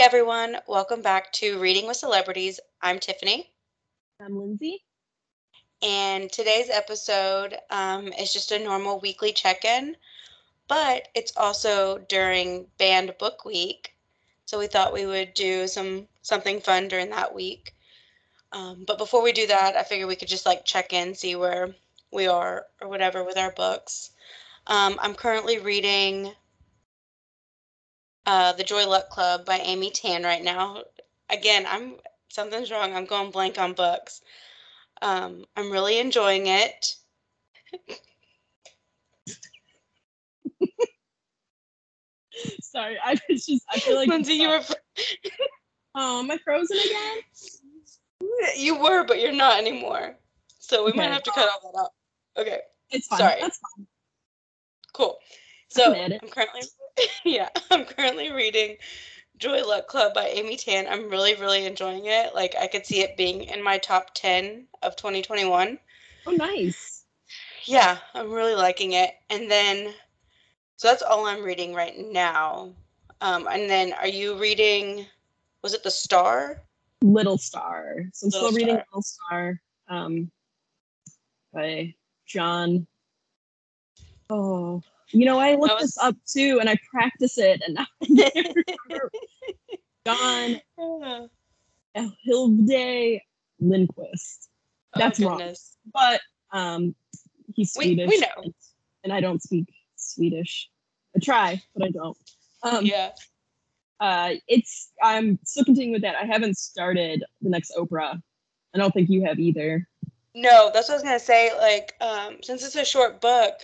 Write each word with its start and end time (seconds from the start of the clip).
everyone, 0.00 0.56
welcome 0.66 1.02
back 1.02 1.30
to 1.30 1.60
Reading 1.60 1.86
with 1.86 1.98
Celebrities. 1.98 2.58
I'm 2.80 2.98
Tiffany. 2.98 3.50
I'm 4.18 4.34
Lindsay. 4.34 4.82
And 5.82 6.32
today's 6.32 6.70
episode 6.70 7.58
um, 7.68 8.06
is 8.14 8.32
just 8.32 8.50
a 8.50 8.58
normal 8.58 8.98
weekly 9.00 9.30
check 9.30 9.66
in, 9.66 9.94
but 10.68 11.08
it's 11.14 11.36
also 11.36 11.98
during 12.08 12.66
Banned 12.78 13.14
Book 13.18 13.44
Week. 13.44 13.94
So 14.46 14.58
we 14.58 14.68
thought 14.68 14.94
we 14.94 15.04
would 15.04 15.34
do 15.34 15.68
some 15.68 16.08
something 16.22 16.62
fun 16.62 16.88
during 16.88 17.10
that 17.10 17.34
week. 17.34 17.74
Um, 18.52 18.84
but 18.86 18.96
before 18.96 19.22
we 19.22 19.32
do 19.32 19.46
that, 19.48 19.76
I 19.76 19.82
figured 19.82 20.08
we 20.08 20.16
could 20.16 20.28
just 20.28 20.46
like 20.46 20.64
check 20.64 20.94
in, 20.94 21.14
see 21.14 21.36
where 21.36 21.74
we 22.10 22.26
are 22.26 22.64
or 22.80 22.88
whatever 22.88 23.22
with 23.22 23.36
our 23.36 23.52
books. 23.52 24.12
Um, 24.66 24.98
I'm 25.02 25.14
currently 25.14 25.58
reading 25.58 26.32
uh, 28.26 28.52
The 28.52 28.64
Joy 28.64 28.86
Luck 28.86 29.08
Club 29.10 29.44
by 29.44 29.58
Amy 29.58 29.90
Tan 29.90 30.22
right 30.22 30.42
now. 30.42 30.82
Again, 31.28 31.66
I'm 31.68 31.96
something's 32.28 32.70
wrong. 32.70 32.94
I'm 32.94 33.06
going 33.06 33.30
blank 33.30 33.58
on 33.58 33.72
books. 33.72 34.22
Um, 35.02 35.44
I'm 35.56 35.70
really 35.70 35.98
enjoying 35.98 36.46
it. 36.46 36.94
Sorry, 42.62 42.96
I 43.02 43.16
was 43.28 43.46
just 43.46 43.64
I 43.70 43.78
feel 43.80 43.96
like 43.96 44.08
Lindsay, 44.08 44.34
you 44.34 44.48
were 44.48 44.60
Oh, 45.94 46.20
am 46.24 46.30
I 46.30 46.38
frozen 46.38 46.78
again? 46.78 47.18
you 48.56 48.78
were, 48.80 49.04
but 49.04 49.20
you're 49.20 49.32
not 49.32 49.58
anymore. 49.58 50.16
So 50.58 50.84
we 50.84 50.92
might 50.92 51.10
have 51.10 51.22
to 51.24 51.30
cut 51.30 51.48
all 51.48 51.72
that 51.72 51.78
out. 51.80 51.90
Okay, 52.38 52.60
It's 52.90 53.06
fine. 53.08 53.18
Sorry. 53.18 53.40
That's 53.40 53.58
fine. 53.76 53.86
cool. 54.92 55.18
So 55.70 55.92
edit. 55.92 56.20
I'm 56.22 56.28
currently 56.28 56.62
yeah, 57.24 57.48
I'm 57.70 57.84
currently 57.84 58.32
reading 58.32 58.76
Joy 59.38 59.64
Luck 59.66 59.86
Club 59.86 60.12
by 60.14 60.26
Amy 60.26 60.56
Tan. 60.56 60.86
I'm 60.88 61.08
really, 61.08 61.34
really 61.36 61.64
enjoying 61.64 62.06
it. 62.06 62.34
Like 62.34 62.54
I 62.60 62.66
could 62.66 62.84
see 62.84 63.00
it 63.00 63.16
being 63.16 63.44
in 63.44 63.62
my 63.62 63.78
top 63.78 64.10
ten 64.14 64.66
of 64.82 64.96
2021. 64.96 65.78
Oh 66.26 66.30
nice. 66.32 67.04
Yeah, 67.64 67.98
I'm 68.14 68.32
really 68.32 68.54
liking 68.54 68.92
it. 68.92 69.14
And 69.28 69.50
then, 69.50 69.94
so 70.76 70.88
that's 70.88 71.02
all 71.02 71.26
I'm 71.26 71.44
reading 71.44 71.74
right 71.74 71.96
now. 71.96 72.72
Um, 73.20 73.46
and 73.48 73.68
then, 73.70 73.92
are 73.92 74.08
you 74.08 74.38
reading? 74.38 75.06
Was 75.62 75.74
it 75.74 75.82
The 75.82 75.90
Star? 75.90 76.62
Little 77.02 77.38
Star. 77.38 78.06
So 78.12 78.26
I'm 78.26 78.30
Little 78.30 78.48
still 78.48 78.56
reading 78.56 78.74
Star. 78.74 78.84
Little 78.88 79.02
Star. 79.02 79.60
Um 79.88 80.30
by 81.52 81.94
John. 82.26 82.86
Oh. 84.28 84.82
You 85.12 85.24
know, 85.24 85.38
I 85.38 85.54
looked 85.56 85.80
was- 85.80 85.94
this 85.94 85.98
up 85.98 86.16
too 86.26 86.58
and 86.60 86.68
I 86.68 86.76
practice 86.90 87.38
it 87.38 87.62
and 87.66 87.74
now 87.74 87.86
I 88.02 88.30
can't 88.30 88.56
remember. 88.88 89.10
John 91.96 92.10
Hilde 92.24 93.20
Lindquist. 93.60 94.48
That's 94.94 95.20
oh, 95.20 95.26
wrong. 95.28 95.54
But 95.92 96.20
um 96.52 96.94
he's 97.54 97.74
We- 97.76 97.86
Swedish. 97.96 98.08
we 98.08 98.18
know. 98.18 98.28
And, 98.44 98.54
and 99.04 99.12
I 99.12 99.20
don't 99.20 99.42
speak 99.42 99.66
Swedish. 99.96 100.68
I 101.16 101.20
try, 101.20 101.62
but 101.74 101.86
I 101.86 101.90
don't. 101.90 102.16
Um 102.62 102.84
yeah. 102.84 103.10
uh 104.00 104.30
it's 104.48 104.92
i'm 105.02 105.38
still 105.44 105.64
continuing 105.64 105.92
with 105.94 106.02
that 106.02 106.14
i 106.16 106.24
haven't 106.26 106.56
started 106.58 107.22
the 107.42 107.48
next 107.50 107.72
oprah 107.76 108.20
i 108.74 108.78
don't 108.78 108.92
think 108.92 109.08
you 109.10 109.24
have 109.24 109.38
either 109.38 109.86
No, 110.34 110.70
that's 110.72 110.88
what 110.88 110.94
I 110.94 110.96
was 110.98 111.02
gonna 111.02 111.18
say. 111.18 111.50
Like, 111.58 111.94
um, 112.00 112.36
since 112.42 112.62
it's 112.64 112.76
a 112.76 112.84
short 112.84 113.20
book, 113.20 113.54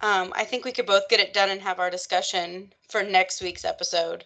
um, 0.00 0.32
I 0.34 0.44
think 0.44 0.64
we 0.64 0.72
could 0.72 0.86
both 0.86 1.08
get 1.08 1.20
it 1.20 1.32
done 1.32 1.50
and 1.50 1.60
have 1.60 1.78
our 1.78 1.90
discussion 1.90 2.72
for 2.88 3.02
next 3.02 3.42
week's 3.42 3.64
episode. 3.64 4.24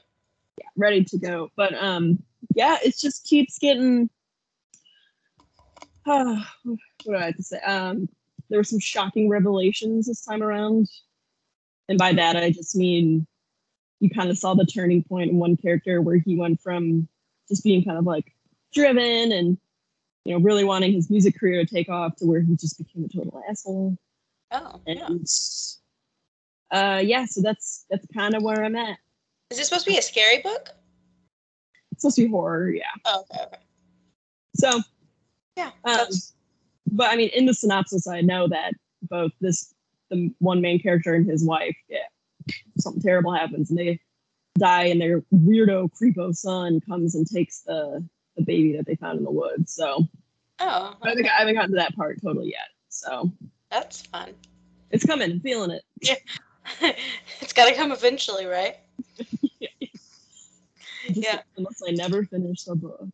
Yeah, 0.58 0.66
ready 0.76 1.04
to 1.04 1.18
go. 1.18 1.50
But 1.56 1.74
um 1.74 2.22
yeah 2.54 2.78
it 2.82 2.98
just 2.98 3.24
keeps 3.26 3.58
getting 3.58 4.10
uh, 6.06 6.42
what 6.64 6.78
do 7.04 7.14
i 7.14 7.26
have 7.26 7.36
to 7.36 7.42
say? 7.42 7.60
Um 7.60 8.08
there 8.48 8.58
were 8.58 8.64
some 8.64 8.80
shocking 8.80 9.28
revelations 9.28 10.06
this 10.06 10.24
time 10.24 10.42
around. 10.42 10.88
And 11.88 11.98
by 11.98 12.12
that 12.14 12.36
i 12.36 12.50
just 12.50 12.76
mean 12.76 13.26
you 14.00 14.10
kind 14.10 14.30
of 14.30 14.38
saw 14.38 14.54
the 14.54 14.66
turning 14.66 15.02
point 15.04 15.30
in 15.30 15.38
one 15.38 15.56
character 15.56 16.00
where 16.00 16.16
he 16.16 16.36
went 16.36 16.60
from 16.60 17.06
just 17.48 17.62
being 17.62 17.84
kind 17.84 17.98
of 17.98 18.04
like 18.04 18.32
driven 18.72 19.32
and 19.32 19.58
you 20.24 20.32
know 20.32 20.40
really 20.40 20.64
wanting 20.64 20.92
his 20.92 21.10
music 21.10 21.38
career 21.38 21.64
to 21.64 21.74
take 21.74 21.88
off 21.88 22.16
to 22.16 22.26
where 22.26 22.40
he 22.40 22.56
just 22.56 22.78
became 22.78 23.04
a 23.04 23.08
total 23.08 23.42
asshole 23.48 23.96
Oh, 24.52 24.80
yeah. 24.86 25.08
uh 26.72 26.98
yeah 27.04 27.24
so 27.24 27.40
that's 27.42 27.84
that's 27.90 28.06
kind 28.14 28.34
of 28.34 28.42
where 28.42 28.64
i'm 28.64 28.76
at 28.76 28.98
Is 29.50 29.58
this 29.58 29.68
supposed 29.68 29.84
to 29.86 29.90
be 29.92 29.98
a 29.98 30.02
scary 30.02 30.38
book? 30.42 30.70
it's 31.92 32.02
supposed 32.02 32.16
to 32.16 32.22
be 32.24 32.28
horror 32.30 32.70
yeah 32.70 32.82
Oh, 33.04 33.24
okay, 33.32 33.44
okay. 33.44 33.56
so 34.56 34.80
Yeah. 35.56 35.70
Um, 35.84 36.06
but 36.92 37.10
i 37.10 37.16
mean 37.16 37.30
in 37.34 37.46
the 37.46 37.54
synopsis 37.54 38.06
i 38.08 38.20
know 38.20 38.48
that 38.48 38.74
both 39.02 39.32
this 39.40 39.72
the 40.10 40.32
one 40.38 40.60
main 40.60 40.80
character 40.80 41.14
and 41.14 41.28
his 41.28 41.44
wife 41.44 41.76
yeah 41.88 41.98
something 42.78 43.02
terrible 43.02 43.32
happens 43.32 43.70
and 43.70 43.78
they 43.78 44.00
die 44.58 44.84
and 44.84 45.00
their 45.00 45.20
weirdo 45.32 45.88
creepo 45.92 46.34
son 46.34 46.80
comes 46.88 47.14
and 47.14 47.26
takes 47.28 47.60
the 47.60 48.04
the 48.36 48.42
baby 48.42 48.76
that 48.76 48.86
they 48.86 48.96
found 48.96 49.18
in 49.18 49.24
the 49.24 49.30
woods 49.30 49.72
so 49.72 50.04
oh, 50.60 50.96
I, 51.02 51.08
haven't, 51.10 51.26
I 51.26 51.38
haven't 51.38 51.54
gotten 51.54 51.70
to 51.70 51.76
that 51.76 51.94
part 51.94 52.20
totally 52.22 52.48
yet 52.50 52.68
so 52.88 53.30
that's 53.70 54.02
fun. 54.02 54.34
it's 54.90 55.04
coming 55.04 55.30
i'm 55.30 55.40
feeling 55.40 55.70
it 55.70 55.82
Yeah. 56.02 56.14
it's 57.40 57.52
got 57.52 57.68
to 57.68 57.74
come 57.74 57.90
eventually, 57.92 58.46
right? 58.46 58.76
Just 59.18 59.96
Yeah. 61.14 61.40
unless 61.56 61.82
i 61.88 61.90
never 61.92 62.24
finish 62.24 62.64
the 62.64 62.74
book 62.76 63.06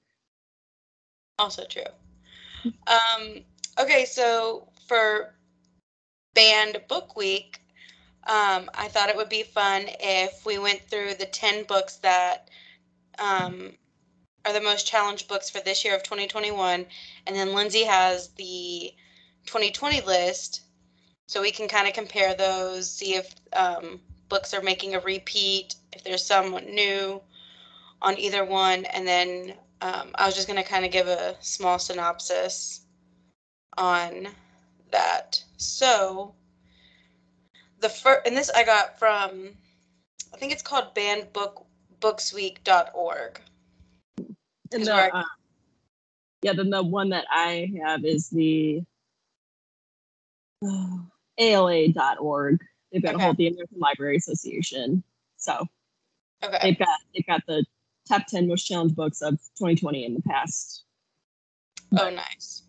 Also 1.38 1.64
true. 1.66 1.82
Um, 2.86 3.44
okay, 3.78 4.04
so 4.04 4.68
for 4.88 5.34
banned 6.34 6.80
book 6.88 7.16
week, 7.16 7.60
um, 8.26 8.68
I 8.74 8.88
thought 8.88 9.08
it 9.08 9.16
would 9.16 9.28
be 9.28 9.42
fun 9.44 9.84
if 10.00 10.44
we 10.44 10.58
went 10.58 10.80
through 10.82 11.14
the 11.14 11.26
10 11.26 11.64
books 11.64 11.96
that 11.98 12.50
um, 13.18 13.72
are 14.44 14.52
the 14.52 14.60
most 14.60 14.86
challenged 14.86 15.28
books 15.28 15.48
for 15.50 15.60
this 15.60 15.84
year 15.84 15.94
of 15.94 16.02
2021. 16.02 16.86
And 17.26 17.36
then 17.36 17.54
Lindsay 17.54 17.84
has 17.84 18.28
the 18.30 18.92
2020 19.46 20.02
list. 20.02 20.62
So 21.28 21.40
we 21.40 21.50
can 21.50 21.66
kind 21.68 21.88
of 21.88 21.94
compare 21.94 22.34
those, 22.34 22.90
see 22.90 23.14
if 23.14 23.34
um, 23.52 24.00
books 24.28 24.54
are 24.54 24.62
making 24.62 24.94
a 24.94 25.00
repeat, 25.00 25.74
if 25.92 26.04
there's 26.04 26.24
some 26.24 26.52
new 26.66 27.20
on 28.02 28.18
either 28.18 28.44
one. 28.44 28.84
And 28.86 29.06
then 29.06 29.54
um, 29.80 30.10
I 30.14 30.26
was 30.26 30.34
just 30.34 30.46
going 30.46 30.62
to 30.62 30.68
kind 30.68 30.84
of 30.84 30.92
give 30.92 31.08
a 31.08 31.36
small 31.40 31.78
synopsis 31.78 32.82
on 33.76 34.28
that. 34.92 35.42
So, 35.56 36.34
the 37.80 37.88
first, 37.88 38.26
and 38.26 38.36
this 38.36 38.50
I 38.50 38.64
got 38.64 38.98
from, 38.98 39.50
I 40.32 40.36
think 40.36 40.52
it's 40.52 40.62
called 40.62 40.94
bandbookbooksweek.org. 40.94 43.40
and 44.72 44.86
the, 44.86 44.94
I- 44.94 45.08
uh, 45.08 45.22
yeah 46.42 46.52
then 46.52 46.70
the 46.70 46.82
one 46.82 47.08
that 47.10 47.24
i 47.30 47.70
have 47.82 48.04
is 48.04 48.28
the 48.28 48.82
ala.org 51.38 52.60
they've 52.92 53.02
got 53.02 53.14
Okay. 53.14 53.22
a 53.22 53.24
whole 53.26 53.34
the 53.34 53.48
american 53.48 53.78
library 53.78 54.16
association 54.16 55.02
so 55.36 55.66
Okay. 56.42 56.58
they've 56.62 56.78
got 56.78 56.98
they've 57.14 57.26
got 57.26 57.42
the 57.46 57.64
top 58.08 58.26
10 58.26 58.48
most 58.48 58.64
challenged 58.64 58.96
books 58.96 59.20
of 59.22 59.32
2020 59.58 60.04
in 60.04 60.14
the 60.14 60.22
past 60.22 60.84
Oh, 61.98 62.10
nice. 62.10 62.62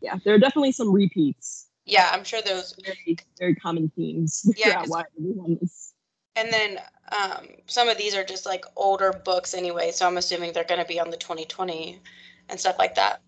yeah 0.00 0.18
there 0.24 0.34
are 0.34 0.38
definitely 0.38 0.72
some 0.72 0.92
repeats 0.92 1.68
Yeah, 1.84 2.08
I'm 2.12 2.24
sure 2.24 2.40
those. 2.42 2.74
very 2.84 3.16
very 3.38 3.54
common 3.54 3.90
themes 3.96 4.44
Yeah, 4.56 4.82
why 4.86 5.04
everyone 5.18 5.58
is 5.62 5.92
And 6.36 6.52
then 6.52 6.78
um, 7.20 7.46
some 7.66 7.88
of 7.88 7.98
these 7.98 8.14
are 8.14 8.24
just 8.24 8.46
like 8.46 8.64
older 8.76 9.12
books 9.12 9.52
anyway, 9.54 9.90
so 9.90 10.06
I'm 10.06 10.16
assuming 10.16 10.52
they're 10.52 10.64
going 10.64 10.80
to 10.80 10.86
be 10.86 10.98
on 10.98 11.10
the 11.10 11.16
2020 11.18 12.00
and 12.48 12.58
stuff 12.58 12.76
like 12.78 12.94
that. 12.94 13.20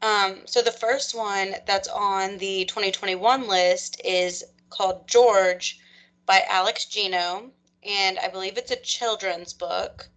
Um, 0.00 0.46
so 0.46 0.62
the 0.62 0.70
first 0.70 1.14
one 1.14 1.56
that's 1.66 1.88
on 1.88 2.38
the 2.38 2.64
2021 2.66 3.48
list 3.48 4.00
is 4.04 4.44
called 4.70 5.08
George 5.08 5.80
by 6.24 6.44
Alex 6.48 6.84
Gino, 6.84 7.50
and 7.82 8.18
I 8.18 8.28
believe 8.28 8.56
it's 8.56 8.70
a 8.70 8.76
children's 8.76 9.52
book. 9.52 10.08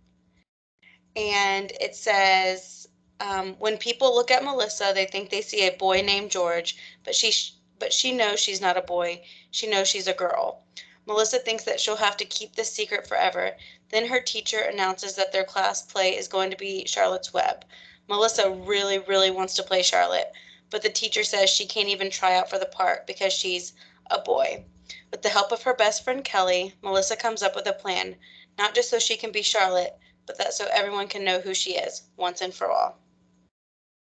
And 1.16 1.72
it 1.82 1.96
says, 1.96 2.88
um, 3.20 3.56
when 3.60 3.78
people 3.78 4.14
look 4.14 4.30
at 4.30 4.44
Melissa, 4.44 4.92
they 4.94 5.06
think 5.06 5.30
they 5.30 5.42
see 5.42 5.68
a 5.68 5.78
boy 5.78 6.02
named 6.02 6.32
George, 6.32 6.78
but 7.04 7.16
she 7.16 7.32
sh- 7.32 7.54
but 7.80 7.92
she 7.92 8.12
knows 8.12 8.40
she's 8.40 8.62
not 8.62 8.78
a 8.78 8.82
boy. 8.82 9.24
She 9.50 9.66
knows 9.66 9.88
she's 9.88 10.08
a 10.08 10.14
girl. 10.14 10.64
Melissa 11.08 11.40
thinks 11.40 11.64
that 11.64 11.80
she'll 11.80 11.96
have 11.96 12.18
to 12.18 12.26
keep 12.26 12.56
this 12.56 12.72
secret 12.72 13.08
forever. 13.08 13.58
Then 13.90 14.08
her 14.08 14.22
teacher 14.22 14.60
announces 14.60 15.16
that 15.16 15.32
their 15.32 15.44
class 15.44 15.82
play 15.82 16.16
is 16.16 16.28
going 16.28 16.52
to 16.52 16.58
be 16.58 16.86
Charlotte's 16.86 17.34
Web. 17.34 17.66
Melissa 18.12 18.52
really, 18.68 19.00
really 19.00 19.32
wants 19.32 19.54
to 19.56 19.64
play 19.64 19.82
Charlotte, 19.82 20.34
but 20.70 20.82
the 20.82 20.90
teacher 20.90 21.24
says 21.24 21.50
she 21.50 21.66
can't 21.66 21.88
even 21.88 22.12
try 22.12 22.36
out 22.36 22.50
for 22.50 22.60
the 22.60 22.66
part 22.66 23.08
because 23.08 23.32
she's 23.32 23.72
a 24.12 24.20
boy. 24.20 24.66
With 25.12 25.22
the 25.22 25.30
help 25.30 25.54
of 25.54 25.64
her 25.64 25.74
best 25.74 26.04
friend 26.04 26.22
Kelly, 26.22 26.74
Melissa 26.84 27.16
comes 27.16 27.42
up 27.42 27.56
with 27.56 27.68
a 27.68 27.74
plan, 27.74 28.18
not 28.58 28.76
just 28.76 28.90
so 28.90 29.00
she 29.00 29.16
can 29.16 29.32
be 29.32 29.42
Charlotte, 29.42 29.98
but 30.28 30.38
that 30.38 30.54
so 30.54 30.68
everyone 30.74 31.08
can 31.08 31.24
know 31.24 31.40
who 31.40 31.54
she 31.54 31.76
is 31.78 32.04
once 32.18 32.42
and 32.42 32.54
for 32.54 32.70
all. 32.70 32.98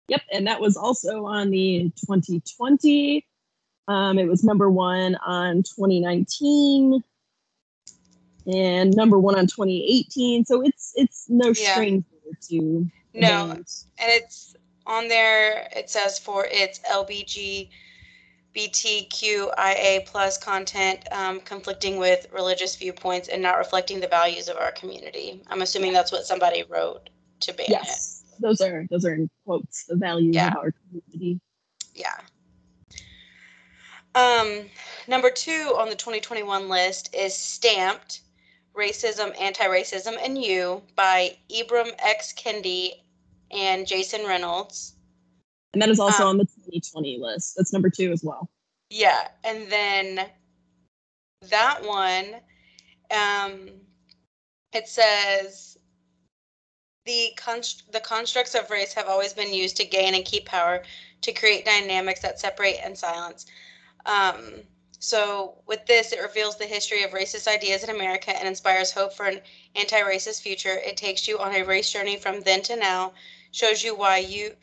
Yep, 0.08 0.22
and 0.32 0.48
that 0.48 0.60
was 0.60 0.76
also 0.76 1.24
on 1.26 1.50
the 1.50 1.92
2020. 2.04 3.24
Um, 3.86 4.18
it 4.18 4.26
was 4.26 4.42
number 4.42 4.68
one 4.68 5.14
on 5.24 5.58
2019 5.62 7.04
and 8.46 8.96
number 8.96 9.16
one 9.16 9.38
on 9.38 9.46
2018. 9.46 10.44
So 10.44 10.60
it's 10.62 10.92
it's 10.96 11.26
no 11.28 11.52
Yeah. 11.52 11.72
stranger 11.72 12.04
to 12.48 12.90
No, 13.14 13.44
events. 13.46 13.86
and 13.98 14.10
it's 14.10 14.54
on 14.86 15.08
there. 15.08 15.68
It 15.76 15.90
says 15.90 16.18
for 16.18 16.46
its 16.50 16.80
LBG 16.90 17.68
BTQIA 18.56 20.04
plus 20.06 20.36
content 20.38 21.00
um, 21.12 21.40
conflicting 21.40 21.96
with 21.96 22.26
religious 22.32 22.76
viewpoints 22.76 23.28
and 23.28 23.42
not 23.42 23.56
reflecting 23.56 24.00
the 24.00 24.08
values 24.08 24.48
of 24.48 24.56
our 24.56 24.72
community. 24.72 25.42
I'm 25.48 25.62
assuming 25.62 25.92
that's 25.92 26.12
what 26.12 26.24
somebody 26.26 26.64
wrote 26.68 27.08
to 27.40 27.52
ban 27.54 27.66
it. 27.66 27.70
Yes, 27.70 28.24
those 28.40 28.60
are 28.60 28.86
those 28.90 29.04
are 29.04 29.14
in 29.14 29.30
quotes 29.46 29.84
the 29.84 29.96
values 29.96 30.34
Yeah. 30.34 30.48
of 30.48 30.56
our 30.56 30.72
community. 30.72 31.40
Yeah. 31.94 32.18
Um, 34.14 34.66
number 35.08 35.30
two 35.30 35.74
on 35.78 35.88
the 35.88 35.94
2021 35.94 36.68
list 36.68 37.14
is 37.14 37.34
Stamped 37.34 38.20
Racism, 38.74 39.38
Anti 39.40 39.64
Racism, 39.64 40.16
and 40.22 40.36
You 40.36 40.82
by 40.94 41.36
Ibram 41.50 41.92
X. 41.98 42.32
Kendi 42.34 42.92
and 43.52 43.86
Jason 43.86 44.26
Reynolds. 44.26 44.96
And 45.72 45.82
that 45.82 45.88
is 45.88 46.00
also 46.00 46.24
Um, 46.24 46.28
on 46.30 46.38
the 46.38 46.44
2020 46.44 47.18
list. 47.18 47.54
That's 47.56 47.72
number 47.72 47.90
two 47.90 48.12
as 48.12 48.22
well. 48.22 48.50
Yeah. 48.90 49.28
And 49.44 49.70
then 49.70 50.30
that 51.48 51.82
one, 51.84 52.40
um, 53.10 53.70
it 54.72 54.88
says 54.88 55.78
the 57.04 57.32
const- 57.36 57.90
the 57.90 58.00
constructs 58.00 58.54
of 58.54 58.70
race 58.70 58.92
have 58.92 59.08
always 59.08 59.32
been 59.32 59.52
used 59.52 59.76
to 59.78 59.84
gain 59.84 60.14
and 60.14 60.24
keep 60.24 60.46
power 60.46 60.82
to 61.22 61.32
create 61.32 61.64
dynamics 61.64 62.20
that 62.20 62.38
separate 62.38 62.78
and 62.82 62.96
silence. 62.96 63.46
Um, 64.06 64.62
so 64.98 65.58
with 65.66 65.84
this, 65.86 66.12
it 66.12 66.20
reveals 66.20 66.56
the 66.56 66.66
history 66.66 67.02
of 67.02 67.10
racist 67.10 67.48
ideas 67.48 67.82
in 67.82 67.90
America 67.90 68.36
and 68.36 68.46
inspires 68.46 68.92
hope 68.92 69.12
for 69.12 69.26
an 69.26 69.40
anti-racist 69.74 70.42
future. 70.42 70.76
It 70.76 70.96
takes 70.96 71.26
you 71.26 71.38
on 71.40 71.54
a 71.54 71.64
race 71.64 71.90
journey 71.90 72.16
from 72.16 72.40
then 72.42 72.62
to 72.62 72.76
now, 72.76 73.12
shows 73.52 73.84
you 73.84 73.94
why 73.94 74.18
you 74.18 74.56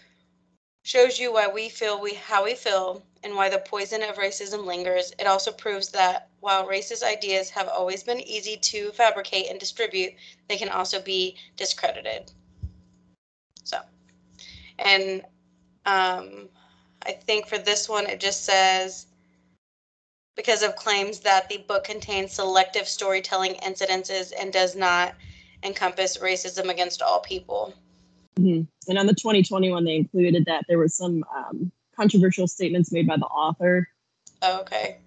shows 0.84 1.20
you 1.20 1.32
why 1.34 1.48
we 1.48 1.70
feel 1.70 2.02
we 2.02 2.16
how 2.16 2.44
we 2.44 2.56
feel 2.56 3.04
and 3.24 3.36
why 3.36 3.50
the 3.50 3.60
poison 3.60 4.02
of 4.04 4.16
racism 4.16 4.66
lingers. 4.66 5.14
It 5.20 5.28
also 5.28 5.52
proves 5.52 5.90
that 5.90 6.30
while 6.40 6.68
racist 6.68 7.04
ideas 7.04 7.50
have 7.52 7.68
always 7.68 8.04
been 8.04 8.20
easy 8.22 8.58
to 8.58 8.92
fabricate 8.92 9.50
and 9.50 9.60
distribute, 9.60 10.14
they 10.48 10.58
can 10.58 10.70
also 10.70 11.02
be 11.02 11.36
discredited. 11.58 12.32
So, 13.64 13.80
and 14.80 15.22
um, 15.86 16.50
I 17.06 17.12
think 17.12 17.48
for 17.48 17.58
this 17.58 17.88
one, 17.90 18.08
it 18.08 18.20
just 18.20 18.46
says 18.46 19.08
because 20.36 20.64
of 20.64 20.76
claims 20.78 21.20
that 21.20 21.50
the 21.50 21.58
book 21.58 21.84
contains 21.84 22.32
selective 22.34 22.88
storytelling 22.88 23.56
incidences 23.56 24.32
and 24.40 24.54
does 24.54 24.76
not 24.76 25.14
encompass 25.64 26.18
racism 26.18 26.70
against 26.70 27.02
all 27.02 27.20
people. 27.20 27.74
Mhm. 28.40 28.68
And 28.88 28.98
on 28.98 29.06
the 29.06 29.14
2021, 29.14 29.84
they 29.84 29.96
included 29.96 30.46
that 30.46 30.66
there 30.68 30.80
was 30.80 30.96
some 30.96 31.24
um, 31.36 31.72
controversial 31.96 32.48
statements 32.48 32.92
made 32.92 33.08
by 33.08 33.18
the 33.18 33.26
author. 33.26 33.88
Oh, 34.42 34.62
okay. 34.62 34.98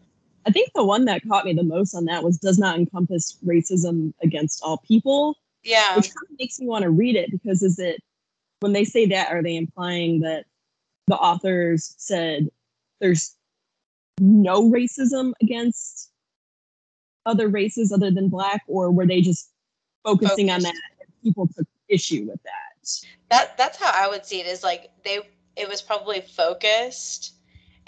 I 0.44 0.50
think 0.50 0.70
the 0.74 0.84
one 0.84 1.04
that 1.06 1.22
caught 1.26 1.44
me 1.44 1.52
the 1.52 1.62
most 1.62 1.94
on 1.94 2.04
that 2.06 2.22
was 2.22 2.36
does 2.38 2.58
not 2.58 2.76
encompass 2.78 3.38
racism 3.44 4.12
against 4.22 4.62
all 4.62 4.78
people, 4.78 5.36
Yeah. 5.62 5.96
which 5.96 6.06
kind 6.08 6.26
of 6.30 6.38
makes 6.38 6.58
me 6.58 6.66
want 6.66 6.82
to 6.82 6.90
read 6.90 7.16
it 7.16 7.30
because 7.30 7.62
is 7.62 7.78
it 7.78 8.02
when 8.60 8.72
they 8.72 8.84
say 8.84 9.06
that 9.06 9.30
are 9.32 9.42
they 9.42 9.56
implying 9.56 10.20
that 10.20 10.46
the 11.06 11.16
authors 11.16 11.94
said 11.96 12.48
there's 13.00 13.36
no 14.20 14.70
racism 14.70 15.32
against 15.40 16.10
other 17.24 17.48
races 17.48 17.92
other 17.92 18.10
than 18.10 18.28
black 18.28 18.62
or 18.66 18.90
were 18.90 19.06
they 19.06 19.20
just 19.20 19.50
focusing 20.04 20.50
on 20.50 20.60
that 20.62 20.74
and 21.00 21.08
people 21.22 21.48
took 21.56 21.66
issue 21.88 22.24
with 22.28 22.42
that 22.42 22.71
That 23.30 23.56
that's 23.56 23.78
how 23.78 23.90
I 23.92 24.08
would 24.08 24.26
see 24.26 24.40
it. 24.40 24.46
Is 24.46 24.62
like 24.62 24.90
they 25.04 25.20
it 25.56 25.68
was 25.68 25.82
probably 25.82 26.20
focused, 26.20 27.34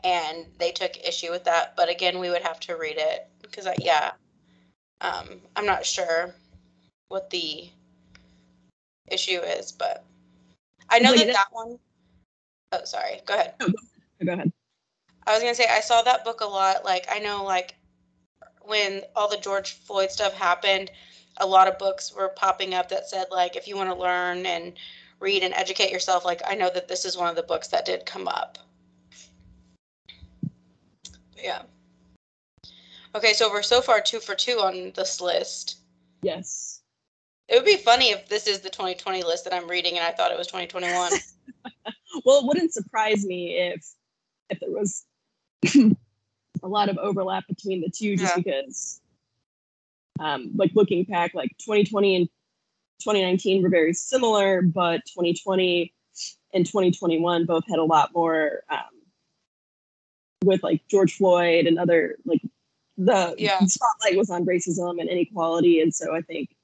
and 0.02 0.46
they 0.58 0.70
took 0.70 0.96
issue 1.06 1.30
with 1.30 1.44
that. 1.44 1.74
But 1.76 1.88
again, 1.88 2.18
we 2.18 2.30
would 2.30 2.42
have 2.42 2.60
to 2.60 2.76
read 2.76 2.96
it 2.98 3.28
because 3.42 3.66
I 3.66 3.74
yeah, 3.80 4.12
um, 5.00 5.40
I'm 5.56 5.66
not 5.66 5.84
sure 5.84 6.34
what 7.08 7.30
the 7.30 7.68
issue 9.08 9.40
is, 9.40 9.72
but 9.72 10.04
I 10.88 10.98
know 10.98 11.14
that 11.14 11.26
that- 11.26 11.46
one 11.52 11.78
oh 12.72 12.84
sorry. 12.84 13.20
Go 13.26 13.34
ahead. 13.34 13.54
go 14.24 14.32
ahead 14.32 14.52
I 15.26 15.32
was 15.32 15.42
gonna 15.42 15.54
say 15.54 15.66
I 15.70 15.80
saw 15.80 16.02
that 16.02 16.24
book 16.24 16.40
a 16.40 16.46
lot. 16.46 16.84
Like 16.84 17.06
I 17.10 17.18
know 17.18 17.44
like 17.44 17.74
when 18.62 19.02
all 19.14 19.28
the 19.28 19.36
George 19.36 19.72
Floyd 19.72 20.10
stuff 20.10 20.34
happened, 20.34 20.90
a 21.38 21.46
lot 21.46 21.68
of 21.68 21.78
books 21.78 22.14
were 22.14 22.28
popping 22.28 22.74
up 22.74 22.88
that 22.88 23.08
said 23.08 23.26
like 23.30 23.56
if 23.56 23.66
you 23.66 23.76
want 23.76 23.90
to 23.90 23.96
learn 23.96 24.46
and 24.46 24.74
read 25.20 25.42
and 25.42 25.54
educate 25.54 25.90
yourself, 25.90 26.24
like 26.24 26.42
I 26.46 26.54
know 26.54 26.70
that 26.74 26.88
this 26.88 27.04
is 27.04 27.16
one 27.16 27.28
of 27.28 27.36
the 27.36 27.42
books 27.42 27.68
that 27.68 27.84
did 27.86 28.04
come 28.06 28.28
up. 28.28 28.58
Yeah. 31.36 31.62
Okay, 33.14 33.32
so 33.32 33.50
we're 33.50 33.62
so 33.62 33.80
far 33.80 34.00
two 34.00 34.18
for 34.20 34.34
two 34.34 34.58
on 34.60 34.92
this 34.96 35.20
list. 35.20 35.78
yes 36.22 36.82
It 37.48 37.54
would 37.56 37.64
be 37.64 37.76
funny 37.76 38.10
if 38.10 38.28
this 38.28 38.46
is 38.46 38.60
the 38.60 38.70
2020 38.70 39.22
list 39.22 39.44
that 39.44 39.54
I'm 39.54 39.68
reading 39.68 39.96
and 39.96 40.04
I 40.06 40.10
thought 40.12 40.32
it 40.32 40.38
was 40.38 40.46
2021. 40.48 41.12
well 42.24 42.40
it 42.40 42.46
wouldn't 42.46 42.72
surprise 42.72 43.24
me 43.24 43.56
if 43.56 43.84
if 44.50 44.60
there 44.60 44.70
was 44.70 45.04
a 46.62 46.68
lot 46.68 46.88
of 46.88 46.98
overlap 46.98 47.44
between 47.48 47.80
the 47.80 47.90
two 47.90 48.16
just 48.16 48.36
Yeah. 48.36 48.42
because 48.42 49.00
um 50.20 50.50
like 50.54 50.70
looking 50.74 51.04
back 51.04 51.34
like 51.34 51.50
2020 51.58 52.16
and 52.16 52.28
2019 53.00 53.62
were 53.62 53.68
very 53.68 53.92
similar 53.92 54.62
but 54.62 55.00
2020 55.06 55.92
and 56.52 56.64
2021 56.66 57.44
both 57.46 57.64
had 57.68 57.78
a 57.78 57.84
lot 57.84 58.10
more 58.14 58.62
um 58.70 58.78
with 60.44 60.62
like 60.62 60.80
george 60.88 61.16
floyd 61.16 61.66
and 61.66 61.78
other 61.78 62.16
like 62.24 62.42
the 62.96 63.34
Yeah. 63.38 63.58
spotlight 63.66 64.16
was 64.16 64.30
on 64.30 64.46
racism 64.46 65.00
and 65.00 65.08
inequality 65.08 65.80
and 65.80 65.92
so 65.94 66.14
i 66.14 66.20
think 66.20 66.54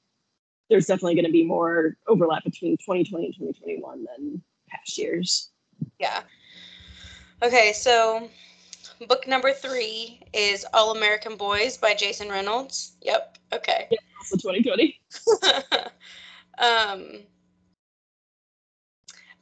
there's 0.68 0.86
definitely 0.86 1.16
going 1.16 1.24
to 1.26 1.32
be 1.32 1.44
more 1.44 1.96
overlap 2.06 2.44
between 2.44 2.76
2020 2.76 3.26
and 3.26 3.34
2021 3.34 4.04
than 4.04 4.42
past 4.68 4.96
years 4.98 5.50
Yeah. 5.98 6.22
Okay, 7.42 7.72
so 7.72 8.28
book 9.06 9.26
number 9.26 9.52
three 9.52 10.20
is 10.32 10.66
All 10.74 10.96
American 10.96 11.36
Boys 11.36 11.76
by 11.76 11.94
Jason 11.94 12.28
Reynolds. 12.28 12.92
Yep. 13.02 13.38
Okay. 13.52 13.88
also 14.18 14.36
2020 14.36 15.00
um, 16.58 17.20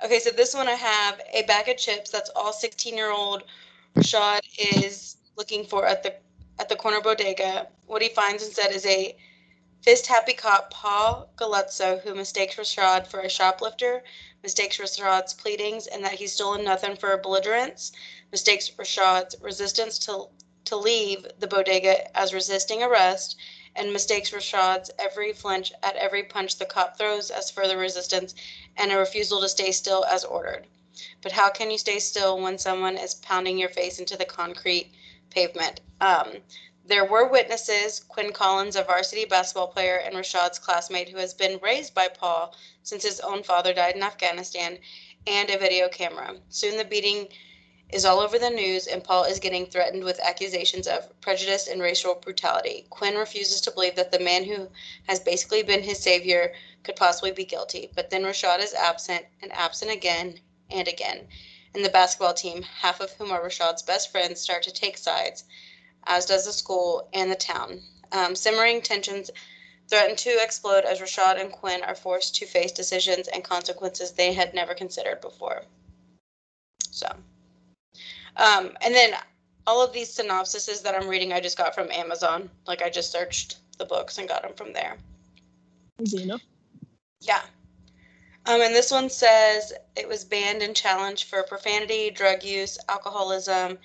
okay, 0.05 0.19
so 0.19 0.31
this 0.31 0.55
one 0.55 0.69
I 0.69 0.73
have 0.73 1.21
a 1.35 1.43
bag 1.43 1.69
of 1.69 1.77
chips. 1.77 2.11
That's 2.11 2.31
all 2.37 2.53
16 2.53 2.97
year 2.97 3.11
old 3.11 3.45
Rashad 3.97 4.41
is 4.75 5.17
looking 5.37 5.65
for 5.65 5.87
at 5.87 6.03
the 6.03 6.15
at 6.59 6.69
the 6.69 6.77
corner 6.77 7.01
bodega. 7.01 7.69
What 7.87 8.03
he 8.03 8.09
finds 8.09 8.45
instead 8.45 8.73
is 8.73 8.87
a 8.87 9.17
fist 9.83 10.07
happy 10.07 10.33
cop, 10.33 10.71
Paul 10.71 11.31
Galluzzo, 11.37 12.01
who 12.03 12.15
mistakes 12.15 12.57
Rashad 12.57 13.07
for 13.07 13.21
a 13.21 13.29
shoplifter, 13.29 14.03
mistakes 14.43 14.79
Rashad's 14.79 15.35
pleadings 15.35 15.87
and 15.87 16.05
that 16.05 16.13
he's 16.13 16.33
stolen 16.33 16.65
nothing 16.65 16.97
for 16.97 17.17
belligerence, 17.17 17.93
mistakes 18.31 18.71
Rashad's 18.71 19.37
resistance 19.41 19.99
to 20.01 20.29
to 20.65 20.77
leave 20.77 21.27
the 21.39 21.47
bodega 21.47 22.15
as 22.15 22.35
resisting 22.35 22.83
arrest, 22.83 23.37
and 23.75 23.91
mistakes 23.91 24.33
Rashad's 24.33 24.91
every 24.99 25.33
flinch 25.33 25.73
at 25.83 25.97
every 25.97 26.23
punch 26.25 26.59
the 26.59 26.67
cop 26.67 26.99
throws 26.99 27.31
as 27.31 27.51
further 27.51 27.79
resistance 27.79 28.35
and 28.77 28.93
a 28.93 28.99
refusal 28.99 29.41
to 29.41 29.49
stay 29.49 29.73
still 29.73 30.05
as 30.05 30.25
ordered. 30.25 30.67
But 31.23 31.33
how 31.33 31.49
can 31.49 31.71
you 31.71 31.79
stay 31.79 32.01
still 32.01 32.39
when 32.39 32.59
someone 32.59 32.99
is 32.99 33.15
pounding 33.15 33.57
your 33.57 33.71
face 33.71 33.99
into 33.99 34.17
the 34.17 34.25
concrete 34.25 34.93
pavement? 35.31 35.81
Um, 36.01 36.39
there 36.89 37.05
were 37.05 37.29
witnesses 37.29 38.01
Quinn 38.01 38.33
Collins, 38.33 38.75
a 38.75 38.83
varsity 38.83 39.27
basketball 39.27 39.69
player 39.69 39.97
and 39.97 40.15
Rashad's 40.15 40.59
classmate 40.59 41.11
who 41.11 41.19
has 41.19 41.35
been 41.35 41.61
raised 41.63 41.95
by 41.95 42.09
Paul 42.09 42.57
since 42.83 43.03
his 43.03 43.21
own 43.21 43.43
father 43.43 43.75
died 43.75 43.95
in 43.95 44.03
Afghanistan, 44.03 44.79
and 45.27 45.51
a 45.51 45.59
video 45.59 45.89
camera. 45.89 46.37
Soon 46.49 46.79
the 46.79 46.85
beating 46.87 47.29
is 47.91 48.07
all 48.07 48.21
over 48.21 48.39
the 48.39 48.49
news, 48.49 48.87
and 48.87 49.05
Paul 49.05 49.25
is 49.25 49.39
getting 49.39 49.67
threatened 49.67 50.03
with 50.03 50.19
accusations 50.21 50.87
of 50.87 51.21
prejudice 51.21 51.69
and 51.69 51.83
racial 51.83 52.15
brutality. 52.15 52.87
Quinn 52.89 53.17
refuses 53.17 53.61
to 53.63 53.71
believe 53.71 53.97
that 53.97 54.11
the 54.11 54.19
man 54.19 54.45
who 54.45 54.69
has 55.09 55.21
basically 55.21 55.63
been 55.63 55.83
his 55.83 55.99
savior 55.99 56.55
could 56.85 56.97
possibly 56.97 57.33
be 57.33 57.45
guilty. 57.45 57.91
But 57.95 58.09
then 58.09 58.23
Rashad 58.23 58.61
is 58.61 58.73
absent 58.73 59.27
and 59.43 59.53
absent 59.53 59.91
again 59.91 60.41
and 60.71 60.89
again. 60.89 61.29
And 61.75 61.85
the 61.85 61.91
basketball 61.91 62.33
team, 62.33 62.63
half 62.63 63.01
of 63.01 63.13
whom 63.13 63.31
are 63.31 63.43
Rashad's 63.43 63.83
best 63.83 64.11
friends, 64.11 64.41
start 64.41 64.63
to 64.63 64.73
take 64.73 64.97
sides, 64.97 65.45
as 66.07 66.27
does 66.27 66.47
the 66.47 66.53
school 66.53 67.09
and 67.13 67.31
the 67.31 67.37
town. 67.37 67.83
Um, 68.13 68.35
simmering 68.35 68.81
tensions 68.81 69.31
threaten 69.89 70.17
to 70.17 70.39
explode 70.43 70.85
as 70.85 71.01
Rashad 71.01 71.41
and 71.41 71.53
Quinn 71.53 71.83
are 71.83 71.95
forced 71.95 72.35
to 72.37 72.47
face 72.47 72.73
decisions 72.73 73.29
and 73.29 73.43
consequences 73.43 74.13
they 74.13 74.33
had 74.33 74.55
never 74.55 74.75
considered 74.75 75.21
before. 75.21 75.63
So, 76.91 77.09
um, 78.37 78.77
and 78.81 78.95
then 78.95 79.13
all 79.67 79.85
of 79.85 79.93
these 79.93 80.15
synopsises 80.17 80.83
that 80.83 80.95
I'm 80.95 81.09
reading, 81.09 81.33
I 81.33 81.41
just 81.41 81.59
got 81.59 81.75
from 81.75 81.91
Amazon. 81.91 82.49
Like 82.67 82.83
I 82.83 82.91
just 82.91 83.13
searched 83.13 83.59
the 83.79 83.85
books 83.85 84.19
and 84.19 84.29
got 84.29 84.43
them 84.43 84.55
from 84.55 84.73
there. 84.73 84.97
Easy 86.01 86.23
enough. 86.23 86.43
Yeah. 87.21 87.43
Um, 88.47 88.63
and 88.63 88.75
this 88.75 88.91
one 88.91 89.11
says 89.11 89.73
it 89.97 90.09
was 90.09 90.25
banned 90.25 90.63
and 90.63 90.75
challenged 90.75 91.25
for 91.25 91.43
profanity, 91.43 92.11
drug 92.11 92.43
use, 92.43 92.79
alcoholism, 92.89 93.79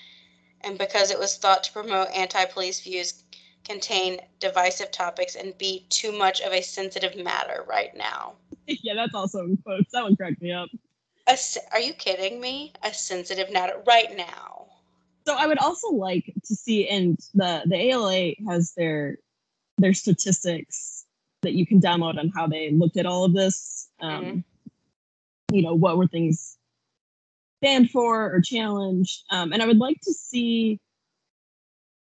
and 0.63 0.77
because 0.77 1.11
it 1.11 1.19
was 1.19 1.37
thought 1.37 1.63
to 1.65 1.73
promote 1.73 2.09
anti 2.09 2.45
police 2.45 2.81
views, 2.81 3.23
contain 3.65 4.19
divisive 4.39 4.91
topics, 4.91 5.35
and 5.35 5.57
be 5.57 5.85
too 5.89 6.11
much 6.11 6.41
of 6.41 6.53
a 6.53 6.61
sensitive 6.61 7.15
matter 7.17 7.63
right 7.67 7.95
now. 7.95 8.33
yeah, 8.67 8.93
that's 8.95 9.13
also 9.13 9.43
in 9.43 9.57
quotes. 9.57 9.91
That 9.91 10.03
one 10.03 10.15
cracked 10.15 10.41
me 10.41 10.51
up. 10.51 10.69
A, 11.27 11.37
are 11.71 11.79
you 11.79 11.93
kidding 11.93 12.41
me? 12.41 12.73
A 12.83 12.93
sensitive 12.93 13.51
matter 13.51 13.81
right 13.87 14.15
now. 14.15 14.67
So 15.25 15.35
I 15.37 15.47
would 15.47 15.59
also 15.59 15.89
like 15.89 16.33
to 16.45 16.55
see, 16.55 16.87
and 16.89 17.17
the 17.33 17.63
the 17.65 17.75
ALA 17.75 18.33
has 18.47 18.73
their 18.73 19.17
their 19.77 19.93
statistics 19.93 21.05
that 21.41 21.53
you 21.53 21.65
can 21.65 21.79
download 21.79 22.17
on 22.17 22.29
how 22.29 22.47
they 22.47 22.71
looked 22.71 22.97
at 22.97 23.05
all 23.05 23.23
of 23.23 23.33
this. 23.33 23.87
Um, 23.99 24.23
mm-hmm. 24.25 25.55
You 25.55 25.61
know, 25.61 25.73
what 25.73 25.97
were 25.97 26.07
things 26.07 26.57
banned 27.63 27.89
for 27.89 28.31
or 28.31 28.41
challenged? 28.41 29.23
Um, 29.31 29.53
and 29.53 29.63
I 29.63 29.65
would 29.65 29.79
like 29.79 29.99
to 30.01 30.13
see 30.13 30.79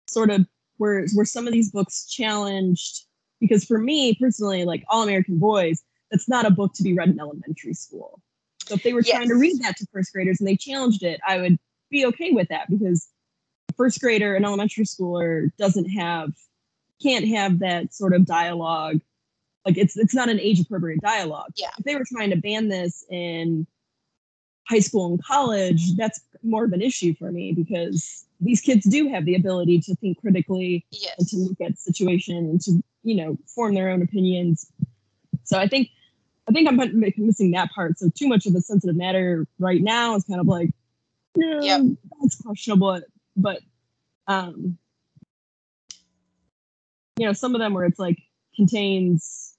sort 0.08 0.30
of 0.30 0.46
where 0.78 1.06
where 1.14 1.26
some 1.26 1.48
of 1.48 1.54
these 1.54 1.72
books 1.72 2.10
challenged 2.10 3.06
because 3.40 3.64
for 3.64 3.78
me 3.78 4.16
personally, 4.16 4.66
like 4.66 4.84
All 4.90 5.04
American 5.04 5.38
Boys, 5.38 5.82
that's 6.10 6.28
not 6.28 6.46
a 6.46 6.52
book 6.52 6.74
to 6.74 6.84
be 6.84 6.94
read 6.94 7.10
in 7.10 7.20
elementary 7.20 7.74
school. 7.74 8.20
So 8.66 8.76
if 8.76 8.84
they 8.84 8.94
were 8.94 9.02
yes. 9.02 9.16
trying 9.16 9.30
to 9.30 9.36
read 9.36 9.62
that 9.64 9.78
to 9.78 9.88
first 9.94 10.12
graders 10.14 10.40
and 10.40 10.48
they 10.48 10.58
challenged 10.58 11.04
it, 11.04 11.20
I 11.28 11.38
would 11.40 11.58
be 11.90 12.06
okay 12.08 12.32
with 12.32 12.48
that 12.50 12.70
because 12.70 13.08
a 13.70 13.74
first 13.74 14.00
grader, 14.00 14.36
an 14.36 14.46
elementary 14.46 14.86
schooler, 14.86 15.50
doesn't 15.58 15.90
have 15.90 16.32
can't 17.02 17.28
have 17.28 17.60
that 17.60 17.94
sort 17.94 18.14
of 18.14 18.26
dialogue. 18.26 19.00
Like 19.66 19.78
it's 19.78 19.98
it's 19.98 20.14
not 20.14 20.30
an 20.30 20.40
age 20.40 20.60
appropriate 20.60 21.02
dialogue. 21.02 21.52
Yeah. 21.56 21.70
If 21.78 21.86
they 21.86 21.96
were 21.96 22.06
trying 22.06 22.32
to 22.32 22.38
ban 22.38 22.68
this 22.68 23.06
in 23.10 23.68
high 24.68 24.80
school 24.80 25.08
and 25.08 25.24
college, 25.24 25.96
that's 25.96 26.22
more 26.44 26.66
of 26.66 26.74
an 26.74 26.82
issue 26.82 27.14
for 27.16 27.32
me 27.32 27.54
because 27.54 28.26
these 28.40 28.62
kids 28.62 28.86
do 28.86 29.08
have 29.10 29.26
the 29.26 29.36
ability 29.36 29.80
to 29.80 29.96
think 29.96 30.20
critically 30.20 30.86
yes. 30.92 31.16
and 31.20 31.28
to 31.28 31.38
look 31.38 31.62
at 31.62 31.78
situation 31.78 32.38
and 32.38 32.62
to 32.62 32.84
you 33.04 33.16
know 33.16 33.38
form 33.46 33.76
their 33.76 33.90
own 33.90 34.02
opinions. 34.02 34.72
So 35.44 35.58
I 35.58 35.68
think 35.68 35.90
I 36.50 36.52
think 36.52 36.68
I'm 36.68 36.78
missing 37.18 37.52
that 37.52 37.72
part. 37.72 38.00
So 38.00 38.10
too 38.10 38.28
much 38.28 38.46
of 38.46 38.56
a 38.56 38.62
sensitive 38.62 38.96
matter 38.96 39.48
right 39.60 39.82
now 39.82 40.16
is 40.16 40.24
kind 40.24 40.40
of 40.40 40.48
like, 40.48 40.72
no, 41.36 41.62
yep. 41.62 41.82
that's 42.20 42.42
questionable. 42.42 43.02
But 43.38 43.60
um, 44.28 44.78
you 47.18 47.26
know, 47.26 47.34
some 47.34 47.54
of 47.54 47.60
them 47.60 47.74
where 47.74 47.86
it's 47.86 48.00
like 48.00 48.18
contains, 48.56 49.56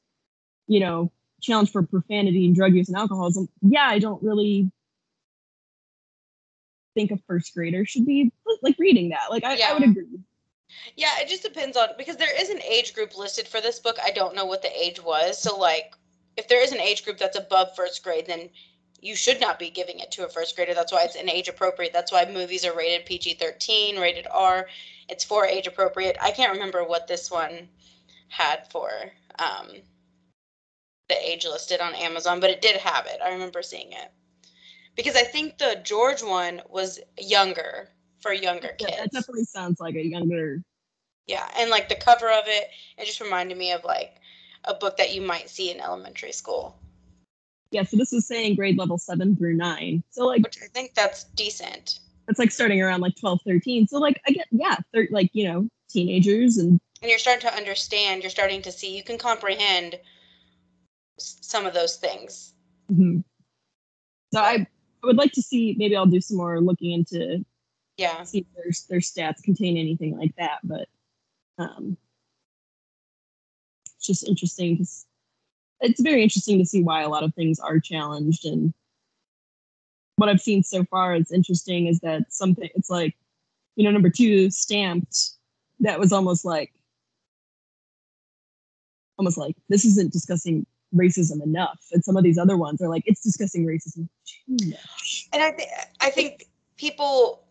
you 0.67 0.81
know, 0.81 1.13
challenge 1.41 1.71
for 1.71 1.83
profanity 1.83 2.47
and 2.47 2.55
drug 2.55 2.75
use 2.75 2.89
and 2.89 2.97
alcoholism. 2.97 3.49
Yeah, 3.61 3.87
I 3.87 3.99
don't 3.99 4.23
really 4.23 4.71
think 6.95 7.11
a 7.11 7.19
first 7.27 7.55
grader 7.55 7.85
should 7.85 8.07
be 8.07 8.33
like 8.63 8.77
reading 8.79 9.11
that. 9.11 9.31
Like 9.31 9.45
I, 9.45 9.57
yeah. 9.57 9.71
I 9.71 9.75
would 9.75 9.83
agree. 9.83 10.21
Yeah, 10.97 11.11
it 11.19 11.29
just 11.29 11.43
depends 11.43 11.77
on 11.77 11.89
because 11.99 12.17
there 12.17 12.41
is 12.41 12.49
an 12.49 12.63
age 12.63 12.95
group 12.95 13.17
listed 13.17 13.47
for 13.47 13.61
this 13.61 13.79
book. 13.79 13.97
I 14.03 14.11
don't 14.11 14.35
know 14.35 14.45
what 14.45 14.63
the 14.63 14.81
age 14.81 15.03
was. 15.03 15.41
So 15.41 15.57
like 15.57 15.95
if 16.37 16.49
there 16.49 16.63
is 16.63 16.73
an 16.73 16.81
age 16.81 17.05
group 17.05 17.19
that's 17.19 17.39
above 17.39 17.75
first 17.77 18.03
grade, 18.03 18.27
then 18.27 18.49
you 19.01 19.17
should 19.17 19.41
not 19.41 19.59
be 19.59 19.69
giving 19.69 19.99
it 19.99 20.11
to 20.13 20.25
a 20.25 20.29
first 20.29 20.57
grader. 20.57 20.75
That's 20.75 20.93
why 20.93 21.03
it's 21.03 21.17
an 21.17 21.29
age 21.29 21.49
appropriate. 21.49 21.93
That's 21.93 22.13
why 22.13 22.25
movies 22.25 22.65
are 22.65 22.77
rated 22.77 23.05
PG 23.05 23.35
13, 23.35 23.99
rated 23.99 24.27
R. 24.31 24.69
It's 25.09 25.25
for 25.25 25.45
age 25.45 25.67
appropriate. 25.67 26.17
I 26.21 26.31
can't 26.31 26.53
remember 26.53 26.85
what 26.85 27.09
this 27.09 27.31
one 27.31 27.69
had 28.29 28.71
for 28.71 28.91
um, 29.39 29.69
the 31.09 31.31
age 31.31 31.45
listed 31.45 31.81
on 31.81 31.95
Amazon, 31.95 32.39
but 32.39 32.51
it 32.51 32.63
did 32.63 32.77
have 32.77 33.07
it. 33.07 33.21
I 33.23 33.33
remember 33.33 33.61
seeing 33.61 33.93
it 33.93 34.13
because 34.97 35.17
I 35.17 35.23
think 35.23 35.59
the 35.59 35.81
George 35.85 36.23
one 36.23 36.63
was 36.69 37.01
younger 37.19 37.89
for 38.21 38.33
younger 38.33 38.71
yeah, 38.79 38.87
kids. 38.87 38.99
That 38.99 39.13
definitely 39.13 39.45
sounds 39.45 39.81
like 39.81 39.95
a 39.95 40.05
younger. 40.05 40.63
Yeah, 41.27 41.49
and 41.57 41.71
like 41.71 41.89
the 41.89 41.95
cover 41.95 42.31
of 42.31 42.45
it, 42.47 42.69
it 42.99 43.07
just 43.07 43.21
reminded 43.21 43.57
me 43.57 43.73
of 43.73 43.85
like 43.85 44.17
a 44.65 44.75
book 44.75 44.97
that 44.97 45.15
you 45.15 45.21
might 45.21 45.49
see 45.51 45.71
in 45.71 45.81
elementary 45.81 46.33
school. 46.33 46.79
Yeah, 47.71 47.85
so 47.85 47.97
this 47.97 48.13
is 48.13 48.27
saying 48.27 48.57
grade 48.57 48.79
level 48.79 48.99
seven 48.99 49.35
through 49.35 49.55
nine. 49.55 50.03
So 50.11 50.27
like, 50.27 50.43
which 50.43 50.59
I 50.63 50.67
think 50.67 50.95
that's 50.95 51.25
decent. 51.25 52.01
That's 52.27 52.39
like 52.39 52.51
starting 52.51 52.81
around 52.81 53.01
like 53.01 53.17
12, 53.17 53.41
13. 53.47 53.87
So 53.89 53.99
like, 53.99 54.21
I 54.29 54.33
get 54.33 54.47
yeah, 54.51 54.77
thir- 54.93 55.09
like 55.11 55.31
you 55.33 55.49
know, 55.49 55.69
teenagers 55.89 56.59
and. 56.59 56.79
And 57.01 57.11
you're 57.11 57.19
starting 57.19 57.49
to 57.49 57.57
understand. 57.57 58.23
You're 58.23 58.31
starting 58.31 58.63
to 58.63 58.71
see. 58.71 58.97
You 58.97 59.03
can 59.03 59.19
comprehend 59.19 59.99
some 61.19 61.67
of 61.67 61.75
those 61.75 61.97
things. 61.97 62.55
Mm-hmm. 62.93 63.21
So 64.33 64.41
I 64.41 64.67
I 65.03 65.07
would 65.07 65.17
like 65.17 65.33
to 65.33 65.43
see. 65.43 65.75
Maybe 65.79 65.97
I'll 65.97 66.07
do 66.07 66.21
some 66.21 66.37
more 66.37 66.61
looking 66.61 66.93
into. 66.93 67.45
Yeah. 67.97 68.23
See 68.23 68.39
if 68.39 68.47
their 68.55 68.73
their 68.89 69.01
stats 69.01 69.43
contain 69.43 69.77
anything 69.77 70.17
like 70.17 70.35
that, 70.37 70.59
but 70.65 70.89
um, 71.59 71.97
it's 73.97 74.07
just 74.07 74.27
interesting. 74.27 74.79
Cause 74.79 75.07
it's 75.81 76.01
very 76.01 76.23
interesting 76.23 76.59
to 76.59 76.65
see 76.65 76.83
why 76.83 77.03
a 77.03 77.09
lot 77.09 77.25
of 77.25 77.35
things 77.35 77.59
are 77.59 77.81
challenged, 77.81 78.45
and 78.45 78.73
what 80.17 80.29
I've 80.29 80.41
seen 80.41 80.63
so 80.63 80.85
far 80.85 81.15
is 81.15 81.33
interesting 81.33 81.87
is 81.87 82.01
that 82.01 82.33
something. 82.33 82.69
It's 82.75 82.91
like, 82.91 83.15
you 83.77 83.85
know, 83.85 83.91
number 83.91 84.11
two 84.11 84.51
stamped. 84.51 85.31
That 85.81 85.99
was 85.99 86.13
almost 86.13 86.45
like 86.45 86.73
almost 89.19 89.37
like 89.37 89.57
this 89.69 89.85
isn't 89.85 90.13
discussing 90.13 90.67
racism 90.95 91.43
enough. 91.43 91.81
And 91.93 92.05
some 92.05 92.17
of 92.17 92.25
these 92.25 92.39
other 92.39 92.57
ones 92.57 92.81
are 92.81 92.89
like 92.89 93.03
it's 93.07 93.23
discussing 93.23 93.67
racism 93.67 94.09
and 95.33 95.43
i 95.43 95.51
think 95.51 95.71
i 96.01 96.11
think 96.11 96.47
people 96.77 97.45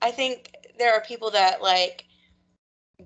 i 0.00 0.10
think 0.10 0.52
there 0.78 0.94
are 0.94 1.00
people 1.02 1.30
that 1.30 1.62
like 1.62 2.04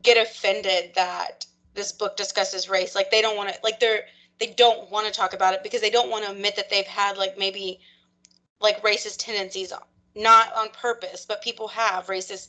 get 0.03 0.17
offended 0.17 0.93
that 0.95 1.47
this 1.75 1.93
book 1.93 2.17
discusses 2.17 2.69
race. 2.69 2.95
Like 2.95 3.11
they 3.11 3.23
don't 3.23 3.37
want 3.37 3.51
to 3.51 3.59
like 3.63 3.81
they're 3.81 4.05
they 4.41 4.49
don't 4.49 4.91
want 4.91 5.07
to 5.07 5.13
talk 5.13 5.33
about 5.35 5.55
it 5.55 5.63
because 5.63 5.81
they 5.81 5.91
don't 5.91 6.11
want 6.11 6.25
to 6.25 6.31
admit 6.31 6.57
that 6.57 6.71
they've 6.71 6.87
had 6.87 7.17
like 7.17 7.39
maybe 7.39 7.81
like 8.61 8.83
racist 8.83 9.17
tendencies 9.19 9.73
not 10.17 10.55
on 10.57 10.69
purpose 10.71 11.25
but 11.27 11.43
people 11.43 11.69
have 11.69 12.07
racist 12.07 12.49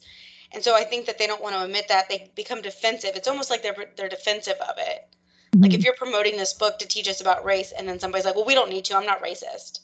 and 0.52 0.64
so 0.64 0.76
i 0.76 0.84
think 0.84 1.06
that 1.06 1.18
they 1.18 1.28
don't 1.28 1.42
want 1.42 1.56
to 1.56 1.64
admit 1.64 1.88
that 1.88 2.08
they 2.10 2.32
become 2.36 2.62
defensive. 2.62 3.12
It's 3.16 3.28
almost 3.28 3.50
like 3.50 3.64
they're 3.64 3.92
they're 3.98 4.10
defensive 4.10 4.58
of 4.68 4.76
it 4.78 5.16
like 5.62 5.74
if 5.74 5.80
mm-hmm. 5.80 5.86
you're 5.86 5.96
promoting 5.96 6.38
this 6.38 6.54
book 6.54 6.80
to 6.80 6.88
teach 6.88 7.08
us 7.08 7.22
about 7.22 7.46
race 7.46 7.72
and 7.78 7.88
then 7.88 8.00
somebody's 8.00 8.26
like, 8.26 8.36
well, 8.36 8.46
we 8.46 8.54
don't 8.54 8.70
need 8.70 8.86
to, 8.86 8.96
I'm 8.96 9.06
not 9.06 9.24
racist. 9.24 9.80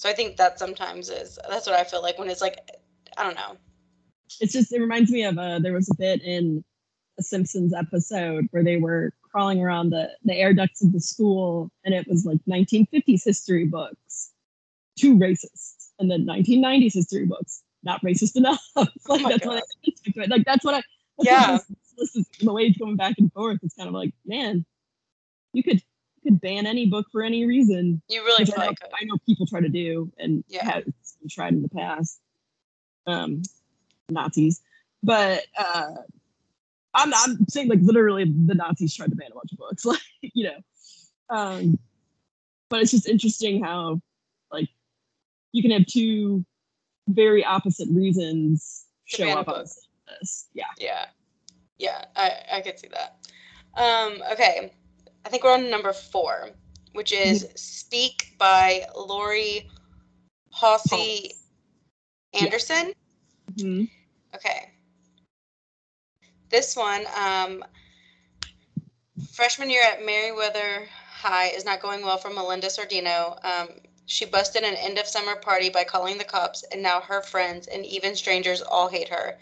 So 0.00 0.08
I 0.08 0.14
think 0.14 0.38
that 0.38 0.58
sometimes 0.58 1.10
is 1.10 1.38
that's 1.46 1.66
what 1.66 1.78
I 1.78 1.84
feel 1.84 2.00
like 2.00 2.18
when 2.18 2.30
it's 2.30 2.40
like 2.40 2.58
I 3.18 3.22
don't 3.22 3.34
know. 3.34 3.58
It's 4.40 4.54
just 4.54 4.72
it 4.72 4.80
reminds 4.80 5.10
me 5.10 5.24
of 5.24 5.36
uh 5.36 5.58
there 5.58 5.74
was 5.74 5.90
a 5.90 5.94
bit 5.94 6.22
in 6.22 6.64
a 7.18 7.22
Simpsons 7.22 7.74
episode 7.74 8.46
where 8.50 8.64
they 8.64 8.78
were 8.78 9.12
crawling 9.30 9.60
around 9.60 9.90
the 9.90 10.08
the 10.24 10.34
air 10.34 10.54
ducts 10.54 10.82
of 10.82 10.92
the 10.92 11.00
school 11.00 11.70
and 11.84 11.92
it 11.92 12.06
was 12.08 12.24
like 12.24 12.38
1950s 12.48 13.22
history 13.22 13.66
books, 13.66 14.32
too 14.98 15.18
racist, 15.18 15.90
and 15.98 16.10
then 16.10 16.24
1990s 16.24 16.94
history 16.94 17.26
books, 17.26 17.62
not 17.82 18.00
racist 18.02 18.36
enough. 18.36 18.64
like 18.76 18.88
oh 19.10 19.28
that's 19.28 19.44
God. 19.44 19.60
what 19.60 19.64
I 20.16 20.26
like 20.28 20.44
that's 20.46 20.64
what 20.64 20.74
I 20.76 20.82
yeah 21.18 21.58
this 22.00 22.16
is 22.16 22.26
the 22.40 22.52
way 22.52 22.62
it's 22.62 22.78
going 22.78 22.96
back 22.96 23.14
and 23.18 23.32
forth. 23.32 23.58
It's 23.62 23.74
kind 23.74 23.88
of 23.88 23.94
like, 23.94 24.12
man, 24.26 24.64
you 25.52 25.62
could 25.62 25.82
you 26.22 26.32
could 26.32 26.40
ban 26.40 26.66
any 26.66 26.86
book 26.86 27.06
for 27.12 27.22
any 27.22 27.46
reason. 27.46 28.02
You 28.08 28.24
really 28.24 28.44
I 28.56 28.66
know, 28.66 28.74
I 29.00 29.04
know, 29.04 29.16
people 29.26 29.46
try 29.46 29.60
to 29.60 29.68
do 29.68 30.10
and 30.18 30.42
yeah. 30.48 30.64
have 30.64 30.84
tried 31.30 31.52
in 31.52 31.62
the 31.62 31.68
past. 31.68 32.20
Um, 33.06 33.42
Nazis, 34.08 34.60
but 35.02 35.44
uh, 35.58 35.94
I'm 36.94 37.14
I'm 37.14 37.46
saying 37.48 37.68
like 37.68 37.78
literally 37.82 38.24
the 38.24 38.54
Nazis 38.54 38.94
tried 38.94 39.10
to 39.10 39.16
ban 39.16 39.28
a 39.30 39.34
bunch 39.34 39.52
of 39.52 39.58
books, 39.58 39.84
like 39.84 40.00
you 40.20 40.44
know. 40.44 41.36
Um, 41.36 41.78
but 42.68 42.80
it's 42.80 42.90
just 42.90 43.08
interesting 43.08 43.62
how 43.62 44.00
like 44.52 44.68
you 45.52 45.62
can 45.62 45.70
have 45.70 45.86
two 45.86 46.44
very 47.08 47.44
opposite 47.44 47.88
reasons 47.90 48.86
show 49.04 49.28
up 49.30 49.48
on 49.48 49.64
this. 50.20 50.48
Yeah. 50.52 50.64
Yeah. 50.78 51.06
Yeah, 51.80 52.04
I, 52.14 52.32
I 52.52 52.60
could 52.60 52.78
see 52.78 52.88
that. 52.88 53.16
Um, 53.74 54.22
okay, 54.32 54.70
I 55.24 55.28
think 55.30 55.42
we're 55.42 55.54
on 55.54 55.70
number 55.70 55.94
four, 55.94 56.50
which 56.92 57.12
is. 57.12 57.48
Speak 57.56 58.34
by 58.38 58.84
Laurie 58.94 59.68
Halse 60.52 61.32
Anderson. 62.34 62.92
Mm-hmm. 63.54 63.84
Okay. 64.34 64.70
This 66.50 66.76
one, 66.76 67.04
um, 67.16 67.64
freshman 69.32 69.70
year 69.70 69.82
at 69.82 70.04
Merryweather 70.04 70.86
High 71.10 71.48
is 71.48 71.64
not 71.64 71.80
going 71.80 72.02
well 72.04 72.18
for 72.18 72.30
Melinda 72.30 72.68
Sordino. 72.68 73.42
Um, 73.44 73.68
she 74.06 74.24
busted 74.26 74.62
an 74.62 74.74
end 74.74 74.98
of 74.98 75.06
summer 75.06 75.36
party 75.36 75.70
by 75.70 75.84
calling 75.84 76.18
the 76.18 76.24
cops, 76.24 76.62
and 76.70 76.82
now 76.82 77.00
her 77.00 77.22
friends 77.22 77.66
and 77.66 77.86
even 77.86 78.14
strangers 78.14 78.60
all 78.60 78.88
hate 78.88 79.08
her. 79.08 79.38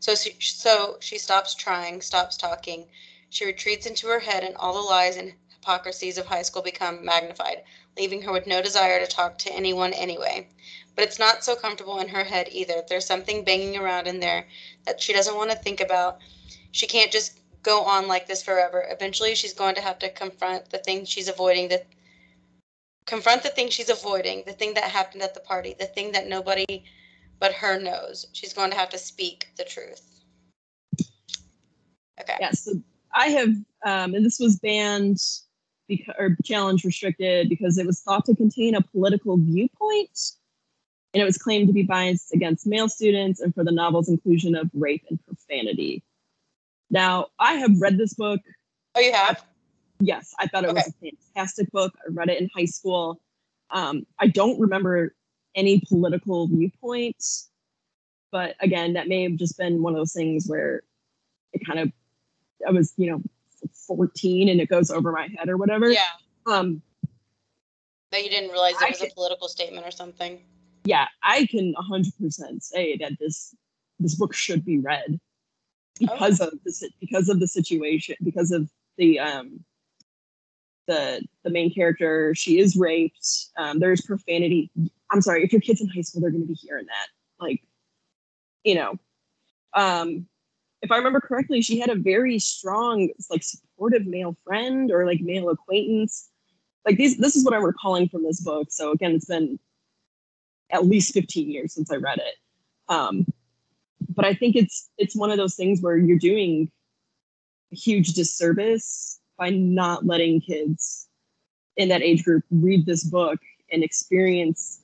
So, 0.00 0.14
she, 0.14 0.36
so 0.40 0.96
she 1.00 1.18
stops 1.18 1.54
trying, 1.54 2.00
stops 2.02 2.36
talking. 2.36 2.86
She 3.30 3.44
retreats 3.44 3.86
into 3.86 4.06
her 4.08 4.20
head, 4.20 4.44
and 4.44 4.56
all 4.56 4.74
the 4.74 4.80
lies 4.80 5.16
and 5.16 5.34
hypocrisies 5.50 6.18
of 6.18 6.26
high 6.26 6.42
school 6.42 6.62
become 6.62 7.04
magnified, 7.04 7.62
leaving 7.96 8.22
her 8.22 8.32
with 8.32 8.46
no 8.46 8.62
desire 8.62 9.00
to 9.00 9.06
talk 9.06 9.38
to 9.38 9.52
anyone 9.52 9.92
anyway. 9.92 10.48
But 10.94 11.04
it's 11.04 11.18
not 11.18 11.44
so 11.44 11.54
comfortable 11.54 11.98
in 11.98 12.08
her 12.08 12.24
head 12.24 12.48
either. 12.50 12.82
There's 12.88 13.06
something 13.06 13.44
banging 13.44 13.76
around 13.76 14.06
in 14.06 14.20
there 14.20 14.48
that 14.84 15.00
she 15.00 15.12
doesn't 15.12 15.36
want 15.36 15.50
to 15.50 15.56
think 15.56 15.80
about. 15.80 16.20
She 16.72 16.86
can't 16.86 17.12
just 17.12 17.38
go 17.62 17.82
on 17.82 18.08
like 18.08 18.26
this 18.26 18.42
forever. 18.42 18.86
Eventually, 18.88 19.34
she's 19.34 19.52
going 19.52 19.74
to 19.74 19.80
have 19.80 19.98
to 19.98 20.10
confront 20.10 20.70
the 20.70 20.78
thing 20.78 21.04
she's 21.04 21.28
avoiding, 21.28 21.68
the 21.68 21.82
confront 23.04 23.42
the 23.42 23.48
thing 23.48 23.68
she's 23.68 23.88
avoiding, 23.88 24.42
the 24.46 24.52
thing 24.52 24.74
that 24.74 24.84
happened 24.84 25.22
at 25.22 25.34
the 25.34 25.40
party, 25.40 25.74
the 25.78 25.86
thing 25.86 26.12
that 26.12 26.26
nobody 26.26 26.84
but 27.40 27.52
her 27.52 27.80
knows. 27.80 28.26
She's 28.32 28.52
going 28.52 28.70
to 28.70 28.76
have 28.76 28.90
to 28.90 28.98
speak 28.98 29.48
the 29.56 29.64
truth. 29.64 30.24
Okay. 32.20 32.36
Yeah, 32.40 32.50
so 32.50 32.72
I 33.12 33.28
have, 33.28 33.50
um, 33.86 34.14
and 34.14 34.24
this 34.24 34.38
was 34.40 34.58
banned 34.58 35.18
because, 35.86 36.14
or 36.18 36.36
challenge 36.44 36.84
restricted 36.84 37.48
because 37.48 37.78
it 37.78 37.86
was 37.86 38.00
thought 38.00 38.24
to 38.26 38.34
contain 38.34 38.74
a 38.74 38.82
political 38.82 39.36
viewpoint. 39.36 40.18
And 41.14 41.22
it 41.22 41.24
was 41.24 41.38
claimed 41.38 41.68
to 41.68 41.72
be 41.72 41.84
biased 41.84 42.34
against 42.34 42.66
male 42.66 42.88
students 42.88 43.40
and 43.40 43.54
for 43.54 43.64
the 43.64 43.72
novel's 43.72 44.08
inclusion 44.08 44.54
of 44.54 44.68
rape 44.74 45.04
and 45.08 45.18
profanity. 45.24 46.02
Now, 46.90 47.28
I 47.38 47.54
have 47.54 47.80
read 47.80 47.96
this 47.96 48.14
book. 48.14 48.40
Oh, 48.94 49.00
you 49.00 49.12
have? 49.12 49.44
Yes, 50.00 50.34
I 50.38 50.46
thought 50.46 50.64
it 50.64 50.70
okay. 50.70 50.82
was 50.84 50.88
a 50.88 51.12
fantastic 51.34 51.70
book. 51.72 51.94
I 52.06 52.12
read 52.12 52.28
it 52.28 52.40
in 52.40 52.50
high 52.54 52.66
school. 52.66 53.20
Um, 53.70 54.06
I 54.18 54.28
don't 54.28 54.60
remember 54.60 55.14
any 55.54 55.80
political 55.88 56.48
viewpoints, 56.48 57.50
but 58.30 58.54
again, 58.60 58.92
that 58.94 59.08
may 59.08 59.22
have 59.22 59.36
just 59.36 59.56
been 59.58 59.82
one 59.82 59.94
of 59.94 59.98
those 59.98 60.12
things 60.12 60.46
where 60.46 60.82
it 61.52 61.64
kind 61.66 61.78
of, 61.78 61.92
I 62.66 62.70
was, 62.70 62.92
you 62.96 63.10
know, 63.10 63.22
14 63.86 64.48
and 64.48 64.60
it 64.60 64.68
goes 64.68 64.90
over 64.90 65.12
my 65.12 65.28
head 65.36 65.48
or 65.48 65.56
whatever. 65.56 65.90
Yeah. 65.90 66.06
Um, 66.46 66.82
that 68.10 68.22
you 68.24 68.30
didn't 68.30 68.50
realize 68.50 68.74
it 68.80 68.88
was 68.88 68.98
can, 68.98 69.08
a 69.10 69.14
political 69.14 69.48
statement 69.48 69.86
or 69.86 69.90
something. 69.90 70.40
Yeah, 70.84 71.08
I 71.22 71.46
can 71.46 71.74
100% 71.74 72.62
say 72.62 72.96
that 72.98 73.12
this 73.18 73.54
this 74.00 74.14
book 74.14 74.32
should 74.32 74.64
be 74.64 74.78
read 74.78 75.18
because 75.98 76.40
oh. 76.40 76.46
of 76.46 76.52
the 76.64 76.90
because 77.00 77.28
of 77.28 77.40
the 77.40 77.48
situation 77.48 78.14
because 78.22 78.52
of 78.52 78.70
the 78.96 79.18
um 79.18 79.64
the 80.86 81.22
the 81.44 81.50
main 81.50 81.72
character 81.72 82.34
she 82.34 82.58
is 82.58 82.76
raped 82.76 83.46
um, 83.56 83.78
there's 83.78 84.00
profanity 84.00 84.70
i'm 85.10 85.22
sorry 85.22 85.44
if 85.44 85.52
your 85.52 85.60
kids 85.60 85.80
in 85.80 85.88
high 85.88 86.00
school 86.00 86.20
they're 86.20 86.30
going 86.30 86.42
to 86.42 86.48
be 86.48 86.54
hearing 86.54 86.86
that 86.86 87.08
like 87.44 87.62
you 88.64 88.74
know. 88.74 88.98
Um 89.74 90.26
if 90.82 90.92
i 90.92 90.96
remember 90.96 91.20
correctly 91.20 91.60
she 91.62 91.78
had 91.78 91.90
a 91.90 91.94
very 91.94 92.38
strong 92.38 93.10
like 93.30 93.42
supportive 93.42 94.06
male 94.06 94.36
friend 94.44 94.90
or 94.90 95.06
like 95.06 95.20
male 95.20 95.50
acquaintance. 95.50 96.28
Like 96.86 96.96
these 96.96 97.18
this 97.18 97.36
is 97.36 97.44
what 97.44 97.54
i'm 97.54 97.64
recalling 97.64 98.08
from 98.08 98.22
this 98.22 98.40
book 98.40 98.68
so 98.70 98.92
again 98.92 99.12
it's 99.12 99.26
been 99.26 99.58
at 100.70 100.86
least 100.86 101.14
15 101.14 101.50
years 101.50 101.74
since 101.74 101.90
i 101.90 101.96
read 101.96 102.18
it. 102.18 102.34
Um 102.88 103.26
but 104.14 104.24
I 104.24 104.34
think 104.34 104.56
it's 104.56 104.88
it's 104.98 105.16
one 105.16 105.30
of 105.30 105.36
those 105.36 105.54
things 105.54 105.80
where 105.80 105.96
you're 105.96 106.18
doing 106.18 106.70
a 107.72 107.76
huge 107.76 108.14
disservice 108.14 109.20
by 109.36 109.50
not 109.50 110.06
letting 110.06 110.40
kids 110.40 111.08
in 111.76 111.88
that 111.90 112.02
age 112.02 112.24
group 112.24 112.44
read 112.50 112.86
this 112.86 113.04
book 113.04 113.38
and 113.70 113.84
experience 113.84 114.80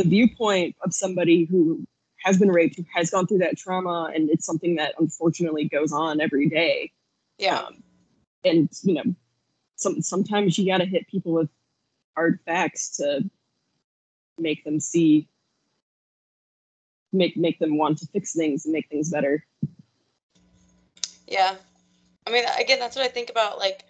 the 0.00 0.08
viewpoint 0.08 0.74
of 0.82 0.94
somebody 0.94 1.44
who 1.44 1.86
has 2.24 2.38
been 2.38 2.50
raped, 2.50 2.76
who 2.76 2.86
has 2.94 3.10
gone 3.10 3.26
through 3.26 3.38
that 3.38 3.58
trauma, 3.58 4.10
and 4.14 4.30
it's 4.30 4.46
something 4.46 4.76
that 4.76 4.94
unfortunately 4.98 5.68
goes 5.68 5.92
on 5.92 6.22
every 6.22 6.48
day. 6.48 6.90
Yeah. 7.36 7.58
Um, 7.58 7.82
and 8.42 8.70
you 8.82 8.94
know, 8.94 9.14
some 9.76 10.00
sometimes 10.00 10.56
you 10.56 10.66
got 10.66 10.78
to 10.78 10.86
hit 10.86 11.06
people 11.08 11.32
with 11.32 11.50
hard 12.16 12.40
facts 12.46 12.96
to 12.96 13.28
make 14.38 14.64
them 14.64 14.80
see 14.80 15.28
make 17.12 17.36
make 17.36 17.58
them 17.58 17.76
want 17.76 17.98
to 17.98 18.06
fix 18.06 18.32
things 18.32 18.64
and 18.64 18.72
make 18.72 18.88
things 18.88 19.10
better. 19.10 19.44
Yeah. 21.28 21.56
I 22.26 22.30
mean, 22.30 22.44
again, 22.58 22.78
that's 22.78 22.96
what 22.96 23.04
I 23.04 23.08
think 23.08 23.28
about 23.28 23.58
like 23.58 23.84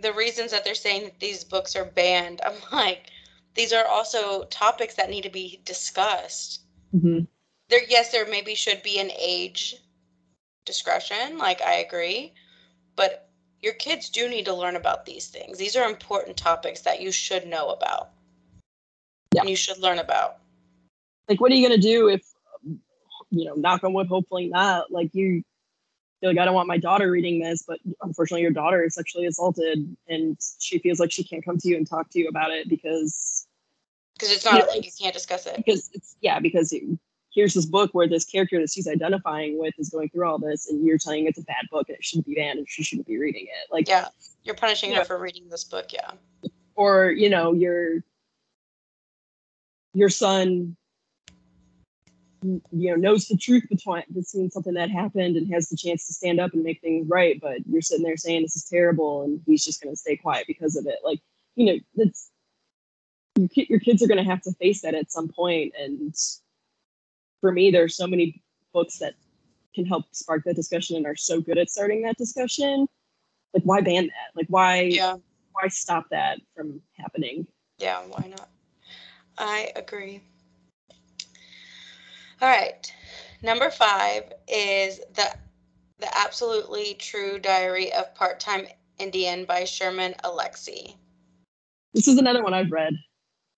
the 0.00 0.14
reasons 0.14 0.52
that 0.52 0.64
they're 0.64 0.74
saying 0.74 1.04
that 1.04 1.20
these 1.20 1.44
books 1.44 1.76
are 1.76 1.84
banned. 1.84 2.40
I'm 2.46 2.54
like, 2.72 3.10
these 3.54 3.72
are 3.72 3.86
also 3.86 4.44
topics 4.44 4.94
that 4.94 5.10
need 5.10 5.22
to 5.22 5.30
be 5.30 5.60
discussed. 5.64 6.62
Mm-hmm. 6.94 7.24
There, 7.68 7.80
yes, 7.88 8.12
there 8.12 8.26
maybe 8.26 8.54
should 8.54 8.82
be 8.82 8.98
an 8.98 9.10
age 9.18 9.76
discretion. 10.64 11.38
Like, 11.38 11.60
I 11.60 11.74
agree, 11.74 12.32
but 12.96 13.28
your 13.60 13.74
kids 13.74 14.08
do 14.10 14.28
need 14.28 14.44
to 14.46 14.54
learn 14.54 14.76
about 14.76 15.04
these 15.04 15.26
things. 15.26 15.58
These 15.58 15.76
are 15.76 15.88
important 15.88 16.36
topics 16.36 16.82
that 16.82 17.00
you 17.00 17.10
should 17.10 17.46
know 17.46 17.70
about. 17.70 18.10
Yeah. 19.34 19.42
And 19.42 19.50
you 19.50 19.56
should 19.56 19.78
learn 19.78 19.98
about 19.98 20.38
like 21.28 21.40
what 21.40 21.52
are 21.52 21.54
you 21.54 21.66
going 21.66 21.80
to 21.80 21.86
do 21.86 22.08
if 22.08 22.22
you 23.30 23.44
know 23.44 23.54
knock 23.54 23.84
on 23.84 23.92
wood 23.92 24.06
hopefully 24.06 24.48
not 24.48 24.90
like 24.90 25.10
you 25.12 25.42
like 26.22 26.38
i 26.38 26.44
don't 26.44 26.54
want 26.54 26.68
my 26.68 26.78
daughter 26.78 27.10
reading 27.10 27.40
this 27.40 27.62
but 27.66 27.78
unfortunately 28.02 28.42
your 28.42 28.50
daughter 28.50 28.82
is 28.82 28.94
sexually 28.94 29.26
assaulted 29.26 29.96
and 30.08 30.36
she 30.58 30.78
feels 30.78 30.98
like 30.98 31.12
she 31.12 31.22
can't 31.22 31.44
come 31.44 31.58
to 31.58 31.68
you 31.68 31.76
and 31.76 31.88
talk 31.88 32.10
to 32.10 32.18
you 32.18 32.28
about 32.28 32.50
it 32.50 32.68
because 32.68 33.46
because 34.18 34.34
it's 34.34 34.44
not 34.44 34.54
you 34.54 34.60
know, 34.60 34.66
like 34.66 34.84
you 34.84 34.90
can't 35.00 35.14
discuss 35.14 35.46
it. 35.46 35.56
Because 35.56 35.90
it's 35.92 36.16
yeah 36.20 36.40
because 36.40 36.72
it, 36.72 36.82
here's 37.32 37.54
this 37.54 37.66
book 37.66 37.90
where 37.92 38.08
this 38.08 38.24
character 38.24 38.60
that 38.60 38.70
she's 38.70 38.88
identifying 38.88 39.58
with 39.58 39.74
is 39.78 39.90
going 39.90 40.08
through 40.08 40.26
all 40.26 40.38
this 40.38 40.68
and 40.68 40.84
you're 40.84 40.98
telling 40.98 41.26
it's 41.26 41.38
a 41.38 41.42
bad 41.42 41.64
book 41.70 41.88
and 41.88 41.96
it 41.96 42.04
shouldn't 42.04 42.26
be 42.26 42.34
banned 42.34 42.58
and 42.58 42.68
she 42.68 42.82
shouldn't 42.82 43.06
be 43.06 43.18
reading 43.18 43.44
it. 43.44 43.72
Like 43.72 43.88
yeah 43.88 44.08
you're 44.44 44.56
punishing 44.56 44.92
her 44.94 45.04
for 45.04 45.18
reading 45.18 45.48
this 45.48 45.64
book 45.64 45.92
yeah. 45.92 46.10
Or 46.74 47.10
you 47.10 47.30
know 47.30 47.52
your 47.52 48.02
your 49.94 50.08
son 50.08 50.76
you 52.42 52.60
know 52.70 52.94
knows 52.94 53.26
the 53.26 53.36
truth 53.36 53.64
between 53.68 54.02
between 54.14 54.50
something 54.50 54.74
that 54.74 54.90
happened 54.90 55.36
and 55.36 55.52
has 55.52 55.68
the 55.68 55.76
chance 55.76 56.06
to 56.06 56.12
stand 56.12 56.38
up 56.38 56.52
and 56.52 56.62
make 56.62 56.80
things 56.80 57.08
right 57.08 57.40
but 57.40 57.58
you're 57.66 57.82
sitting 57.82 58.04
there 58.04 58.16
saying 58.16 58.42
this 58.42 58.56
is 58.56 58.64
terrible 58.64 59.22
and 59.22 59.40
he's 59.46 59.64
just 59.64 59.82
going 59.82 59.92
to 59.92 59.98
stay 59.98 60.16
quiet 60.16 60.46
because 60.46 60.76
of 60.76 60.86
it. 60.86 60.98
Like 61.04 61.20
you 61.56 61.66
know 61.66 61.78
that's 61.96 62.30
your, 63.36 63.48
your 63.68 63.80
kids 63.80 64.02
are 64.02 64.06
going 64.06 64.22
to 64.22 64.30
have 64.30 64.42
to 64.42 64.52
face 64.52 64.82
that 64.82 64.94
at 64.94 65.10
some 65.10 65.28
point 65.28 65.74
and 65.78 66.14
for 67.40 67.50
me 67.50 67.70
there's 67.70 67.96
so 67.96 68.06
many 68.06 68.42
books 68.72 68.98
that 68.98 69.14
can 69.74 69.84
help 69.84 70.04
spark 70.12 70.44
that 70.44 70.56
discussion 70.56 70.96
and 70.96 71.06
are 71.06 71.16
so 71.16 71.40
good 71.40 71.58
at 71.58 71.70
starting 71.70 72.02
that 72.02 72.16
discussion. 72.16 72.86
Like 73.54 73.64
why 73.64 73.80
ban 73.80 74.06
that? 74.06 74.36
Like 74.36 74.46
why 74.48 74.82
yeah. 74.82 75.16
why 75.52 75.68
stop 75.68 76.06
that 76.10 76.40
from 76.54 76.80
happening? 76.94 77.46
Yeah 77.78 78.00
why 78.02 78.28
not? 78.28 78.48
I 79.38 79.72
agree 79.74 80.22
all 82.40 82.48
right. 82.48 82.92
Number 83.42 83.70
five 83.70 84.32
is 84.46 85.00
the 85.14 85.32
the 85.98 86.18
absolutely 86.18 86.94
true 86.94 87.38
diary 87.40 87.92
of 87.92 88.14
part-time 88.14 88.66
Indian 88.98 89.44
by 89.44 89.64
Sherman 89.64 90.14
Alexie. 90.24 90.94
This 91.92 92.06
is 92.06 92.18
another 92.18 92.42
one 92.42 92.54
I've 92.54 92.70
read. 92.70 92.94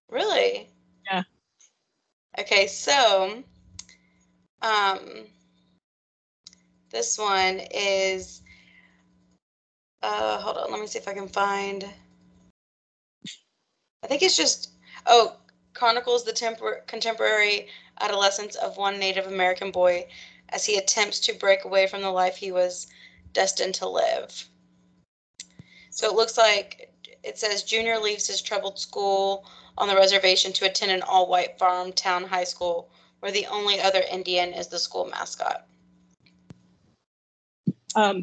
Really? 0.09 0.71
Yeah. 1.11 1.23
Okay, 2.39 2.67
so 2.67 3.43
um 4.63 5.27
this 6.91 7.19
one 7.19 7.61
is 7.73 8.43
uh 10.03 10.39
hold 10.39 10.57
on, 10.57 10.71
let 10.71 10.81
me 10.81 10.87
see 10.87 10.99
if 10.99 11.09
I 11.09 11.15
can 11.15 11.29
find 11.29 11.85
I 14.03 14.07
think 14.07 14.23
it's 14.23 14.37
just 14.37 14.71
oh 15.07 15.37
chronicles 15.75 16.25
the 16.25 16.33
tempor- 16.33 16.87
contemporary 16.87 17.69
adolescence 18.01 18.57
of 18.57 18.77
one 18.77 18.99
Native 18.99 19.27
American 19.27 19.71
boy 19.71 20.07
as 20.49 20.67
he 20.67 20.77
attempts 20.77 21.21
to 21.21 21.33
break 21.33 21.65
away 21.65 21.87
from 21.87 22.03
the 22.03 22.11
life 22.11 22.37
he 22.37 22.53
was 22.53 22.87
destined 23.33 23.75
to 23.77 23.89
live. 23.89 24.45
So 25.91 26.09
it 26.09 26.15
looks 26.15 26.39
like 26.39 26.93
it 27.23 27.39
says 27.39 27.63
Junior 27.63 27.99
leaves 27.99 28.27
his 28.27 28.41
troubled 28.41 28.79
school 28.79 29.47
on 29.77 29.89
the 29.89 29.97
reservation 29.97 30.53
to 30.55 30.67
attend 30.67 30.93
an 30.93 31.03
all 31.03 31.29
white 31.29 31.59
farm 31.59 31.93
town 31.93 32.25
high 32.25 32.45
school 32.45 32.91
where 33.21 33.33
the 33.33 33.47
only 33.47 33.81
other 33.81 34.03
Indian 34.11 34.53
is 34.53 34.69
the 34.69 34.79
school 34.79 35.07
mascot. 35.07 35.67
Um, 37.95 38.23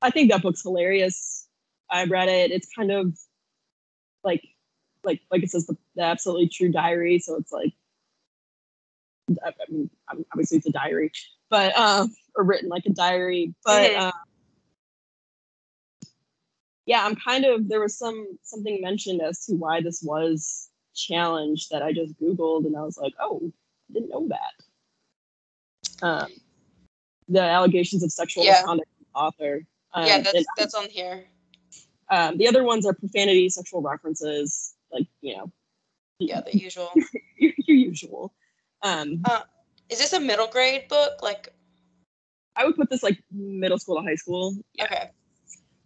I 0.00 0.10
think 0.10 0.30
that 0.30 0.42
book's 0.42 0.62
hilarious. 0.62 1.48
I 1.90 2.04
read 2.04 2.28
it. 2.28 2.50
It's 2.50 2.68
kind 2.74 2.90
of 2.90 3.18
like 4.24 4.42
like 5.04 5.20
like 5.30 5.42
it 5.42 5.50
says 5.50 5.66
the, 5.66 5.76
the 5.94 6.02
absolutely 6.02 6.48
true 6.48 6.70
diary. 6.70 7.18
So 7.18 7.36
it's 7.36 7.52
like 7.52 7.72
I 9.44 9.52
mean, 9.68 9.90
obviously 10.32 10.58
it's 10.58 10.66
a 10.66 10.72
diary, 10.72 11.10
but 11.50 11.76
um, 11.76 12.14
or 12.34 12.44
written 12.44 12.68
like 12.68 12.86
a 12.86 12.90
diary. 12.90 13.54
But 13.64 13.90
mm-hmm. 13.90 14.02
uh, 14.04 14.12
yeah, 16.86 17.04
I'm 17.04 17.16
kind 17.16 17.44
of 17.44 17.68
there 17.68 17.80
was 17.80 17.98
some 17.98 18.38
something 18.42 18.80
mentioned 18.80 19.20
as 19.20 19.44
to 19.46 19.54
why 19.54 19.80
this 19.80 20.02
was 20.02 20.68
challenged 20.94 21.70
that 21.70 21.82
I 21.82 21.92
just 21.92 22.18
googled 22.20 22.66
and 22.66 22.76
I 22.76 22.82
was 22.82 22.96
like, 22.96 23.12
oh, 23.20 23.40
I 23.90 23.92
didn't 23.92 24.10
know 24.10 24.28
that. 24.28 26.06
Um, 26.06 26.28
the 27.28 27.42
allegations 27.42 28.02
of 28.02 28.12
sexual 28.12 28.44
Yeah. 28.44 28.52
misconduct 28.52 28.88
the 28.98 29.18
author. 29.18 29.66
Um, 29.94 30.06
yeah, 30.06 30.20
that's 30.20 30.46
that's 30.56 30.74
on 30.74 30.88
here. 30.88 31.26
um, 32.10 32.36
the 32.38 32.46
other 32.46 32.62
ones 32.62 32.86
are 32.86 32.92
profanity, 32.92 33.48
sexual 33.48 33.82
references, 33.82 34.74
like 34.92 35.06
you 35.20 35.36
know, 35.36 35.50
Yeah, 36.18 36.42
the 36.42 36.56
usual. 36.56 36.92
your, 37.36 37.52
your 37.58 37.76
usual. 37.76 38.32
Um, 38.82 39.22
Is 39.88 39.98
this 39.98 40.12
a 40.12 40.20
middle 40.20 40.48
grade 40.48 40.88
book? 40.88 41.22
Like, 41.22 41.52
I 42.56 42.64
would 42.64 42.76
put 42.76 42.90
this 42.90 43.02
like 43.02 43.22
middle 43.30 43.78
school 43.78 43.96
to 43.96 44.02
high 44.02 44.14
school. 44.14 44.56
okay, 44.80 45.10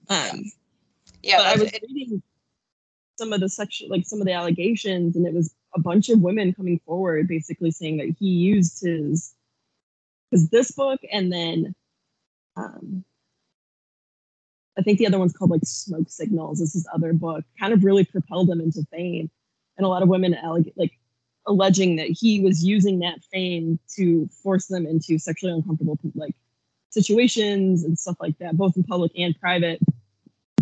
Um, 0.08 0.44
yeah, 1.22 1.38
but 1.38 1.46
I 1.46 1.56
was 1.56 1.72
it, 1.72 1.84
reading 1.88 2.22
some 3.18 3.32
of 3.32 3.40
the 3.40 3.48
sexual, 3.48 3.88
like 3.90 4.06
some 4.06 4.20
of 4.20 4.26
the 4.26 4.32
allegations, 4.32 5.16
and 5.16 5.26
it 5.26 5.34
was 5.34 5.54
a 5.74 5.80
bunch 5.80 6.08
of 6.08 6.20
women 6.20 6.52
coming 6.54 6.80
forward, 6.86 7.28
basically 7.28 7.70
saying 7.70 7.98
that 7.98 8.16
he 8.18 8.28
used 8.28 8.82
his, 8.82 9.34
because 10.30 10.48
this 10.48 10.70
book, 10.70 11.00
and 11.12 11.32
then, 11.32 11.74
um, 12.56 13.04
I 14.78 14.82
think 14.82 14.98
the 14.98 15.06
other 15.06 15.18
one's 15.18 15.32
called 15.32 15.50
like 15.50 15.64
Smoke 15.64 16.08
Signals. 16.08 16.60
This 16.60 16.74
is 16.74 16.88
other 16.94 17.12
book, 17.12 17.44
kind 17.58 17.72
of 17.72 17.84
really 17.84 18.04
propelled 18.04 18.48
him 18.48 18.60
into 18.60 18.86
fame, 18.90 19.30
and 19.76 19.84
a 19.84 19.88
lot 19.88 20.02
of 20.02 20.08
women 20.08 20.34
alleg- 20.42 20.72
like 20.76 20.92
alleging 21.50 21.96
that 21.96 22.06
he 22.08 22.40
was 22.40 22.64
using 22.64 23.00
that 23.00 23.18
fame 23.32 23.78
to 23.96 24.28
force 24.42 24.66
them 24.66 24.86
into 24.86 25.18
sexually 25.18 25.52
uncomfortable 25.52 25.98
like 26.14 26.34
situations 26.90 27.82
and 27.84 27.98
stuff 27.98 28.16
like 28.20 28.38
that, 28.38 28.56
both 28.56 28.76
in 28.76 28.84
public 28.84 29.10
and 29.18 29.38
private. 29.40 29.80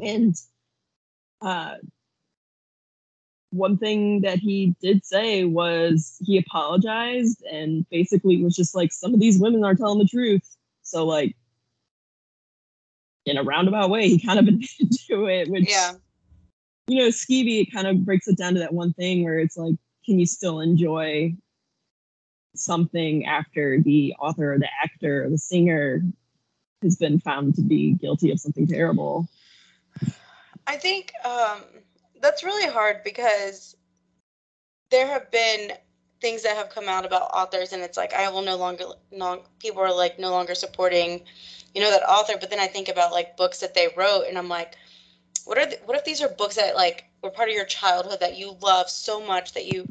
And 0.03 0.35
uh, 1.43 1.75
one 3.51 3.77
thing 3.77 4.23
that 4.23 4.39
he 4.39 4.75
did 4.81 5.05
say 5.05 5.45
was 5.45 6.17
he 6.21 6.39
apologized 6.39 7.43
and 7.53 7.87
basically 7.91 8.43
was 8.43 8.57
just 8.57 8.75
like, 8.75 8.91
some 8.91 9.13
of 9.13 9.21
these 9.21 9.39
women 9.39 9.65
are 9.65 9.75
telling 9.75 9.99
the 9.99 10.07
truth. 10.07 10.57
So, 10.83 11.05
like, 11.05 11.37
in 13.27 13.37
a 13.37 13.43
roundabout 13.43 13.91
way, 13.91 14.09
he 14.09 14.25
kind 14.25 14.39
of 14.39 14.49
admitted 14.49 14.91
to 15.09 15.27
it, 15.27 15.51
which, 15.51 15.69
yeah, 15.69 15.93
you 16.87 17.03
know, 17.03 17.09
skeevy, 17.09 17.61
it 17.61 17.73
kind 17.73 17.87
of 17.87 18.07
breaks 18.07 18.27
it 18.27 18.39
down 18.39 18.55
to 18.55 18.61
that 18.61 18.73
one 18.73 18.95
thing 18.95 19.23
where 19.23 19.39
it's 19.39 19.59
like, 19.59 19.75
can 20.09 20.19
you 20.19 20.25
still 20.25 20.61
enjoy 20.61 21.35
something 22.57 23.27
after 23.27 23.79
the 23.79 24.15
author 24.19 24.55
or 24.55 24.59
the 24.59 24.69
actor 24.83 25.25
or 25.25 25.29
the 25.29 25.37
singer 25.37 26.03
has 26.81 26.97
been 26.97 27.21
found 27.21 27.55
to 27.57 27.61
be 27.61 27.93
guilty 27.93 28.31
of 28.31 28.41
something 28.41 28.67
terrible? 28.67 29.29
I 30.67 30.77
think 30.79 31.13
um, 31.27 31.61
that's 32.23 32.43
really 32.43 32.73
hard 32.73 33.05
because 33.05 33.77
there 34.91 35.07
have 35.07 35.31
been 35.31 35.73
things 36.23 36.43
that 36.43 36.57
have 36.57 36.71
come 36.71 36.89
out 36.89 37.05
about 37.05 37.31
authors, 37.35 37.75
and 37.75 37.83
it's 37.83 37.99
like 37.99 38.15
I 38.15 38.31
will 38.31 38.41
no 38.41 38.57
longer, 38.57 38.85
no, 39.13 39.43
people 39.59 39.83
are 39.83 39.95
like 39.95 40.19
no 40.19 40.31
longer 40.31 40.55
supporting, 40.55 41.23
you 41.75 41.83
know, 41.83 41.91
that 41.91 42.09
author. 42.09 42.33
But 42.41 42.49
then 42.49 42.61
I 42.61 42.67
think 42.67 42.89
about 42.89 43.13
like 43.13 43.37
books 43.37 43.61
that 43.61 43.75
they 43.75 43.89
wrote, 43.95 44.25
and 44.27 44.39
I'm 44.39 44.49
like, 44.49 44.75
what 45.45 45.59
are 45.59 45.67
the, 45.67 45.79
what 45.85 45.97
if 45.97 46.05
these 46.05 46.23
are 46.23 46.29
books 46.29 46.57
that 46.57 46.75
like 46.75 47.05
were 47.23 47.31
part 47.31 47.49
of 47.49 47.55
your 47.55 47.65
childhood 47.65 48.21
that 48.21 48.37
you 48.37 48.57
love 48.61 48.89
so 48.89 49.25
much 49.25 49.53
that 49.55 49.67
you, 49.67 49.87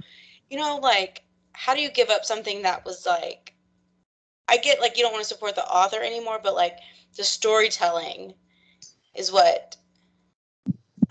you 0.50 0.58
know, 0.58 0.78
like 0.78 1.24
how 1.54 1.74
do 1.74 1.82
you 1.82 1.90
give 1.90 2.10
up 2.10 2.26
something 2.26 2.62
that 2.62 2.86
was 2.86 3.06
like, 3.06 3.54
I 4.48 4.58
get 4.58 4.80
like 4.80 4.98
you 4.98 5.04
don't 5.04 5.14
want 5.14 5.24
to 5.24 5.34
support 5.34 5.56
the 5.56 5.66
author 5.66 6.02
anymore, 6.02 6.40
but 6.42 6.56
like 6.56 6.78
the 7.16 7.24
storytelling 7.24 8.34
is 9.16 9.32
what 9.32 9.76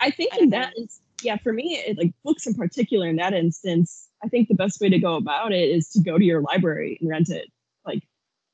I 0.00 0.10
think 0.10 0.32
I 0.34 0.46
that 0.50 0.72
is 0.76 1.00
yeah, 1.22 1.36
for 1.38 1.52
me, 1.52 1.76
it, 1.76 1.98
like 1.98 2.12
books 2.24 2.46
in 2.46 2.54
particular, 2.54 3.08
in 3.08 3.16
that 3.16 3.34
instance, 3.34 4.08
I 4.22 4.28
think 4.28 4.48
the 4.48 4.54
best 4.54 4.80
way 4.80 4.88
to 4.88 4.98
go 4.98 5.16
about 5.16 5.52
it 5.52 5.68
is 5.70 5.88
to 5.90 6.00
go 6.00 6.18
to 6.18 6.24
your 6.24 6.40
library 6.40 6.98
and 7.00 7.08
rent 7.08 7.30
it. 7.30 7.48
Like, 7.84 8.02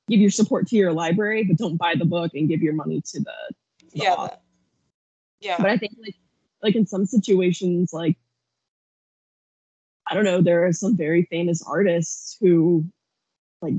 give 0.08 0.20
your 0.20 0.30
support 0.30 0.68
to 0.68 0.76
your 0.76 0.92
library, 0.92 1.44
but 1.44 1.58
don't 1.58 1.76
buy 1.76 1.94
the 1.96 2.04
book 2.04 2.32
and 2.34 2.48
give 2.48 2.62
your 2.62 2.74
money 2.74 3.02
to 3.06 3.20
the. 3.20 3.34
to 3.80 3.86
the 3.92 4.04
yeah 4.04 4.12
author. 4.12 4.36
Yeah 5.42 5.56
But 5.58 5.70
I 5.70 5.76
think 5.76 5.92
like 6.00 6.16
like 6.62 6.76
in 6.76 6.86
some 6.86 7.06
situations, 7.06 7.92
like 7.92 8.16
I 10.08 10.14
don't 10.14 10.24
know, 10.24 10.40
there 10.40 10.66
are 10.66 10.72
some 10.72 10.96
very 10.96 11.24
famous 11.24 11.62
artists 11.62 12.36
who 12.40 12.84
like 13.60 13.74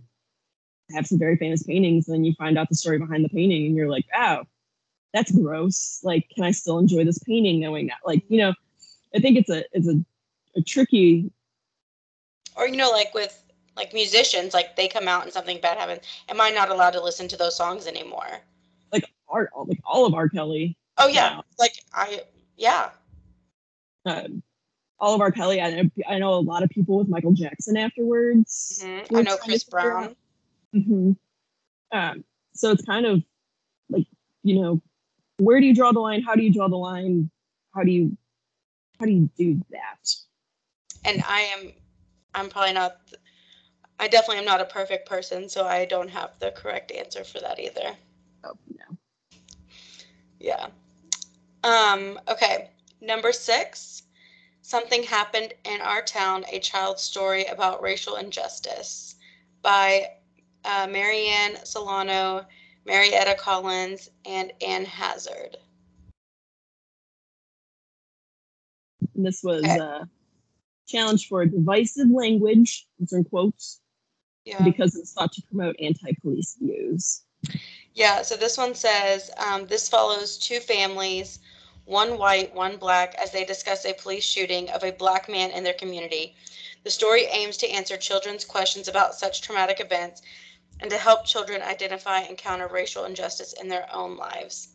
have 0.94 1.08
some 1.08 1.20
very 1.20 1.38
famous 1.38 1.64
paintings, 1.64 2.08
and 2.08 2.16
then 2.16 2.24
you 2.24 2.34
find 2.38 2.58
out 2.58 2.70
the 2.70 2.76
story 2.76 3.00
behind 3.00 3.24
the 3.24 3.30
painting, 3.30 3.66
and 3.66 3.76
you're 3.76 3.90
like, 3.90 4.06
oh, 4.16 4.44
that's 5.14 5.32
gross. 5.32 6.02
Like, 6.04 6.30
can 6.36 6.44
I 6.44 6.52
still 6.52 6.80
enjoy 6.80 7.06
this 7.06 7.20
painting 7.20 7.60
knowing 7.60 7.88
that? 7.88 7.98
Like, 8.06 8.24
you 8.28 8.40
know, 8.40 8.54
I 9.16 9.20
think 9.20 9.38
it's 9.38 9.50
a 9.50 9.64
it's 9.72 9.88
a, 9.88 10.04
a 10.56 10.62
tricky 10.62 11.32
or 12.56 12.68
you 12.68 12.78
know 12.78 12.92
like 12.92 13.14
with 13.14 13.44
like 13.76 13.94
musicians 13.94 14.54
like 14.54 14.76
they 14.76 14.88
come 14.88 15.08
out 15.08 15.24
and 15.24 15.34
something 15.34 15.60
bad 15.60 15.76
happens 15.78 16.02
am 16.30 16.40
i 16.40 16.52
not 16.52 16.70
allowed 16.70 16.92
to 16.92 17.02
listen 17.02 17.28
to 17.28 17.36
those 17.36 17.56
songs 17.56 17.88
anymore 17.88 18.42
like 18.94 19.06
art 19.28 19.50
like 19.68 19.80
all 19.86 20.06
of 20.06 20.14
R. 20.14 20.30
Kelly, 20.30 20.78
oh 20.98 21.08
yeah 21.08 21.36
Wow. 21.38 21.44
like 21.60 21.74
i 21.94 22.22
yeah 22.58 22.90
um, 24.06 24.44
all 25.00 25.16
of 25.16 25.22
R. 25.22 25.32
Kelly. 25.32 25.62
I 25.62 25.70
know 25.72 25.90
I 26.08 26.20
know 26.20 26.34
a 26.34 26.42
lot 26.42 26.62
of 26.64 26.70
people 26.70 26.98
with 26.98 27.08
Michael 27.10 27.32
Jackson 27.34 27.78
afterwards. 27.78 28.82
Mhm. 28.84 29.18
i 29.18 29.22
know 29.22 29.38
chris 29.38 29.64
brown 29.64 30.04
out- 30.06 30.18
hmm 30.74 31.12
Um, 31.92 32.24
so 32.54 32.72
it's 32.72 32.84
kind 32.84 33.06
of 33.06 33.24
like, 33.90 34.06
you 34.44 34.62
know, 34.62 34.82
where 35.38 35.60
do 35.60 35.66
you 35.68 35.74
draw 35.76 35.92
the 35.92 36.00
line? 36.00 36.22
How 36.22 36.36
do 36.36 36.42
you 36.44 36.52
draw 36.54 36.68
the 36.68 36.76
line? 36.78 37.30
How 37.76 37.84
do 37.84 37.92
you 37.92 38.18
how 39.00 39.06
do 39.06 39.12
you 39.12 39.30
do 39.38 39.62
that? 39.72 40.16
and 41.06 41.22
i 41.28 41.42
am 41.42 41.74
i'm 42.36 42.50
probably 42.50 42.72
not 42.74 42.98
i 44.00 44.08
definitely 44.08 44.38
am 44.38 44.46
not 44.46 44.62
a 44.62 44.66
perfect 44.66 45.08
person 45.10 45.50
so 45.50 45.66
i 45.66 45.84
don't 45.86 46.10
have 46.10 46.32
the 46.40 46.52
correct 46.52 46.92
answer 46.92 47.24
for 47.26 47.40
that 47.42 47.60
either 47.60 47.96
Oh 48.46 48.54
no. 48.78 48.98
yeah 50.40 50.68
um 51.64 52.20
okay 52.28 52.70
number 53.02 53.32
six 53.32 54.04
something 54.62 55.04
happened 55.04 55.54
in 55.66 55.82
our 55.82 56.02
town 56.02 56.44
a 56.52 56.60
child's 56.60 57.02
story 57.02 57.46
about 57.46 57.82
racial 57.82 58.16
injustice 58.16 59.16
by 59.62 60.06
uh, 60.66 60.88
marianne 60.90 61.56
celano 61.64 62.46
marietta 62.86 63.36
collins 63.36 64.10
and 64.26 64.52
ann 64.62 64.86
hazzard 64.86 65.58
this 69.16 69.42
was 69.44 69.64
Okay. 69.64 69.78
a 69.78 70.08
challenge 70.88 71.28
for 71.28 71.46
divisive 71.46 72.10
language, 72.10 72.88
these 73.00 73.14
are 73.14 73.24
quotes, 73.24 73.82
yeah 74.46 74.64
because 74.66 74.96
it's 74.96 75.14
thought 75.14 75.32
to 75.34 75.42
promote 75.44 75.76
anti-police 75.80 76.58
views. 76.60 77.24
Yeah, 77.94 78.24
so 78.24 78.36
this 78.36 78.58
one 78.58 78.74
says 78.76 79.30
um, 79.38 79.68
this 79.68 79.88
follows 79.88 80.38
two 80.38 80.60
families, 80.60 81.40
one 81.86 82.18
white, 82.18 82.54
one 82.54 82.78
black, 82.78 83.16
as 83.16 83.32
they 83.32 83.46
discuss 83.46 83.86
a 83.86 83.94
police 83.94 84.24
shooting 84.24 84.70
of 84.70 84.84
a 84.84 84.92
black 84.92 85.28
man 85.28 85.52
in 85.52 85.64
their 85.64 85.74
community. 85.74 86.36
The 86.84 86.92
story 86.92 87.24
aims 87.26 87.58
to 87.58 87.70
answer 87.70 87.98
children's 87.98 88.46
questions 88.46 88.88
about 88.88 89.16
such 89.16 89.42
traumatic 89.42 89.80
events 89.80 90.22
and 90.80 90.90
to 90.90 90.98
help 90.98 91.26
children 91.26 91.62
identify 91.62 92.20
and 92.20 92.38
counter 92.38 92.68
racial 92.68 93.06
injustice 93.06 93.54
in 93.54 93.68
their 93.68 93.88
own 93.94 94.18
lives. 94.18 94.70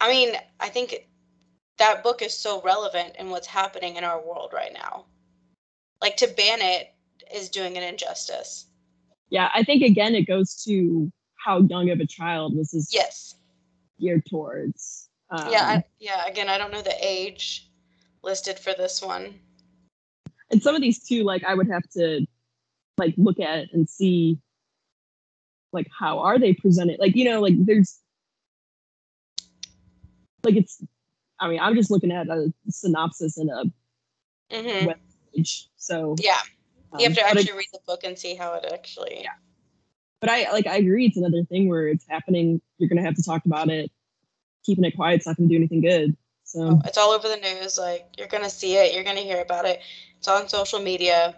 I 0.00 0.10
mean, 0.10 0.34
I 0.58 0.68
think 0.68 1.08
that 1.78 2.02
book 2.02 2.22
is 2.22 2.36
so 2.36 2.60
relevant 2.62 3.16
in 3.18 3.30
what's 3.30 3.46
happening 3.46 3.96
in 3.96 4.04
our 4.04 4.20
world 4.20 4.52
right 4.54 4.72
now. 4.72 5.06
Like 6.00 6.16
to 6.18 6.26
ban 6.26 6.60
it 6.60 6.94
is 7.34 7.50
doing 7.50 7.76
an 7.76 7.82
injustice. 7.82 8.66
Yeah, 9.28 9.50
I 9.54 9.62
think 9.62 9.82
again 9.82 10.14
it 10.14 10.26
goes 10.26 10.62
to 10.64 11.12
how 11.36 11.60
young 11.62 11.90
of 11.90 12.00
a 12.00 12.06
child 12.06 12.56
was 12.56 12.70
this 12.70 12.92
Yes. 12.92 13.34
Geared 14.00 14.24
towards. 14.26 15.08
Um, 15.30 15.52
yeah, 15.52 15.62
I, 15.62 15.84
yeah. 15.98 16.26
Again, 16.26 16.48
I 16.48 16.58
don't 16.58 16.72
know 16.72 16.82
the 16.82 16.96
age 17.00 17.68
listed 18.22 18.58
for 18.58 18.72
this 18.76 19.00
one. 19.02 19.38
and 20.50 20.62
some 20.62 20.74
of 20.74 20.80
these 20.82 21.02
too, 21.02 21.22
like 21.22 21.44
I 21.44 21.54
would 21.54 21.68
have 21.68 21.88
to 21.90 22.26
like 22.98 23.14
look 23.16 23.38
at 23.40 23.72
and 23.72 23.88
see 23.88 24.38
like 25.72 25.86
how 25.96 26.18
are 26.18 26.38
they 26.38 26.52
presented. 26.54 26.98
Like 26.98 27.14
you 27.16 27.24
know, 27.24 27.40
like 27.40 27.54
there's 27.64 28.00
like 30.44 30.56
it's. 30.56 30.82
I 31.38 31.48
mean, 31.48 31.60
I'm 31.60 31.74
just 31.74 31.90
looking 31.90 32.12
at 32.12 32.28
a 32.28 32.52
synopsis 32.68 33.38
and 33.38 33.48
a 33.50 33.64
hmm 34.52 34.86
Well, 34.86 34.96
page, 35.34 35.68
so 35.76 36.16
Yeah, 36.18 36.36
you 36.98 37.04
have 37.04 37.12
um, 37.12 37.14
to 37.14 37.24
I- 37.24 37.30
actually 37.30 37.52
read 37.56 37.68
the 37.72 37.80
book 37.86 38.04
and 38.04 38.18
see 38.18 38.34
how 38.34 38.54
it 38.54 38.66
actually. 38.70 39.20
Yeah. 39.22 39.30
But 40.20 40.30
I 40.30 40.50
like 40.52 40.66
I 40.66 40.76
agree. 40.76 41.06
It's 41.06 41.16
another 41.16 41.44
thing 41.44 41.68
where 41.68 41.88
it's 41.88 42.06
happening. 42.08 42.60
You're 42.78 42.88
gonna 42.88 43.02
have 43.02 43.16
to 43.16 43.22
talk 43.22 43.44
about 43.46 43.68
it. 43.70 43.90
Keeping 44.64 44.84
it 44.84 44.96
quiet's 44.96 45.26
not 45.26 45.36
gonna 45.36 45.48
do 45.48 45.56
anything 45.56 45.80
good. 45.80 46.16
So 46.44 46.60
Oh, 46.62 46.82
It's 46.84 46.98
all 46.98 47.10
over 47.10 47.28
the 47.28 47.36
news. 47.36 47.78
Like 47.78 48.06
you're 48.18 48.28
gonna 48.28 48.50
see 48.50 48.76
it. 48.76 48.94
You're 48.94 49.04
gonna 49.04 49.20
hear 49.20 49.40
about 49.40 49.64
it. 49.64 49.80
It's 50.18 50.28
on 50.28 50.48
social 50.48 50.80
media. 50.80 51.36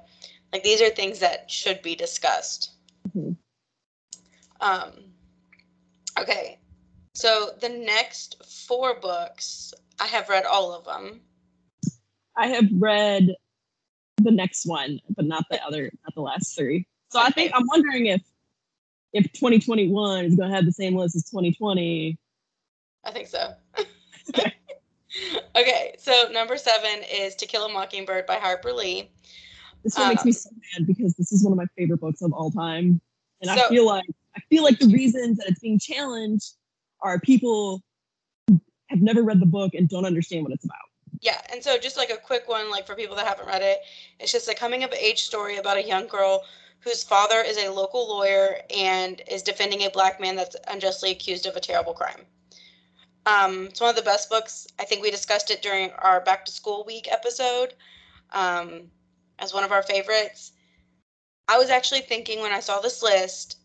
Like 0.52 0.64
these 0.64 0.82
are 0.82 0.90
things 0.90 1.20
that 1.20 1.50
should 1.50 1.80
be 1.82 1.94
discussed. 1.94 2.72
Mhm. 3.14 3.36
Um. 4.60 4.92
Okay. 6.18 6.58
So 7.14 7.50
the 7.60 7.68
next 7.68 8.42
four 8.66 8.98
books, 8.98 9.74
I 10.00 10.06
have 10.06 10.28
read 10.28 10.44
all 10.44 10.72
of 10.72 10.84
them. 10.84 11.20
I 12.36 12.48
have 12.48 12.64
read 12.72 13.34
the 14.22 14.30
next 14.30 14.66
one, 14.66 15.00
but 15.10 15.26
not 15.26 15.44
the 15.50 15.62
other, 15.64 15.84
not 16.04 16.14
the 16.14 16.22
last 16.22 16.56
three. 16.56 16.86
So 17.10 17.20
I 17.20 17.30
think 17.30 17.52
I'm 17.54 17.66
wondering 17.66 18.06
if 18.06 18.22
if 19.12 19.30
2021 19.32 20.24
is 20.24 20.36
going 20.36 20.50
to 20.50 20.56
have 20.56 20.64
the 20.64 20.72
same 20.72 20.96
list 20.96 21.16
as 21.16 21.24
2020. 21.24 22.18
I 23.04 23.10
think 23.10 23.28
so. 23.28 23.54
okay, 24.34 24.54
okay, 25.56 25.94
so 25.98 26.28
number 26.32 26.56
seven 26.56 27.02
is 27.10 27.34
To 27.36 27.46
Kill 27.46 27.64
a 27.64 27.72
Mockingbird 27.72 28.26
by 28.26 28.36
Harper 28.36 28.72
Lee. 28.72 29.10
This 29.82 29.96
one 29.96 30.04
um, 30.04 30.08
makes 30.10 30.24
me 30.24 30.30
um, 30.30 30.34
so 30.34 30.50
mad 30.78 30.86
because 30.86 31.14
this 31.14 31.32
is 31.32 31.42
one 31.42 31.52
of 31.52 31.56
my 31.58 31.66
favorite 31.76 32.00
books 32.00 32.22
of 32.22 32.32
all 32.32 32.50
time, 32.50 33.00
and 33.40 33.50
so, 33.50 33.66
I 33.66 33.68
feel 33.68 33.86
like 33.86 34.04
I 34.36 34.40
feel 34.48 34.62
like 34.62 34.78
the 34.78 34.86
reasons 34.86 35.38
that 35.38 35.48
it's 35.48 35.58
being 35.58 35.78
challenged 35.78 36.54
are 37.00 37.18
people 37.18 37.82
have 38.86 39.02
never 39.02 39.22
read 39.22 39.40
the 39.40 39.46
book 39.46 39.74
and 39.74 39.88
don't 39.88 40.04
understand 40.04 40.44
what 40.44 40.52
it's 40.52 40.64
about. 40.64 40.78
Yeah, 41.20 41.40
and 41.52 41.62
so 41.62 41.78
just 41.78 41.96
like 41.96 42.10
a 42.10 42.16
quick 42.16 42.48
one, 42.48 42.70
like 42.70 42.86
for 42.86 42.94
people 42.94 43.16
that 43.16 43.26
haven't 43.26 43.46
read 43.46 43.62
it, 43.62 43.78
it's 44.20 44.32
just 44.32 44.48
a 44.48 44.54
coming 44.54 44.84
of 44.84 44.92
age 44.92 45.22
story 45.22 45.56
about 45.56 45.76
a 45.76 45.82
young 45.82 46.06
girl 46.06 46.44
whose 46.82 47.04
father 47.04 47.40
is 47.40 47.58
a 47.58 47.70
local 47.70 48.08
lawyer 48.08 48.60
and 48.74 49.22
is 49.28 49.42
defending 49.42 49.82
a 49.82 49.90
black 49.90 50.20
man 50.20 50.34
that's 50.34 50.56
unjustly 50.68 51.10
accused 51.10 51.46
of 51.46 51.56
a 51.56 51.60
terrible 51.60 51.94
crime. 51.94 52.26
Um, 53.24 53.66
it's 53.66 53.80
one 53.80 53.90
of 53.90 53.96
the 53.96 54.02
best 54.02 54.28
books. 54.28 54.66
I 54.80 54.84
think 54.84 55.00
we 55.00 55.10
discussed 55.10 55.50
it 55.50 55.62
during 55.62 55.92
our 55.92 56.20
back 56.20 56.44
to 56.44 56.52
school 56.52 56.84
week 56.84 57.06
episode 57.10 57.74
um, 58.32 58.90
as 59.38 59.54
one 59.54 59.62
of 59.62 59.70
our 59.70 59.82
favorites. 59.82 60.52
I 61.46 61.56
was 61.56 61.70
actually 61.70 62.00
thinking 62.00 62.40
when 62.40 62.52
I 62.52 62.60
saw 62.60 62.80
this 62.80 63.02
list, 63.02 63.58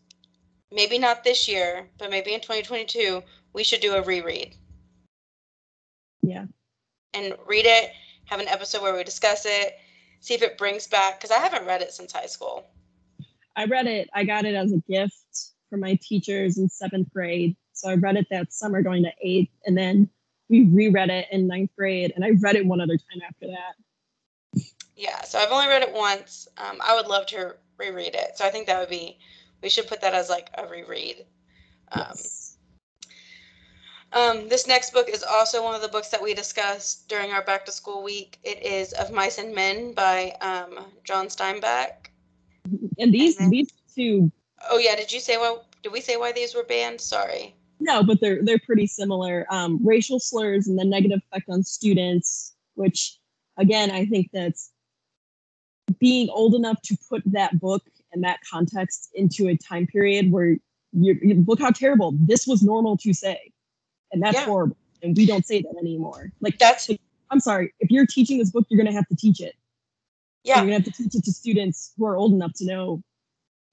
maybe 0.70 0.98
not 0.98 1.24
this 1.24 1.48
year, 1.48 1.88
but 1.98 2.10
maybe 2.10 2.34
in 2.34 2.40
2022, 2.40 3.22
we 3.52 3.64
should 3.64 3.80
do 3.80 3.94
a 3.94 4.02
reread. 4.02 4.54
Yeah. 6.22 6.44
And 7.14 7.34
read 7.46 7.66
it, 7.66 7.90
have 8.26 8.38
an 8.38 8.48
episode 8.48 8.82
where 8.82 8.94
we 8.94 9.02
discuss 9.02 9.44
it, 9.44 9.76
see 10.20 10.34
if 10.34 10.42
it 10.42 10.58
brings 10.58 10.86
back, 10.86 11.18
because 11.18 11.36
I 11.36 11.40
haven't 11.40 11.66
read 11.66 11.82
it 11.82 11.92
since 11.92 12.12
high 12.12 12.26
school. 12.26 12.64
I 13.58 13.64
read 13.64 13.88
it. 13.88 14.08
I 14.14 14.22
got 14.22 14.44
it 14.44 14.54
as 14.54 14.72
a 14.72 14.78
gift 14.88 15.16
from 15.68 15.80
my 15.80 15.98
teachers 16.00 16.58
in 16.58 16.68
seventh 16.68 17.12
grade. 17.12 17.56
So 17.72 17.90
I 17.90 17.94
read 17.94 18.16
it 18.16 18.28
that 18.30 18.52
summer 18.52 18.82
going 18.82 19.02
to 19.02 19.10
eighth, 19.20 19.50
and 19.66 19.76
then 19.76 20.08
we 20.48 20.62
reread 20.62 21.10
it 21.10 21.26
in 21.32 21.48
ninth 21.48 21.70
grade, 21.76 22.12
and 22.14 22.24
I 22.24 22.30
read 22.40 22.54
it 22.54 22.64
one 22.64 22.80
other 22.80 22.96
time 22.96 23.20
after 23.26 23.48
that. 23.48 24.62
Yeah, 24.94 25.22
so 25.22 25.40
I've 25.40 25.50
only 25.50 25.66
read 25.66 25.82
it 25.82 25.92
once. 25.92 26.46
Um, 26.56 26.78
I 26.80 26.94
would 26.94 27.08
love 27.08 27.26
to 27.26 27.56
reread 27.78 28.14
it. 28.14 28.36
So 28.38 28.44
I 28.44 28.50
think 28.50 28.68
that 28.68 28.78
would 28.78 28.88
be 28.88 29.18
we 29.60 29.68
should 29.68 29.88
put 29.88 30.00
that 30.02 30.14
as 30.14 30.30
like 30.30 30.50
a 30.56 30.66
reread. 30.66 31.26
Um, 31.90 32.04
yes. 32.06 32.56
Um, 34.12 34.48
this 34.48 34.68
next 34.68 34.92
book 34.92 35.08
is 35.08 35.24
also 35.24 35.64
one 35.64 35.74
of 35.74 35.82
the 35.82 35.88
books 35.88 36.08
that 36.08 36.22
we 36.22 36.32
discussed 36.32 37.08
during 37.08 37.32
our 37.32 37.42
back 37.42 37.66
to 37.66 37.72
school 37.72 38.04
week. 38.04 38.38
It 38.44 38.62
is 38.64 38.92
Of 38.92 39.12
Mice 39.12 39.38
and 39.38 39.52
Men 39.52 39.94
by 39.94 40.32
um, 40.40 40.86
John 41.02 41.26
Steinbeck. 41.26 42.07
And 42.98 43.12
these 43.12 43.36
and 43.36 43.46
then, 43.46 43.50
these 43.50 43.72
two. 43.94 44.30
Oh 44.70 44.78
yeah, 44.78 44.96
did 44.96 45.12
you 45.12 45.20
say 45.20 45.36
why? 45.36 45.58
Did 45.82 45.92
we 45.92 46.00
say 46.00 46.16
why 46.16 46.32
these 46.32 46.54
were 46.54 46.64
banned? 46.64 47.00
Sorry. 47.00 47.54
No, 47.80 48.02
but 48.02 48.20
they're 48.20 48.42
they're 48.42 48.58
pretty 48.58 48.86
similar. 48.86 49.46
Um, 49.50 49.78
racial 49.84 50.18
slurs 50.18 50.66
and 50.66 50.78
the 50.78 50.84
negative 50.84 51.20
effect 51.30 51.48
on 51.48 51.62
students, 51.62 52.54
which 52.74 53.18
again 53.56 53.90
I 53.90 54.04
think 54.06 54.30
that's 54.32 54.70
being 56.00 56.28
old 56.30 56.54
enough 56.54 56.80
to 56.82 56.96
put 57.08 57.22
that 57.26 57.58
book 57.60 57.82
and 58.12 58.24
that 58.24 58.40
context 58.50 59.10
into 59.14 59.48
a 59.48 59.56
time 59.56 59.86
period 59.86 60.32
where 60.32 60.56
you 60.92 61.44
look 61.46 61.60
how 61.60 61.70
terrible 61.70 62.14
this 62.20 62.46
was 62.46 62.62
normal 62.62 62.96
to 62.98 63.12
say, 63.12 63.52
and 64.12 64.22
that's 64.22 64.36
yeah. 64.36 64.44
horrible, 64.44 64.76
and 65.02 65.16
we 65.16 65.26
don't 65.26 65.46
say 65.46 65.62
that 65.62 65.74
anymore. 65.80 66.32
Like 66.40 66.58
that's. 66.58 66.90
I'm 67.30 67.40
sorry. 67.40 67.74
If 67.78 67.90
you're 67.90 68.06
teaching 68.06 68.38
this 68.38 68.50
book, 68.50 68.64
you're 68.70 68.82
going 68.82 68.90
to 68.90 68.96
have 68.96 69.06
to 69.08 69.16
teach 69.16 69.42
it. 69.42 69.54
Yeah. 70.44 70.56
You're 70.56 70.66
going 70.66 70.82
to 70.82 70.90
have 70.90 70.96
to 70.96 71.02
teach 71.02 71.14
it 71.14 71.24
to 71.24 71.32
students 71.32 71.92
who 71.96 72.06
are 72.06 72.16
old 72.16 72.32
enough 72.32 72.52
to 72.54 72.66
know 72.66 73.02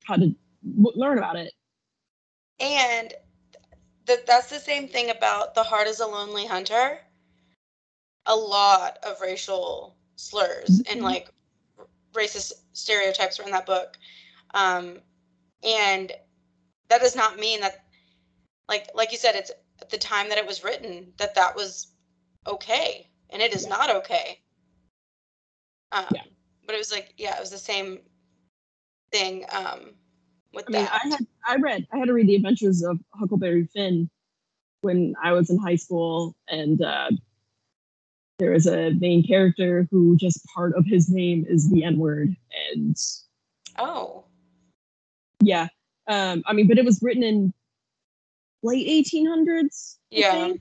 how 0.04 0.16
to 0.16 0.36
learn 0.64 1.18
about 1.18 1.36
it. 1.36 1.54
And 2.60 3.14
that 4.06 4.26
that's 4.26 4.50
the 4.50 4.60
same 4.60 4.88
thing 4.88 5.10
about 5.10 5.56
The 5.56 5.64
Heart 5.64 5.88
is 5.88 6.00
a 6.00 6.08
Lonely 6.08 6.46
Hunter. 6.46 7.00
A 8.28 8.36
lot 8.36 8.98
of 9.04 9.22
racial 9.22 9.96
slurs 10.16 10.70
mm-hmm. 10.70 10.92
and 10.92 11.02
like 11.02 11.30
racist 12.14 12.54
stereotypes 12.74 13.38
were 13.38 13.46
in 13.46 13.52
that 13.52 13.66
book. 13.66 13.98
Um, 14.54 15.00
and 15.64 16.12
that 16.90 17.02
does 17.02 17.16
not 17.16 17.38
mean 17.38 17.60
that 17.62 17.86
like 18.68 18.90
like 18.96 19.12
you 19.12 19.18
said 19.18 19.36
it's 19.36 19.52
at 19.82 19.90
the 19.90 19.98
time 19.98 20.30
that 20.30 20.38
it 20.38 20.46
was 20.46 20.64
written 20.64 21.12
that 21.18 21.36
that 21.36 21.56
was 21.56 21.88
okay 22.48 23.10
and 23.30 23.42
it 23.42 23.54
is 23.54 23.64
yeah. 23.64 23.70
not 23.70 23.96
okay 23.96 24.40
um, 25.92 26.06
yeah 26.14 26.22
but 26.66 26.76
it 26.76 26.78
was 26.78 26.92
like 26.92 27.14
yeah, 27.18 27.36
it 27.36 27.40
was 27.40 27.52
the 27.52 27.58
same 27.58 28.00
thing 29.12 29.46
um, 29.52 29.92
with 30.54 30.66
I 30.70 30.72
that. 30.72 30.78
Mean, 30.78 30.88
I 30.92 31.16
had 31.16 31.28
I 31.48 31.56
read 31.58 31.88
I 31.94 31.98
had 31.98 32.08
to 32.08 32.14
read 32.14 32.28
the 32.28 32.36
Adventures 32.36 32.84
of 32.84 33.00
Huckleberry 33.14 33.68
Finn 33.74 34.10
when 34.82 35.16
I 35.22 35.34
was 35.34 35.50
in 35.50 35.58
high 35.58 35.76
school, 35.76 36.36
and 36.48 36.82
uh, 36.82 37.10
there 38.40 38.54
is 38.54 38.68
a 38.68 38.92
main 38.92 39.26
character 39.26 39.88
who 39.92 40.16
just 40.18 40.46
part 40.54 40.76
of 40.76 40.86
his 40.86 41.10
name 41.10 41.46
is 41.48 41.70
the 41.70 41.84
N 41.84 41.98
word, 41.98 42.36
and 42.74 42.98
oh, 43.78 44.26
yeah. 45.42 45.68
Um, 46.08 46.44
I 46.46 46.54
mean, 46.54 46.68
but 46.68 46.78
it 46.78 46.86
was 46.86 47.00
written 47.02 47.24
in 47.24 47.54
late 48.62 48.88
1800s. 48.88 49.98
Yeah. 50.12 50.54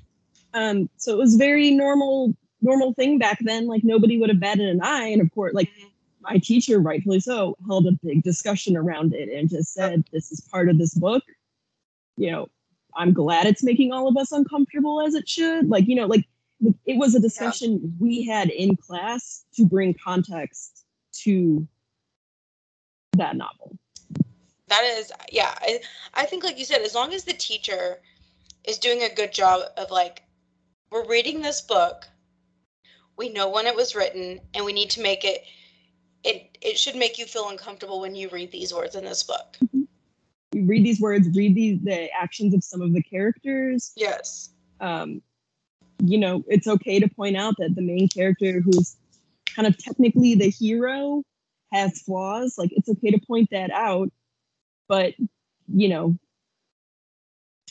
Um, 0.55 0.88
so 0.97 1.12
it 1.12 1.19
was 1.19 1.35
very 1.35 1.71
normal 1.71 2.35
normal 2.62 2.95
thing 2.95 3.19
back 3.19 3.38
then. 3.43 3.67
Like 3.67 3.85
nobody 3.85 4.19
would 4.19 4.31
have 4.31 4.40
batted 4.40 4.69
an 4.69 4.81
eye, 4.83 5.09
and 5.09 5.21
of 5.21 5.31
course, 5.35 5.55
like 5.55 5.69
mm-hmm 5.69 5.88
my 6.25 6.39
teacher, 6.39 6.81
rightfully 6.81 7.21
so, 7.21 7.57
held 7.67 7.87
a 7.87 7.93
big 8.03 8.23
discussion 8.23 8.77
around 8.77 9.15
it 9.15 9.29
and 9.29 9.49
just 9.49 9.73
said, 9.73 10.05
This 10.13 10.33
is 10.33 10.41
part 10.41 10.69
of 10.69 10.79
this 10.79 10.95
book. 10.95 11.23
You 12.17 12.33
know, 12.33 12.49
I'm 12.97 13.13
glad 13.13 13.47
it's 13.47 13.63
making 13.63 13.93
all 13.93 14.09
of 14.09 14.17
us 14.17 14.33
uncomfortable 14.33 15.03
as 15.03 15.15
it 15.15 15.29
should. 15.29 15.69
Like, 15.69 15.87
you 15.87 15.97
know, 15.97 16.07
like 16.07 16.27
it 16.87 16.97
was 16.97 17.15
a 17.15 17.21
discussion 17.21 17.81
yeah. 17.83 17.91
we 17.99 18.23
had 18.25 18.49
in 18.51 18.77
class 18.77 19.45
to 19.55 19.67
bring 19.67 19.95
context 20.03 20.85
to 21.23 21.67
that 23.17 23.37
novel. 23.37 23.77
That 24.69 24.83
is, 24.85 25.13
yeah. 25.31 25.55
I, 25.61 25.81
I 26.15 26.27
think, 26.27 26.43
like 26.43 26.59
you 26.59 26.65
said, 26.65 26.81
as 26.81 26.95
long 26.95 27.13
as 27.13 27.25
the 27.25 27.35
teacher 27.35 27.99
is 28.65 28.79
doing 28.79 29.03
a 29.03 29.15
good 29.15 29.33
job 29.33 29.63
of 29.77 29.91
like, 29.91 30.23
we're 30.91 31.07
reading 31.07 31.43
this 31.43 31.61
book, 31.61 32.07
we 33.17 33.29
know 33.29 33.49
when 33.49 33.67
it 33.67 33.77
was 33.77 33.95
written, 33.95 34.41
and 34.55 34.65
we 34.65 34.73
need 34.73 34.91
to 34.91 35.03
make 35.03 35.25
it 35.25 35.45
it 36.25 36.57
it 36.61 36.79
should 36.79 36.97
make 36.97 37.19
you 37.19 37.27
feel 37.27 37.49
uncomfortable 37.51 38.01
when 38.01 38.15
you 38.15 38.29
read 38.31 38.51
these 38.51 38.73
words 38.73 38.95
in 38.95 39.05
this 39.05 39.23
book. 39.23 39.57
Mm-hmm. 39.63 39.83
You 40.53 40.65
read 40.65 40.85
these 40.85 41.01
words, 41.01 41.29
read 41.37 41.55
the 41.55 41.79
the 41.83 42.13
actions 42.13 42.55
of 42.55 42.65
some 42.65 42.81
of 42.81 42.93
the 42.93 43.03
characters. 43.03 43.93
Yes. 43.97 44.51
Um, 44.81 45.23
you 46.03 46.19
know, 46.19 46.43
it's 46.49 46.67
okay 46.67 46.99
to 46.99 47.09
point 47.09 47.37
out 47.37 47.55
that 47.59 47.75
the 47.75 47.83
main 47.83 48.09
character, 48.09 48.61
who's 48.61 48.97
kind 49.55 49.67
of 49.67 49.77
technically 49.79 50.35
the 50.35 50.51
hero, 50.51 51.23
has 51.73 52.01
flaws. 52.03 52.57
Like 52.59 52.71
it's 52.73 52.89
okay 52.89 53.11
to 53.11 53.21
point 53.27 53.51
that 53.51 53.71
out, 53.71 54.11
but 54.89 55.15
you 55.69 55.89
know, 55.89 56.17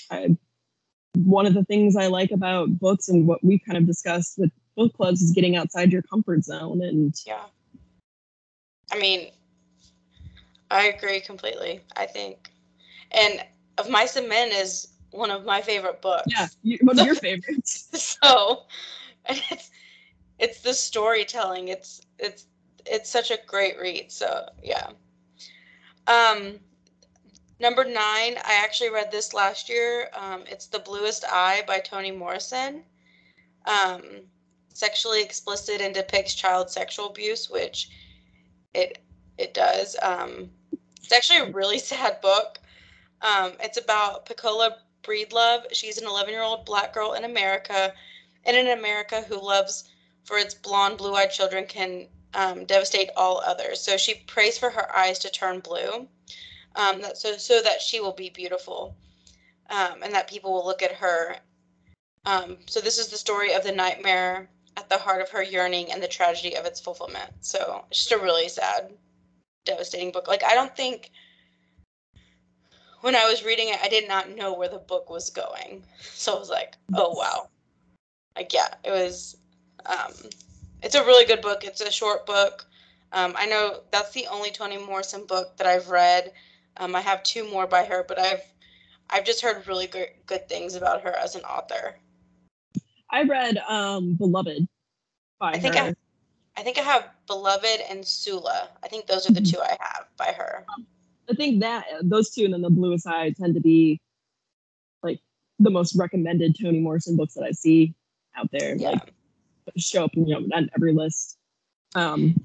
I, 0.09 0.37
one 1.15 1.45
of 1.45 1.53
the 1.53 1.63
things 1.63 1.95
I 1.95 2.07
like 2.07 2.31
about 2.31 2.79
books 2.79 3.07
and 3.07 3.27
what 3.27 3.43
we've 3.43 3.61
kind 3.65 3.77
of 3.77 3.85
discussed 3.85 4.37
with 4.37 4.51
book 4.75 4.93
clubs 4.93 5.21
is 5.21 5.31
getting 5.31 5.55
outside 5.55 5.91
your 5.91 6.01
comfort 6.01 6.43
zone 6.43 6.81
and 6.81 7.13
yeah 7.27 7.43
I 8.93 8.99
mean, 8.99 9.31
I 10.69 10.85
agree 10.85 11.19
completely. 11.19 11.81
I 11.97 12.05
think, 12.05 12.51
and 13.11 13.43
of 13.79 13.89
Mice 13.89 14.15
and 14.15 14.29
Men 14.29 14.51
is 14.51 14.89
one 15.09 15.31
of 15.31 15.45
my 15.45 15.61
favorite 15.61 16.01
books. 16.01 16.27
Yeah, 16.27 16.77
one 16.81 16.99
of 16.99 17.05
your 17.05 17.15
favorites. 17.27 17.89
so, 17.93 18.63
it's 19.27 19.71
it's 20.37 20.61
the 20.61 20.73
storytelling. 20.73 21.69
It's 21.69 22.01
it's 22.19 22.45
it's 22.85 23.09
such 23.09 23.31
a 23.31 23.39
great 23.47 23.79
read. 23.79 24.11
So 24.11 24.47
yeah. 24.61 24.89
Um, 26.05 26.59
number 27.59 27.83
nine, 27.83 28.35
I 28.43 28.61
actually 28.63 28.91
read 28.91 29.11
this 29.11 29.33
last 29.33 29.69
year. 29.69 30.09
Um, 30.13 30.43
it's 30.47 30.67
The 30.67 30.79
Bluest 30.79 31.23
Eye 31.31 31.63
by 31.65 31.79
Toni 31.79 32.11
Morrison. 32.11 32.83
Um, 33.65 34.03
sexually 34.73 35.23
explicit 35.23 35.81
and 35.81 35.95
depicts 35.95 36.35
child 36.35 36.69
sexual 36.69 37.07
abuse, 37.07 37.49
which 37.49 37.89
it 38.73 38.99
it 39.37 39.53
does. 39.53 39.95
Um, 40.01 40.49
it's 40.97 41.11
actually 41.11 41.39
a 41.39 41.51
really 41.51 41.79
sad 41.91 42.21
book. 42.21 42.59
Um, 43.21 43.53
it's 43.61 43.77
about 43.77 44.25
Pecola 44.25 44.77
Breedlove. 45.03 45.65
She's 45.73 45.97
an 45.97 46.07
11 46.07 46.33
year 46.33 46.43
old 46.43 46.65
black 46.65 46.93
girl 46.93 47.13
in 47.13 47.23
America, 47.25 47.93
and 48.45 48.57
in 48.57 48.77
America 48.77 49.21
who 49.21 49.39
loves 49.41 49.89
for 50.25 50.37
its 50.37 50.53
blonde, 50.55 50.97
blue 50.97 51.15
eyed 51.15 51.31
children 51.31 51.65
can 51.67 52.07
um, 52.33 52.65
devastate 52.65 53.09
all 53.17 53.41
others. 53.45 53.81
So 53.81 53.97
she 53.97 54.15
prays 54.27 54.57
for 54.57 54.69
her 54.69 54.95
eyes 54.95 55.19
to 55.19 55.31
turn 55.31 55.59
blue, 55.59 56.07
um, 56.75 57.01
that, 57.01 57.17
so 57.17 57.37
so 57.37 57.61
that 57.61 57.81
she 57.81 57.99
will 57.99 58.13
be 58.13 58.29
beautiful. 58.29 58.95
um, 59.69 60.03
and 60.03 60.13
that 60.13 60.29
people 60.29 60.53
will 60.53 60.65
look 60.65 60.83
at 60.83 60.93
her. 60.93 61.37
Um, 62.25 62.57
so 62.67 62.79
this 62.81 62.97
is 62.97 63.07
the 63.09 63.17
story 63.17 63.53
of 63.53 63.63
the 63.63 63.71
nightmare 63.71 64.49
at 64.77 64.89
the 64.89 64.97
heart 64.97 65.21
of 65.21 65.29
her 65.29 65.43
yearning 65.43 65.91
and 65.91 66.01
the 66.01 66.07
tragedy 66.07 66.55
of 66.55 66.65
its 66.65 66.79
fulfillment. 66.79 67.31
So 67.41 67.85
it's 67.89 67.99
just 67.99 68.11
a 68.11 68.23
really 68.23 68.49
sad, 68.49 68.93
devastating 69.65 70.11
book. 70.11 70.27
Like 70.27 70.43
I 70.43 70.55
don't 70.55 70.75
think 70.75 71.11
when 73.01 73.15
I 73.15 73.25
was 73.29 73.43
reading 73.43 73.69
it, 73.69 73.79
I 73.83 73.89
did 73.89 74.07
not 74.07 74.29
know 74.29 74.53
where 74.53 74.69
the 74.69 74.79
book 74.79 75.09
was 75.09 75.29
going. 75.29 75.83
So 76.01 76.35
I 76.35 76.39
was 76.39 76.49
like, 76.49 76.75
oh 76.93 77.13
wow. 77.13 77.49
Like 78.35 78.53
yeah, 78.53 78.73
it 78.83 78.91
was 78.91 79.37
um 79.85 80.13
it's 80.81 80.95
a 80.95 81.05
really 81.05 81.25
good 81.25 81.41
book. 81.41 81.63
It's 81.63 81.81
a 81.81 81.91
short 81.91 82.25
book. 82.25 82.65
Um, 83.11 83.35
I 83.37 83.45
know 83.45 83.81
that's 83.91 84.11
the 84.11 84.27
only 84.27 84.51
Toni 84.51 84.77
Morrison 84.77 85.25
book 85.25 85.55
that 85.57 85.67
I've 85.67 85.89
read. 85.89 86.33
Um, 86.77 86.95
I 86.95 87.01
have 87.01 87.21
two 87.23 87.49
more 87.49 87.67
by 87.67 87.85
her, 87.85 88.03
but 88.07 88.19
I've 88.19 88.41
I've 89.09 89.25
just 89.25 89.41
heard 89.41 89.67
really 89.67 89.87
good 89.87 90.09
good 90.25 90.49
things 90.49 90.75
about 90.75 91.03
her 91.03 91.15
as 91.15 91.35
an 91.35 91.43
author. 91.43 91.95
I 93.13 93.23
read 93.23 93.57
um 93.69 94.15
Beloved 94.15 94.67
by 95.39 95.51
I 95.51 95.59
think 95.59 95.75
her. 95.75 95.81
I, 95.81 95.93
I 96.57 96.63
think 96.63 96.79
I 96.79 96.81
have 96.81 97.09
Beloved 97.27 97.81
and 97.89 98.05
Sula. 98.05 98.69
I 98.83 98.87
think 98.87 99.05
those 99.05 99.29
are 99.29 99.33
the 99.33 99.41
two 99.41 99.59
I 99.61 99.77
have 99.79 100.07
by 100.17 100.33
her. 100.35 100.65
I 101.29 101.33
think 101.35 101.61
that 101.61 101.85
those 102.01 102.31
two 102.31 102.43
and 102.43 102.53
then 102.53 102.61
the 102.63 102.69
bluest 102.71 103.07
eye 103.07 103.33
tend 103.39 103.53
to 103.53 103.61
be 103.61 104.01
like 105.03 105.19
the 105.59 105.69
most 105.69 105.95
recommended 105.95 106.55
Toni 106.59 106.79
Morrison 106.79 107.15
books 107.15 107.35
that 107.35 107.43
I 107.43 107.51
see 107.51 107.93
out 108.35 108.49
there. 108.51 108.75
Yeah. 108.75 108.89
Like 108.89 109.13
show 109.77 110.05
up 110.05 110.11
you 110.15 110.25
know 110.25 110.47
on 110.55 110.69
every 110.75 110.93
list. 110.93 111.37
Um 111.95 112.43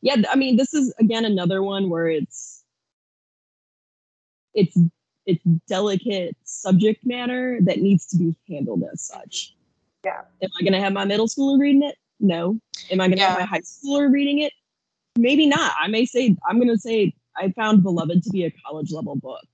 yeah, 0.00 0.16
I 0.30 0.36
mean 0.36 0.56
this 0.56 0.72
is 0.72 0.94
again 1.00 1.24
another 1.24 1.60
one 1.60 1.90
where 1.90 2.06
it's 2.06 2.62
it's 4.54 4.78
it's 5.26 5.42
delicate 5.66 6.36
subject 6.44 7.04
matter 7.04 7.58
that 7.62 7.78
needs 7.78 8.06
to 8.06 8.16
be 8.16 8.34
handled 8.48 8.84
as 8.92 9.02
such. 9.02 9.54
Yeah. 10.04 10.22
Am 10.40 10.50
I 10.60 10.64
gonna 10.64 10.80
have 10.80 10.92
my 10.92 11.04
middle 11.04 11.26
schooler 11.26 11.58
reading 11.58 11.82
it? 11.82 11.96
No. 12.20 12.58
Am 12.90 13.00
I 13.00 13.08
gonna 13.08 13.22
have 13.22 13.38
my 13.38 13.44
high 13.44 13.60
schooler 13.60 14.10
reading 14.10 14.38
it? 14.40 14.52
Maybe 15.18 15.46
not. 15.46 15.72
I 15.78 15.88
may 15.88 16.06
say 16.06 16.36
I'm 16.48 16.58
gonna 16.58 16.78
say 16.78 17.12
I 17.36 17.50
found 17.52 17.82
Beloved 17.82 18.22
to 18.22 18.30
be 18.30 18.44
a 18.44 18.50
college 18.64 18.92
level 18.92 19.16
book. 19.16 19.44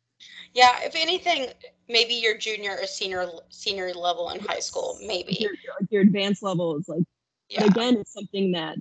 Yeah, 0.54 0.80
if 0.82 0.94
anything, 0.94 1.48
maybe 1.88 2.14
your 2.14 2.36
junior 2.36 2.76
or 2.80 2.86
senior 2.86 3.28
senior 3.48 3.92
level 3.94 4.30
in 4.30 4.40
high 4.40 4.60
school, 4.60 4.98
maybe. 5.04 5.36
Your, 5.40 5.52
like 5.80 5.90
your 5.90 6.02
advanced 6.02 6.42
level 6.42 6.76
is 6.76 6.88
like 6.88 7.02
Yeah. 7.48 7.64
again 7.64 7.96
it's 7.96 8.12
something 8.12 8.52
that 8.52 8.76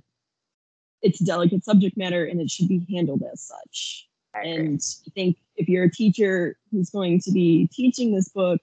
it's 1.00 1.18
delicate 1.18 1.64
subject 1.64 1.96
matter 1.96 2.26
and 2.26 2.40
it 2.40 2.50
should 2.50 2.68
be 2.68 2.86
handled 2.90 3.22
as 3.32 3.40
such. 3.40 4.08
And 4.34 4.80
I 5.06 5.10
think 5.10 5.36
if 5.56 5.68
you're 5.68 5.84
a 5.84 5.90
teacher 5.90 6.56
who's 6.70 6.90
going 6.90 7.20
to 7.20 7.32
be 7.32 7.68
teaching 7.72 8.14
this 8.14 8.28
book, 8.28 8.60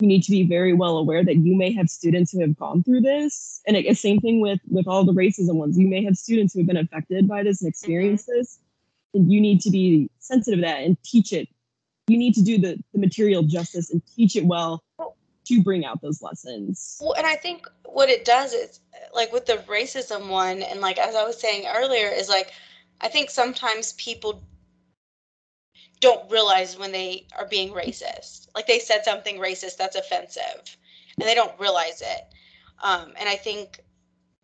you 0.00 0.06
need 0.06 0.22
to 0.24 0.30
be 0.30 0.44
very 0.44 0.74
well 0.74 0.98
aware 0.98 1.24
that 1.24 1.36
you 1.36 1.56
may 1.56 1.72
have 1.72 1.88
students 1.88 2.30
who 2.30 2.40
have 2.40 2.56
gone 2.56 2.82
through 2.82 3.00
this. 3.00 3.62
And 3.66 3.76
it, 3.76 3.96
same 3.96 4.20
thing 4.20 4.40
with 4.40 4.60
with 4.68 4.86
all 4.86 5.04
the 5.04 5.12
racism 5.12 5.54
ones. 5.54 5.78
You 5.78 5.88
may 5.88 6.04
have 6.04 6.16
students 6.16 6.52
who 6.52 6.60
have 6.60 6.66
been 6.66 6.76
affected 6.76 7.26
by 7.26 7.42
this 7.42 7.62
and 7.62 7.66
mm-hmm. 7.66 7.70
experienced 7.70 8.26
this. 8.26 8.58
And 9.14 9.32
you 9.32 9.40
need 9.40 9.60
to 9.62 9.70
be 9.70 10.10
sensitive 10.18 10.58
to 10.58 10.66
that 10.66 10.80
and 10.80 11.02
teach 11.02 11.32
it. 11.32 11.48
You 12.08 12.18
need 12.18 12.34
to 12.34 12.42
do 12.42 12.58
the, 12.58 12.78
the 12.92 12.98
material 12.98 13.42
justice 13.42 13.90
and 13.90 14.02
teach 14.14 14.36
it 14.36 14.44
well 14.44 14.84
to 15.46 15.62
bring 15.62 15.84
out 15.84 16.02
those 16.02 16.22
lessons. 16.22 16.98
Well, 17.00 17.14
and 17.14 17.26
I 17.26 17.36
think 17.36 17.66
what 17.84 18.08
it 18.10 18.24
does 18.24 18.52
is 18.52 18.80
like 19.14 19.32
with 19.32 19.46
the 19.46 19.64
racism 19.68 20.28
one, 20.28 20.62
and 20.62 20.80
like 20.80 20.98
as 20.98 21.14
I 21.14 21.24
was 21.24 21.40
saying 21.40 21.66
earlier, 21.74 22.08
is 22.08 22.28
like 22.28 22.52
I 23.00 23.08
think 23.08 23.30
sometimes 23.30 23.94
people 23.94 24.42
don't 26.00 26.30
realize 26.30 26.78
when 26.78 26.92
they 26.92 27.26
are 27.36 27.46
being 27.46 27.72
racist. 27.72 28.48
Like 28.54 28.66
they 28.66 28.78
said 28.78 29.04
something 29.04 29.38
racist 29.38 29.76
that's 29.76 29.96
offensive, 29.96 30.76
and 31.18 31.28
they 31.28 31.34
don't 31.34 31.58
realize 31.58 32.02
it. 32.02 32.22
Um, 32.82 33.12
and 33.18 33.28
I 33.28 33.36
think, 33.36 33.80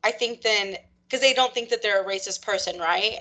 I 0.02 0.10
think 0.10 0.42
then 0.42 0.76
because 1.04 1.20
they 1.20 1.34
don't 1.34 1.52
think 1.52 1.68
that 1.68 1.82
they're 1.82 2.02
a 2.02 2.06
racist 2.06 2.42
person, 2.42 2.78
right? 2.78 3.18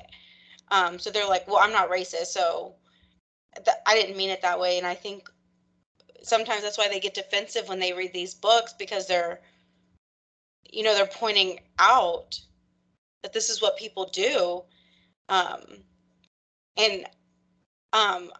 Um, 0.69 0.97
so 0.99 1.09
they're 1.09 1.27
like, 1.27 1.47
well, 1.47 1.59
I'm 1.61 1.73
not 1.73 1.89
racist, 1.89 2.27
so 2.27 2.75
th- 3.55 3.77
I 3.85 3.95
didn't 3.95 4.15
mean 4.15 4.29
it 4.29 4.41
that 4.41 4.59
way. 4.59 4.77
And 4.77 4.87
I 4.87 4.95
think 4.95 5.29
sometimes 6.23 6.63
that's 6.63 6.77
why 6.77 6.87
they 6.87 6.99
get 6.99 7.13
defensive 7.13 7.67
when 7.67 7.79
they 7.79 7.93
read 7.93 8.13
these 8.13 8.33
books 8.33 8.73
because 8.77 9.07
they're 9.07 9.41
you 10.71 10.83
know 10.83 10.93
they're 10.95 11.05
pointing 11.05 11.59
out 11.79 12.39
that 13.23 13.33
this 13.33 13.49
is 13.49 13.61
what 13.61 13.77
people 13.77 14.05
do 14.13 14.63
um 15.29 15.61
and 16.77 17.05
um 17.93 18.31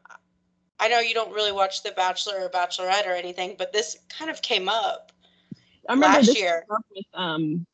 i 0.80 0.88
know 0.88 1.00
you 1.00 1.14
don't 1.14 1.34
really 1.34 1.52
watch 1.52 1.84
the 1.84 1.92
bachelor 1.92 2.36
or 2.40 2.50
bachelorette 2.50 3.08
or 3.08 3.14
anything 3.14 3.56
but 3.58 3.74
this 3.74 3.98
kind 4.10 4.30
of 4.32 4.42
came 4.42 4.70
up 4.70 5.12
I 5.90 5.94
remember 5.94 6.18
last 6.18 6.28
this 6.28 6.38
year. 6.38 6.66
with 6.70 7.06
um 7.14 7.66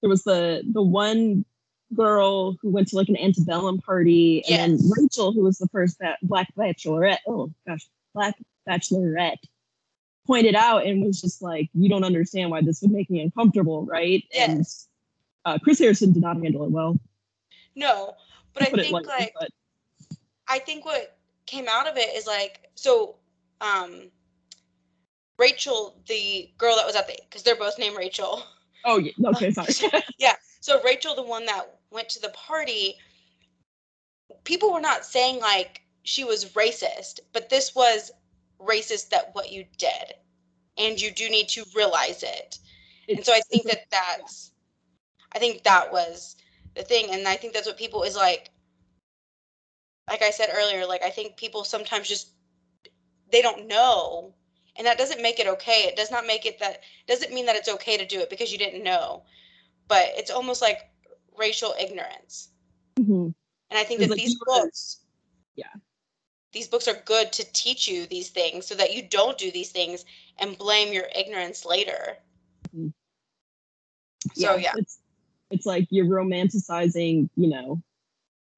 there 0.00 0.10
was 0.10 0.24
the 0.24 0.62
the 0.72 0.82
one 0.82 1.44
girl 1.94 2.56
who 2.62 2.70
went 2.70 2.88
to 2.88 2.96
like 2.96 3.08
an 3.08 3.18
antebellum 3.18 3.78
party 3.78 4.42
and. 4.50 4.80
Rachel 4.96 5.32
who 5.32 5.42
was 5.42 5.58
the 5.58 5.68
first 5.68 5.98
ba- 5.98 6.16
black 6.22 6.48
bachelorette 6.56 7.18
oh 7.26 7.52
gosh 7.66 7.86
black 8.14 8.34
bachelorette 8.68 9.36
pointed 10.26 10.54
out 10.54 10.86
and 10.86 11.04
was 11.04 11.20
just 11.20 11.42
like 11.42 11.68
you 11.74 11.88
don't 11.88 12.04
understand 12.04 12.50
why 12.50 12.62
this 12.62 12.80
would 12.80 12.92
make 12.92 13.10
me 13.10 13.20
uncomfortable 13.20 13.84
right? 13.84 14.24
And 14.36 14.64
uh, 15.44 15.58
Chris 15.58 15.80
Harrison 15.80 16.12
did 16.12 16.22
not 16.22 16.40
handle 16.40 16.64
it 16.64 16.70
well. 16.70 16.98
No 17.74 18.14
but 18.54 18.62
i 18.62 18.66
think 18.66 18.92
lightly, 18.92 19.08
like 19.08 19.34
but 19.38 19.50
I 20.48 20.58
think 20.58 20.84
what 20.84 21.18
came 21.46 21.66
out 21.68 21.88
of 21.88 21.96
it 21.96 22.14
is 22.16 22.26
like 22.26 22.70
so 22.74 23.16
um 23.60 24.10
Rachel, 25.38 25.96
the 26.06 26.50
girl 26.58 26.76
that 26.76 26.86
was 26.86 26.94
at 26.94 27.06
the 27.08 27.18
because 27.28 27.42
they're 27.42 27.56
both 27.56 27.78
named 27.78 27.96
Rachel. 27.96 28.42
oh 28.84 28.98
yeah 28.98 29.12
okay 29.24 29.50
sorry 29.50 29.72
yeah, 30.18 30.34
So 30.60 30.80
Rachel, 30.82 31.14
the 31.14 31.22
one 31.22 31.46
that 31.46 31.78
went 31.90 32.08
to 32.10 32.20
the 32.20 32.28
party, 32.30 32.96
people 34.44 34.72
were 34.72 34.80
not 34.80 35.04
saying 35.04 35.40
like 35.40 35.82
she 36.04 36.24
was 36.24 36.52
racist, 36.52 37.20
but 37.32 37.48
this 37.48 37.74
was 37.74 38.12
racist 38.60 39.10
that 39.10 39.30
what 39.34 39.50
you 39.50 39.64
did. 39.78 40.14
And 40.78 41.00
you 41.00 41.10
do 41.10 41.28
need 41.28 41.48
to 41.50 41.64
realize 41.74 42.22
it. 42.22 42.58
And 43.08 43.24
so 43.24 43.32
I 43.32 43.40
think 43.50 43.64
that 43.64 43.84
that's 43.90 44.52
I 45.34 45.38
think 45.38 45.64
that 45.64 45.92
was 45.92 46.36
the 46.74 46.82
thing 46.82 47.10
and 47.10 47.26
I 47.26 47.36
think 47.36 47.52
that's 47.52 47.66
what 47.66 47.76
people 47.76 48.02
is 48.04 48.16
like 48.16 48.50
like 50.08 50.22
I 50.22 50.30
said 50.30 50.50
earlier, 50.52 50.86
like 50.86 51.02
I 51.02 51.10
think 51.10 51.36
people 51.36 51.64
sometimes 51.64 52.08
just 52.08 52.30
they 53.30 53.42
don't 53.42 53.66
know 53.66 54.34
and 54.76 54.86
that 54.86 54.98
doesn't 54.98 55.22
make 55.22 55.38
it 55.38 55.46
okay. 55.46 55.84
It 55.84 55.96
does 55.96 56.10
not 56.10 56.26
make 56.26 56.46
it 56.46 56.58
that 56.60 56.80
doesn't 57.06 57.32
mean 57.32 57.46
that 57.46 57.56
it's 57.56 57.68
okay 57.68 57.96
to 57.96 58.06
do 58.06 58.20
it 58.20 58.30
because 58.30 58.52
you 58.52 58.58
didn't 58.58 58.82
know. 58.82 59.24
But 59.88 60.08
it's 60.14 60.30
almost 60.30 60.62
like 60.62 60.90
racial 61.36 61.74
ignorance. 61.78 62.48
Mhm. 62.96 63.34
And 63.70 63.78
I 63.78 63.84
think 63.84 64.00
that 64.00 64.10
like 64.10 64.18
these 64.18 64.38
books 64.46 64.98
yeah. 65.54 65.66
These 66.52 66.68
books 66.68 66.88
are 66.88 67.02
good 67.06 67.32
to 67.32 67.50
teach 67.52 67.88
you 67.88 68.06
these 68.06 68.28
things 68.28 68.66
so 68.66 68.74
that 68.74 68.94
you 68.94 69.02
don't 69.02 69.38
do 69.38 69.50
these 69.50 69.70
things 69.70 70.04
and 70.38 70.56
blame 70.58 70.92
your 70.92 71.08
ignorance 71.14 71.64
later. 71.64 72.18
Mhm. 72.74 72.92
So 74.34 74.56
yeah. 74.56 74.72
it's 74.76 74.98
it's 75.50 75.66
like 75.66 75.86
you're 75.90 76.06
romanticizing 76.06 77.28
you 77.36 77.48
know 77.48 77.82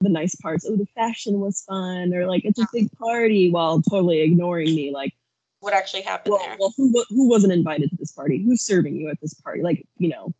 the 0.05 0.09
nice 0.09 0.35
parts 0.35 0.65
oh 0.69 0.75
the 0.75 0.85
fashion 0.95 1.39
was 1.39 1.63
fun 1.67 2.13
or 2.13 2.25
like 2.27 2.45
it's 2.45 2.59
a 2.59 2.67
big 2.71 2.89
party 2.97 3.51
while 3.51 3.81
totally 3.81 4.21
ignoring 4.21 4.73
me 4.75 4.91
like 4.91 5.13
What 5.59 5.73
actually 5.73 6.03
happened 6.03 6.33
well, 6.33 6.45
there. 6.45 6.55
well 6.59 6.73
who, 6.77 7.03
who 7.09 7.27
wasn't 7.27 7.51
invited 7.53 7.89
to 7.89 7.97
this 7.97 8.11
party 8.13 8.41
who's 8.43 8.61
serving 8.61 8.95
you 8.95 9.09
at 9.09 9.19
this 9.21 9.33
party 9.33 9.61
like 9.61 9.85
you 9.97 10.09
know 10.09 10.33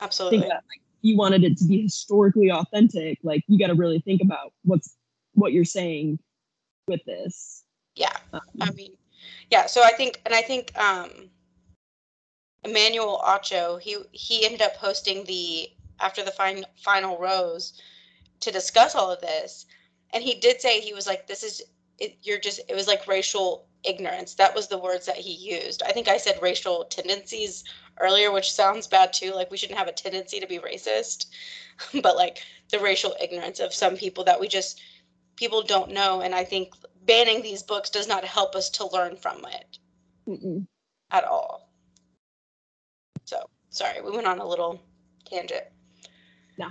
Absolutely. 0.00 0.38
think 0.38 0.50
that 0.50 0.62
like 0.70 0.82
you 1.02 1.16
wanted 1.16 1.44
it 1.44 1.58
to 1.58 1.64
be 1.66 1.82
historically 1.82 2.50
authentic 2.50 3.18
like 3.22 3.42
you 3.48 3.58
got 3.58 3.66
to 3.68 3.74
really 3.74 4.00
think 4.00 4.22
about 4.22 4.52
what's 4.64 4.94
what 5.34 5.52
you're 5.52 5.64
saying 5.64 6.18
with 6.88 7.04
this 7.04 7.64
Yeah. 7.94 8.16
um, 8.32 8.40
I 8.60 8.70
mean, 8.72 8.92
yeah. 9.50 9.66
So 9.66 9.82
I 9.82 9.92
think, 9.92 10.20
and 10.24 10.34
I 10.34 10.42
think 10.42 10.72
um, 10.78 11.10
Emmanuel 12.64 13.20
Acho, 13.24 13.80
he 13.80 13.96
he 14.12 14.44
ended 14.44 14.62
up 14.62 14.76
hosting 14.76 15.24
the 15.24 15.68
after 16.00 16.22
the 16.22 16.30
fin- 16.30 16.66
final 16.76 17.18
rose 17.18 17.74
to 18.40 18.50
discuss 18.50 18.94
all 18.94 19.10
of 19.10 19.20
this, 19.20 19.66
and 20.12 20.22
he 20.22 20.34
did 20.34 20.60
say 20.60 20.80
he 20.80 20.94
was 20.94 21.06
like, 21.06 21.26
"This 21.26 21.42
is 21.42 21.62
it, 21.98 22.18
you're 22.22 22.38
just." 22.38 22.60
It 22.68 22.74
was 22.74 22.86
like 22.86 23.06
racial 23.06 23.66
ignorance. 23.84 24.34
That 24.34 24.54
was 24.54 24.68
the 24.68 24.78
words 24.78 25.06
that 25.06 25.16
he 25.16 25.32
used. 25.32 25.82
I 25.82 25.92
think 25.92 26.08
I 26.08 26.18
said 26.18 26.38
racial 26.42 26.84
tendencies 26.84 27.64
earlier, 28.00 28.30
which 28.32 28.52
sounds 28.52 28.86
bad 28.86 29.12
too. 29.12 29.32
Like 29.32 29.50
we 29.50 29.56
shouldn't 29.56 29.78
have 29.78 29.88
a 29.88 29.92
tendency 29.92 30.40
to 30.40 30.46
be 30.46 30.58
racist, 30.58 31.26
but 32.02 32.16
like 32.16 32.38
the 32.70 32.78
racial 32.78 33.14
ignorance 33.20 33.60
of 33.60 33.72
some 33.72 33.96
people 33.96 34.24
that 34.24 34.40
we 34.40 34.48
just 34.48 34.80
people 35.36 35.62
don't 35.62 35.90
know 35.90 36.20
and 36.20 36.34
i 36.34 36.44
think 36.44 36.74
banning 37.04 37.40
these 37.42 37.62
books 37.62 37.90
does 37.90 38.08
not 38.08 38.24
help 38.24 38.54
us 38.54 38.68
to 38.68 38.86
learn 38.92 39.16
from 39.16 39.44
it 39.46 39.78
mm-mm. 40.26 40.66
at 41.10 41.24
all 41.24 41.70
so 43.24 43.48
sorry 43.70 44.00
we 44.02 44.10
went 44.10 44.26
on 44.26 44.40
a 44.40 44.46
little 44.46 44.80
tangent 45.24 45.64
No. 46.58 46.68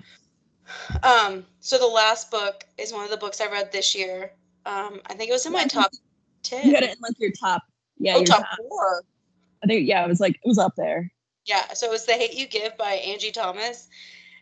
Um 1.04 1.46
so 1.60 1.78
the 1.78 1.86
last 1.86 2.32
book 2.32 2.66
is 2.78 2.92
one 2.92 3.04
of 3.04 3.10
the 3.10 3.18
books 3.18 3.42
i 3.42 3.48
read 3.48 3.72
this 3.72 3.96
year 3.96 4.32
um 4.66 5.00
i 5.08 5.14
think 5.14 5.30
it 5.30 5.34
was 5.34 5.46
in 5.46 5.54
my 5.54 5.66
top 5.66 5.92
ten. 6.48 6.68
You 6.68 6.74
had 6.74 6.84
it 6.84 6.92
in 6.92 7.02
like 7.02 7.20
your 7.20 7.32
top. 7.32 7.64
Yeah, 7.98 8.14
oh, 8.16 8.18
your 8.18 8.26
top 8.26 8.42
top. 8.42 8.58
four. 8.70 9.04
I 9.64 9.68
think 9.68 9.88
yeah, 9.88 10.04
it 10.04 10.08
was 10.08 10.20
like 10.20 10.36
it 10.36 10.48
was 10.48 10.58
up 10.58 10.76
there. 10.76 11.12
Yeah, 11.46 11.74
so 11.74 11.88
it 11.88 11.92
was 11.92 12.06
The 12.06 12.14
Hate 12.14 12.34
You 12.34 12.48
Give 12.48 12.76
by 12.78 12.94
Angie 12.94 13.32
Thomas. 13.32 13.88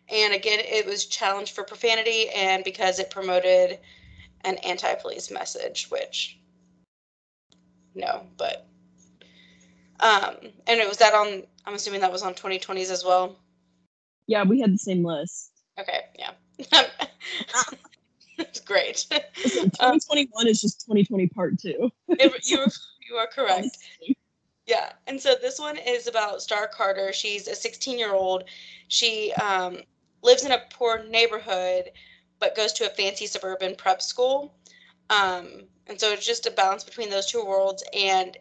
And 0.09 0.33
again, 0.33 0.59
it 0.61 0.85
was 0.85 1.05
challenged 1.05 1.53
for 1.55 1.63
profanity 1.63 2.29
and 2.29 2.63
because 2.63 2.99
it 2.99 3.09
promoted 3.09 3.79
an 4.41 4.55
anti 4.57 4.93
police 4.95 5.31
message, 5.31 5.87
which, 5.89 6.39
no, 7.93 8.23
but. 8.37 8.67
Um, 9.99 10.35
and 10.67 10.79
it 10.79 10.87
was 10.87 10.97
that 10.97 11.13
on, 11.13 11.43
I'm 11.65 11.73
assuming 11.73 12.01
that 12.01 12.11
was 12.11 12.21
on 12.21 12.33
2020s 12.33 12.91
as 12.91 13.05
well. 13.05 13.37
Yeah, 14.27 14.43
we 14.43 14.59
had 14.59 14.73
the 14.73 14.77
same 14.77 15.05
list. 15.05 15.51
Okay, 15.79 16.01
yeah. 16.17 16.31
it's 18.37 18.59
great. 18.61 19.05
Listen, 19.43 19.69
2021 19.71 20.47
is 20.47 20.61
just 20.61 20.81
2020 20.81 21.27
part 21.27 21.59
two. 21.59 21.91
It- 22.09 22.47
you, 22.47 22.65
you 23.09 23.15
are 23.15 23.27
correct. 23.33 23.77
Yeah, 24.67 24.93
and 25.05 25.21
so 25.21 25.35
this 25.39 25.59
one 25.59 25.77
is 25.77 26.07
about 26.07 26.41
Starr 26.41 26.67
Carter. 26.67 27.13
She's 27.13 27.47
a 27.47 27.53
16 27.55 27.99
year 27.99 28.13
old. 28.13 28.45
She 28.87 29.31
um, 29.33 29.77
lives 30.23 30.43
in 30.43 30.51
a 30.51 30.61
poor 30.71 31.03
neighborhood, 31.03 31.91
but 32.39 32.55
goes 32.55 32.73
to 32.73 32.87
a 32.87 32.89
fancy 32.89 33.27
suburban 33.27 33.75
prep 33.75 34.01
school. 34.01 34.55
Um, 35.11 35.65
and 35.87 35.99
so 35.99 36.11
it's 36.11 36.25
just 36.25 36.47
a 36.47 36.51
balance 36.51 36.83
between 36.83 37.11
those 37.11 37.27
two 37.27 37.45
worlds. 37.45 37.83
And 37.93 38.35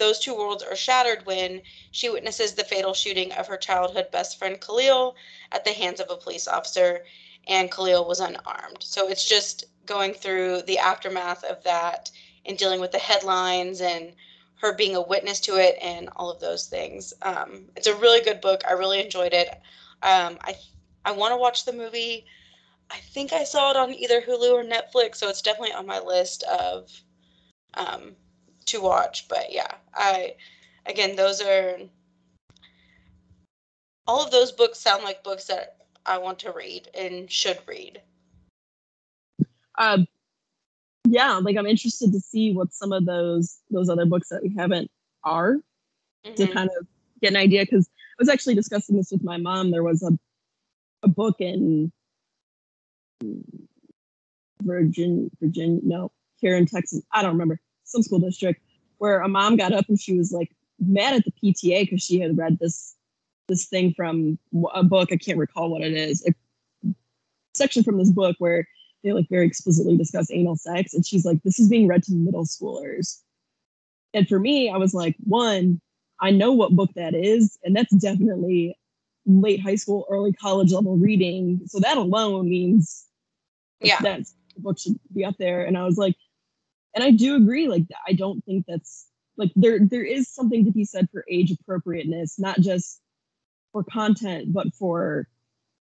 those 0.00 0.18
two 0.18 0.34
worlds 0.34 0.64
are 0.64 0.74
shattered 0.74 1.24
when 1.26 1.62
she 1.92 2.08
witnesses 2.08 2.54
the 2.54 2.64
fatal 2.64 2.94
shooting 2.94 3.30
of 3.34 3.46
her 3.46 3.56
childhood 3.56 4.10
best 4.10 4.38
friend 4.38 4.60
Khalil 4.60 5.14
at 5.52 5.64
the 5.64 5.72
hands 5.72 6.00
of 6.00 6.10
a 6.10 6.16
police 6.16 6.48
officer. 6.48 7.04
And 7.46 7.70
Khalil 7.70 8.06
was 8.06 8.20
unarmed. 8.20 8.82
So 8.82 9.08
it's 9.08 9.28
just 9.28 9.66
going 9.86 10.14
through 10.14 10.62
the 10.62 10.78
aftermath 10.78 11.44
of 11.44 11.62
that 11.64 12.10
and 12.46 12.58
dealing 12.58 12.80
with 12.80 12.92
the 12.92 12.98
headlines 12.98 13.80
and 13.80 14.14
her 14.56 14.74
being 14.74 14.96
a 14.96 15.00
witness 15.00 15.40
to 15.40 15.56
it 15.56 15.76
and 15.80 16.08
all 16.16 16.30
of 16.30 16.40
those 16.40 16.66
things. 16.66 17.14
Um, 17.22 17.66
it's 17.76 17.86
a 17.86 17.96
really 17.96 18.22
good 18.22 18.40
book. 18.40 18.62
I 18.68 18.72
really 18.72 19.00
enjoyed 19.02 19.32
it. 19.32 19.48
Um, 20.02 20.38
I 20.42 20.54
I 21.04 21.12
want 21.12 21.32
to 21.32 21.38
watch 21.38 21.64
the 21.64 21.72
movie. 21.72 22.26
I 22.90 22.98
think 22.98 23.32
I 23.32 23.44
saw 23.44 23.70
it 23.70 23.76
on 23.76 23.94
either 23.94 24.20
Hulu 24.20 24.52
or 24.52 24.64
Netflix, 24.64 25.16
so 25.16 25.28
it's 25.28 25.42
definitely 25.42 25.74
on 25.74 25.86
my 25.86 26.00
list 26.00 26.42
of 26.42 26.90
um, 27.74 28.16
to 28.66 28.80
watch. 28.80 29.28
But 29.28 29.52
yeah, 29.52 29.74
I 29.94 30.34
again 30.86 31.16
those 31.16 31.40
are 31.40 31.78
all 34.06 34.24
of 34.24 34.30
those 34.30 34.52
books 34.52 34.78
sound 34.78 35.04
like 35.04 35.22
books 35.22 35.44
that 35.46 35.76
I 36.06 36.18
want 36.18 36.38
to 36.40 36.52
read 36.52 36.88
and 36.94 37.30
should 37.30 37.58
read. 37.66 38.00
Um, 39.78 40.06
yeah, 41.06 41.38
like 41.38 41.56
I'm 41.56 41.66
interested 41.66 42.12
to 42.12 42.20
see 42.20 42.52
what 42.52 42.72
some 42.72 42.92
of 42.92 43.06
those 43.06 43.58
those 43.70 43.88
other 43.88 44.06
books 44.06 44.28
that 44.28 44.42
we 44.42 44.54
haven't 44.56 44.90
are 45.24 45.56
to 46.24 46.46
Mhm. 46.46 46.52
kind 46.52 46.70
of 46.78 46.86
get 47.20 47.30
an 47.30 47.36
idea 47.36 47.62
because 47.62 47.88
I 47.88 48.16
was 48.18 48.28
actually 48.28 48.54
discussing 48.54 48.96
this 48.96 49.10
with 49.10 49.22
my 49.22 49.36
mom. 49.36 49.70
There 49.70 49.82
was 49.82 50.02
a 50.02 50.18
a 51.02 51.08
book 51.08 51.40
in 51.40 51.90
Virgin 54.62 55.30
Virgin 55.40 55.80
no 55.82 56.12
here 56.36 56.56
in 56.56 56.66
Texas. 56.66 57.02
I 57.12 57.22
don't 57.22 57.32
remember 57.32 57.60
some 57.90 58.02
school 58.02 58.18
district 58.18 58.60
where 58.98 59.20
a 59.20 59.28
mom 59.28 59.56
got 59.56 59.72
up 59.72 59.86
and 59.88 60.00
she 60.00 60.16
was 60.16 60.32
like 60.32 60.50
mad 60.78 61.14
at 61.14 61.24
the 61.24 61.32
PTA 61.32 61.82
because 61.82 62.02
she 62.02 62.20
had 62.20 62.36
read 62.36 62.58
this 62.58 62.94
this 63.48 63.66
thing 63.66 63.92
from 63.94 64.38
a 64.74 64.84
book. 64.84 65.08
I 65.12 65.16
can't 65.16 65.38
recall 65.38 65.70
what 65.70 65.82
it 65.82 65.92
is. 65.92 66.24
A 66.26 66.32
section 67.54 67.82
from 67.82 67.98
this 67.98 68.10
book 68.10 68.36
where 68.38 68.66
they 69.02 69.12
like 69.12 69.28
very 69.28 69.46
explicitly 69.46 69.96
discuss 69.96 70.30
anal 70.30 70.56
sex, 70.56 70.94
and 70.94 71.04
she's 71.04 71.24
like, 71.24 71.42
"This 71.42 71.58
is 71.58 71.68
being 71.68 71.86
read 71.88 72.02
to 72.04 72.12
middle 72.12 72.44
schoolers." 72.44 73.18
And 74.14 74.28
for 74.28 74.38
me, 74.38 74.70
I 74.70 74.76
was 74.76 74.92
like, 74.92 75.16
one, 75.24 75.80
I 76.20 76.30
know 76.30 76.52
what 76.52 76.72
book 76.72 76.90
that 76.96 77.14
is, 77.14 77.58
and 77.64 77.74
that's 77.74 77.94
definitely 77.96 78.76
late 79.26 79.60
high 79.60 79.76
school, 79.76 80.06
early 80.10 80.32
college 80.32 80.72
level 80.72 80.96
reading. 80.96 81.60
So 81.66 81.78
that 81.80 81.96
alone 81.96 82.48
means 82.48 83.06
Yeah. 83.80 84.00
that 84.02 84.20
the 84.54 84.60
book 84.62 84.78
should 84.78 84.98
be 85.14 85.24
up 85.24 85.36
there. 85.38 85.64
And 85.64 85.78
I 85.78 85.84
was 85.84 85.96
like, 85.96 86.16
and 86.94 87.04
I 87.04 87.10
do 87.10 87.36
agree. 87.36 87.68
Like, 87.68 87.84
I 88.06 88.12
don't 88.12 88.44
think 88.44 88.64
that's 88.66 89.06
like 89.36 89.52
there. 89.56 89.78
There 89.80 90.04
is 90.04 90.28
something 90.28 90.64
to 90.64 90.72
be 90.72 90.84
said 90.84 91.08
for 91.12 91.24
age 91.28 91.50
appropriateness, 91.50 92.38
not 92.38 92.60
just 92.60 93.00
for 93.72 93.84
content, 93.84 94.52
but 94.52 94.74
for 94.74 95.28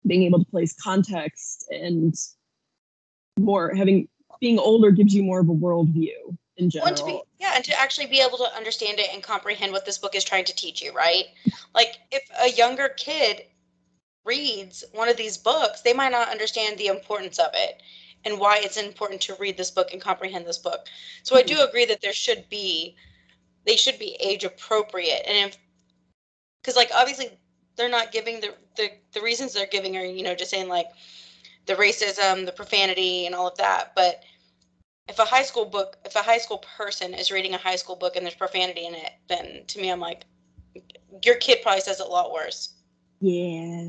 being 0.07 0.23
able 0.23 0.39
to 0.39 0.51
place 0.51 0.73
context 0.73 1.67
and 1.71 2.15
more 3.39 3.75
having 3.75 4.09
being 4.41 4.59
older 4.59 4.91
gives 4.91 5.15
you 5.15 5.23
more 5.23 5.41
of 5.41 5.49
a 5.49 5.55
worldview 5.55 6.37
in 6.57 6.71
general. 6.71 6.87
want 6.87 6.97
to 6.97 7.05
be 7.05 7.21
yeah 7.39 7.53
and 7.55 7.65
to 7.65 7.79
actually 7.79 8.07
be 8.07 8.21
able 8.21 8.39
to 8.39 8.57
understand 8.57 8.99
it 8.99 9.09
and 9.13 9.23
comprehend 9.23 9.73
what 9.73 9.85
this 9.85 9.99
book 9.99 10.15
is 10.15 10.25
trying 10.25 10.45
to 10.45 10.55
teach 10.55 10.83
you 10.83 10.93
right 10.93 11.25
like 11.75 11.99
if 12.11 12.23
a 12.43 12.51
younger 12.57 12.89
kid 12.97 13.43
reads 14.25 14.85
one 14.93 15.09
of 15.09 15.17
these 15.17 15.37
books 15.37 15.83
they 15.83 15.93
might 15.93 16.13
not 16.13 16.29
understand 16.29 16.79
the 16.79 16.87
importance 16.87 17.39
of 17.39 17.51
it 17.55 17.83
and 18.27 18.39
why 18.39 18.61
it's 18.63 18.77
important 18.77 19.23
to 19.23 19.37
read 19.41 19.57
this 19.57 19.71
book 19.71 19.93
and 19.93 20.03
comprehend 20.03 20.47
this 20.47 20.59
book. 20.59 20.87
So 21.23 21.37
i 21.37 21.43
do 21.43 21.55
hmm. 21.55 21.69
agree 21.69 21.87
that 21.87 22.03
there 22.03 22.13
should 22.13 22.49
be 22.51 22.97
they 23.67 23.77
should 23.77 23.99
be 23.99 24.17
age 24.21 24.45
appropriate. 24.45 25.23
And 25.27 25.51
if 25.51 25.57
because 26.61 26.77
like 26.77 26.91
obviously 26.95 27.31
they're 27.77 27.89
not 27.89 28.13
giving 28.13 28.41
the, 28.41 28.55
the 28.77 28.91
the 29.15 29.23
reasons 29.23 29.55
they're 29.55 29.67
giving 29.67 29.97
are 29.97 30.05
you 30.05 30.23
know 30.23 30.35
just 30.35 30.51
saying 30.51 30.69
like 30.69 30.89
the 31.67 31.75
racism 31.75 32.45
the 32.45 32.53
profanity 32.53 33.25
and 33.25 33.35
all 33.35 33.49
of 33.49 33.57
that. 33.57 33.93
But 33.97 34.23
if 35.09 35.19
a 35.19 35.25
high 35.25 35.45
school 35.45 35.65
book 35.65 35.97
if 36.05 36.15
a 36.17 36.23
high 36.23 36.39
school 36.39 36.65
person 36.77 37.15
is 37.15 37.31
reading 37.31 37.55
a 37.55 37.59
high 37.59 37.77
school 37.77 37.97
book 37.97 38.17
and 38.17 38.27
there's 38.27 38.35
profanity 38.35 38.87
in 38.87 38.95
it 38.95 39.13
then 39.29 39.63
to 39.69 39.81
me 39.81 39.89
i'm 39.91 40.01
like 40.01 40.25
your 41.25 41.37
kid 41.37 41.59
probably 41.63 41.81
says 41.81 42.01
it 42.01 42.07
a 42.07 42.09
lot 42.09 42.33
worse. 42.33 42.75
Yeah. 43.21 43.89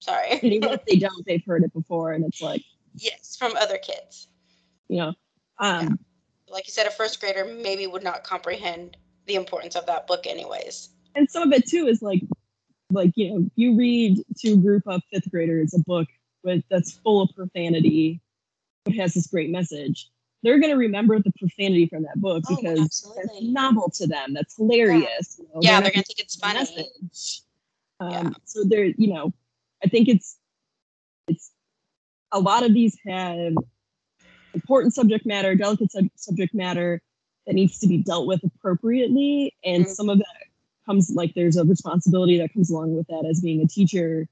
sorry. 0.00 0.32
And 0.42 0.52
even 0.52 0.70
if 0.70 0.84
they 0.84 0.96
don't, 0.98 1.26
they've 1.26 1.44
heard 1.46 1.64
it 1.64 1.72
before, 1.72 2.12
and 2.12 2.24
it's 2.24 2.40
like 2.40 2.62
yes 2.96 3.36
from 3.36 3.56
other 3.56 3.78
kids. 3.78 4.28
You 4.88 4.98
know, 4.98 5.14
um, 5.58 5.98
like 6.48 6.66
you 6.66 6.72
said 6.72 6.86
a 6.86 6.90
first 6.90 7.20
grader 7.20 7.44
maybe 7.44 7.86
would 7.86 8.04
not 8.04 8.24
comprehend 8.24 8.96
the 9.26 9.34
importance 9.34 9.74
of 9.74 9.86
that 9.86 10.06
book 10.06 10.26
anyways. 10.26 10.90
And 11.14 11.28
some 11.30 11.42
of 11.42 11.52
it 11.52 11.66
too 11.68 11.86
is 11.86 12.02
like 12.02 12.22
like 12.90 13.12
you 13.16 13.30
know 13.30 13.50
you 13.56 13.76
read 13.76 14.22
to 14.38 14.52
a 14.52 14.56
group 14.56 14.84
of 14.86 15.02
fifth 15.12 15.30
graders 15.30 15.74
a 15.74 15.80
book 15.80 16.06
with 16.44 16.62
that's 16.70 16.92
full 16.92 17.22
of 17.22 17.30
profanity 17.34 18.20
but 18.84 18.94
has 18.94 19.14
this 19.14 19.26
great 19.26 19.50
message. 19.50 20.08
They're 20.42 20.60
going 20.60 20.70
to 20.72 20.78
remember 20.78 21.18
the 21.18 21.32
profanity 21.40 21.86
from 21.88 22.04
that 22.04 22.20
book 22.20 22.44
Oh, 22.48 22.56
because 22.56 23.12
that's 23.16 23.42
novel 23.42 23.90
to 23.96 24.06
them 24.06 24.32
that's 24.34 24.56
hilarious 24.56 25.40
you 25.40 25.48
know, 25.52 25.60
yeah 25.60 25.80
they're 25.80 25.90
gonna 25.90 26.04
think 26.04 26.20
it's 26.20 26.36
funny. 26.36 26.60
message. 26.60 27.40
Um, 27.98 28.10
Yeah. 28.10 28.30
so 28.44 28.62
there 28.64 28.84
you 28.84 29.12
know 29.12 29.32
i 29.84 29.88
think 29.88 30.08
it's 30.08 30.36
it's 31.26 31.50
a 32.32 32.40
lot 32.40 32.64
of 32.64 32.74
these 32.74 32.96
have 33.06 33.54
important 34.54 34.94
subject 34.94 35.26
matter 35.26 35.54
delicate 35.54 35.92
sub- 35.92 36.08
subject 36.16 36.54
matter 36.54 37.00
that 37.46 37.54
needs 37.54 37.78
to 37.78 37.86
be 37.86 37.98
dealt 37.98 38.26
with 38.26 38.42
appropriately. 38.42 39.54
And 39.64 39.84
Mhm. 39.84 39.94
some 39.94 40.08
of 40.08 40.18
that 40.18 40.36
comes 40.86 41.10
like 41.10 41.34
there's 41.34 41.56
a 41.56 41.64
responsibility 41.64 42.38
that 42.38 42.52
comes 42.52 42.70
along 42.70 42.96
with 42.96 43.06
that 43.08 43.26
as 43.28 43.40
being 43.40 43.62
a 43.62 43.66
teacher 43.66 44.28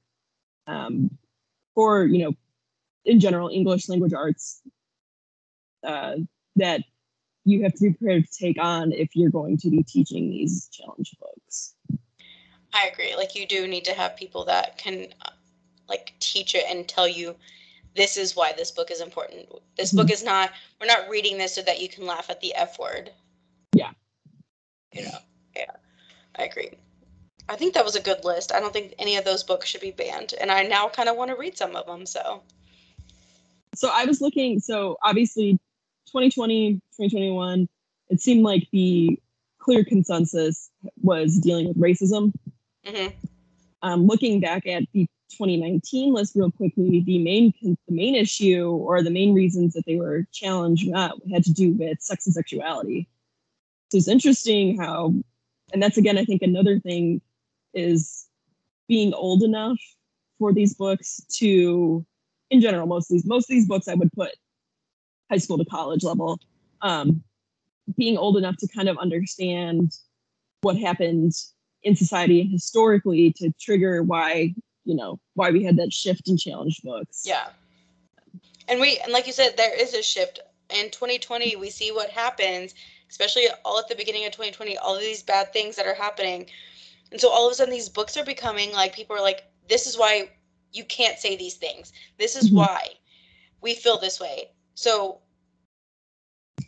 um, 0.67 1.17
or 1.75 2.05
you 2.05 2.23
know 2.23 2.33
in 3.03 3.19
general 3.19 3.49
english 3.49 3.87
language 3.89 4.13
arts 4.13 4.61
uh, 5.85 6.15
that 6.55 6.81
you 7.43 7.61
have 7.61 7.73
to 7.73 7.81
be 7.83 7.93
prepared 7.93 8.25
to 8.25 8.31
take 8.39 8.57
on 8.59 8.91
if 8.91 9.09
you're 9.15 9.29
going 9.29 9.57
to 9.57 9.69
be 9.69 9.83
teaching 9.83 10.31
these 10.31 10.67
challenge 10.71 11.15
books. 11.19 11.75
I 12.73 12.87
agree. 12.91 13.15
Like 13.15 13.35
you 13.35 13.45
do 13.45 13.67
need 13.67 13.85
to 13.85 13.93
have 13.93 14.15
people 14.15 14.45
that 14.45 14.79
can 14.79 15.13
uh, 15.21 15.29
like 15.87 16.13
teach 16.19 16.55
it 16.55 16.63
and 16.67 16.87
tell 16.87 17.07
you 17.07 17.35
this 17.95 18.17
is 18.17 18.35
why 18.35 18.53
this 18.53 18.71
book 18.71 18.91
is 18.91 19.01
important. 19.01 19.47
This 19.77 19.91
book 19.93 20.11
is 20.11 20.23
not 20.23 20.51
we're 20.79 20.87
not 20.87 21.09
reading 21.09 21.37
this 21.37 21.55
so 21.55 21.61
that 21.61 21.81
you 21.81 21.89
can 21.89 22.05
laugh 22.05 22.29
at 22.29 22.41
the 22.41 22.53
f 22.55 22.77
word. 22.77 23.11
Yeah. 23.73 23.91
you 24.91 25.03
know? 25.03 25.17
Yeah. 25.55 25.71
I 26.37 26.43
agree. 26.43 26.71
I 27.47 27.55
think 27.55 27.73
that 27.73 27.85
was 27.85 27.95
a 27.95 28.01
good 28.01 28.23
list. 28.23 28.51
I 28.51 28.59
don't 28.59 28.73
think 28.73 28.95
any 28.99 29.17
of 29.17 29.25
those 29.25 29.43
books 29.43 29.67
should 29.69 29.81
be 29.81 29.91
banned 29.91 30.33
and 30.39 30.51
i 30.51 30.63
now 30.63 30.89
kind 30.89 31.09
of 31.09 31.15
want 31.15 31.29
to 31.29 31.37
read 31.37 31.57
some 31.57 31.75
of 31.75 31.85
them 31.85 32.05
so. 32.05 32.41
So 33.75 33.89
I 33.93 34.05
was 34.05 34.21
looking, 34.21 34.59
so 34.59 34.97
obviously 35.03 35.53
2020, 36.07 36.75
2021, 36.75 37.67
it 38.09 38.21
seemed 38.21 38.43
like 38.43 38.67
the 38.71 39.19
clear 39.59 39.83
consensus 39.83 40.69
was 41.01 41.39
dealing 41.39 41.67
with 41.67 41.77
racism. 41.77 42.33
hmm 42.85 43.07
Um, 43.81 44.07
looking 44.07 44.39
back 44.39 44.65
at 44.67 44.83
the 44.93 45.07
2019 45.31 46.13
list 46.13 46.35
real 46.35 46.51
quickly, 46.51 47.03
the 47.05 47.19
main 47.19 47.53
the 47.61 47.77
main 47.89 48.15
issue 48.15 48.69
or 48.69 49.01
the 49.01 49.09
main 49.09 49.33
reasons 49.33 49.73
that 49.73 49.85
they 49.85 49.95
were 49.95 50.25
challenged 50.31 50.91
uh, 50.93 51.13
had 51.31 51.43
to 51.43 51.53
do 51.53 51.73
with 51.73 52.01
sex 52.01 52.25
and 52.25 52.33
sexuality. 52.33 53.07
So 53.91 53.97
it's 53.97 54.07
interesting 54.07 54.79
how, 54.79 55.13
and 55.73 55.81
that's 55.81 55.97
again, 55.97 56.17
I 56.17 56.25
think 56.25 56.41
another 56.41 56.79
thing 56.79 57.21
is 57.73 58.27
being 58.87 59.13
old 59.13 59.43
enough 59.43 59.77
for 60.39 60.53
these 60.53 60.73
books 60.73 61.21
to 61.37 62.05
in 62.51 62.61
general, 62.61 62.87
most 62.87 63.09
of 63.09 63.15
these 63.15 63.25
most 63.25 63.49
of 63.49 63.55
these 63.55 63.67
books 63.67 63.87
I 63.87 63.95
would 63.95 64.11
put 64.13 64.31
high 65.29 65.37
school 65.37 65.57
to 65.57 65.65
college 65.65 66.03
level. 66.03 66.39
Um, 66.81 67.23
being 67.97 68.17
old 68.17 68.37
enough 68.37 68.57
to 68.57 68.67
kind 68.67 68.89
of 68.89 68.97
understand 68.97 69.91
what 70.61 70.77
happened 70.77 71.33
in 71.83 71.95
society 71.95 72.43
historically 72.43 73.31
to 73.37 73.51
trigger 73.59 74.01
why 74.01 74.53
you 74.85 74.95
know 74.95 75.19
why 75.33 75.51
we 75.51 75.63
had 75.63 75.77
that 75.77 75.91
shift 75.91 76.29
in 76.29 76.37
challenge 76.37 76.81
books. 76.83 77.23
Yeah. 77.25 77.49
And 78.67 78.79
we 78.79 78.97
and 78.99 79.11
like 79.11 79.27
you 79.27 79.33
said, 79.33 79.57
there 79.57 79.75
is 79.75 79.93
a 79.93 80.01
shift. 80.01 80.39
In 80.69 80.89
2020, 80.89 81.55
we 81.57 81.69
see 81.69 81.91
what 81.91 82.09
happens, 82.09 82.73
especially 83.09 83.45
all 83.63 83.77
at 83.77 83.87
the 83.87 83.95
beginning 83.95 84.25
of 84.25 84.31
2020, 84.31 84.77
all 84.79 84.95
of 84.95 85.01
these 85.01 85.21
bad 85.21 85.53
things 85.53 85.75
that 85.75 85.85
are 85.85 85.93
happening. 85.93 86.47
And 87.11 87.21
so 87.21 87.29
all 87.29 87.45
of 87.45 87.51
a 87.51 87.55
sudden 87.55 87.71
these 87.71 87.89
books 87.89 88.17
are 88.17 88.25
becoming 88.25 88.71
like 88.71 88.95
people 88.95 89.15
are 89.15 89.21
like, 89.21 89.43
this 89.69 89.85
is 89.85 89.97
why 89.97 90.31
you 90.73 90.83
can't 90.85 91.19
say 91.19 91.35
these 91.35 91.55
things. 91.55 91.93
This 92.17 92.35
is 92.35 92.49
Mhm. 92.49 92.55
why 92.55 92.95
we 93.61 93.75
feel 93.75 93.99
this 93.99 94.19
way. 94.19 94.49
So 94.73 95.19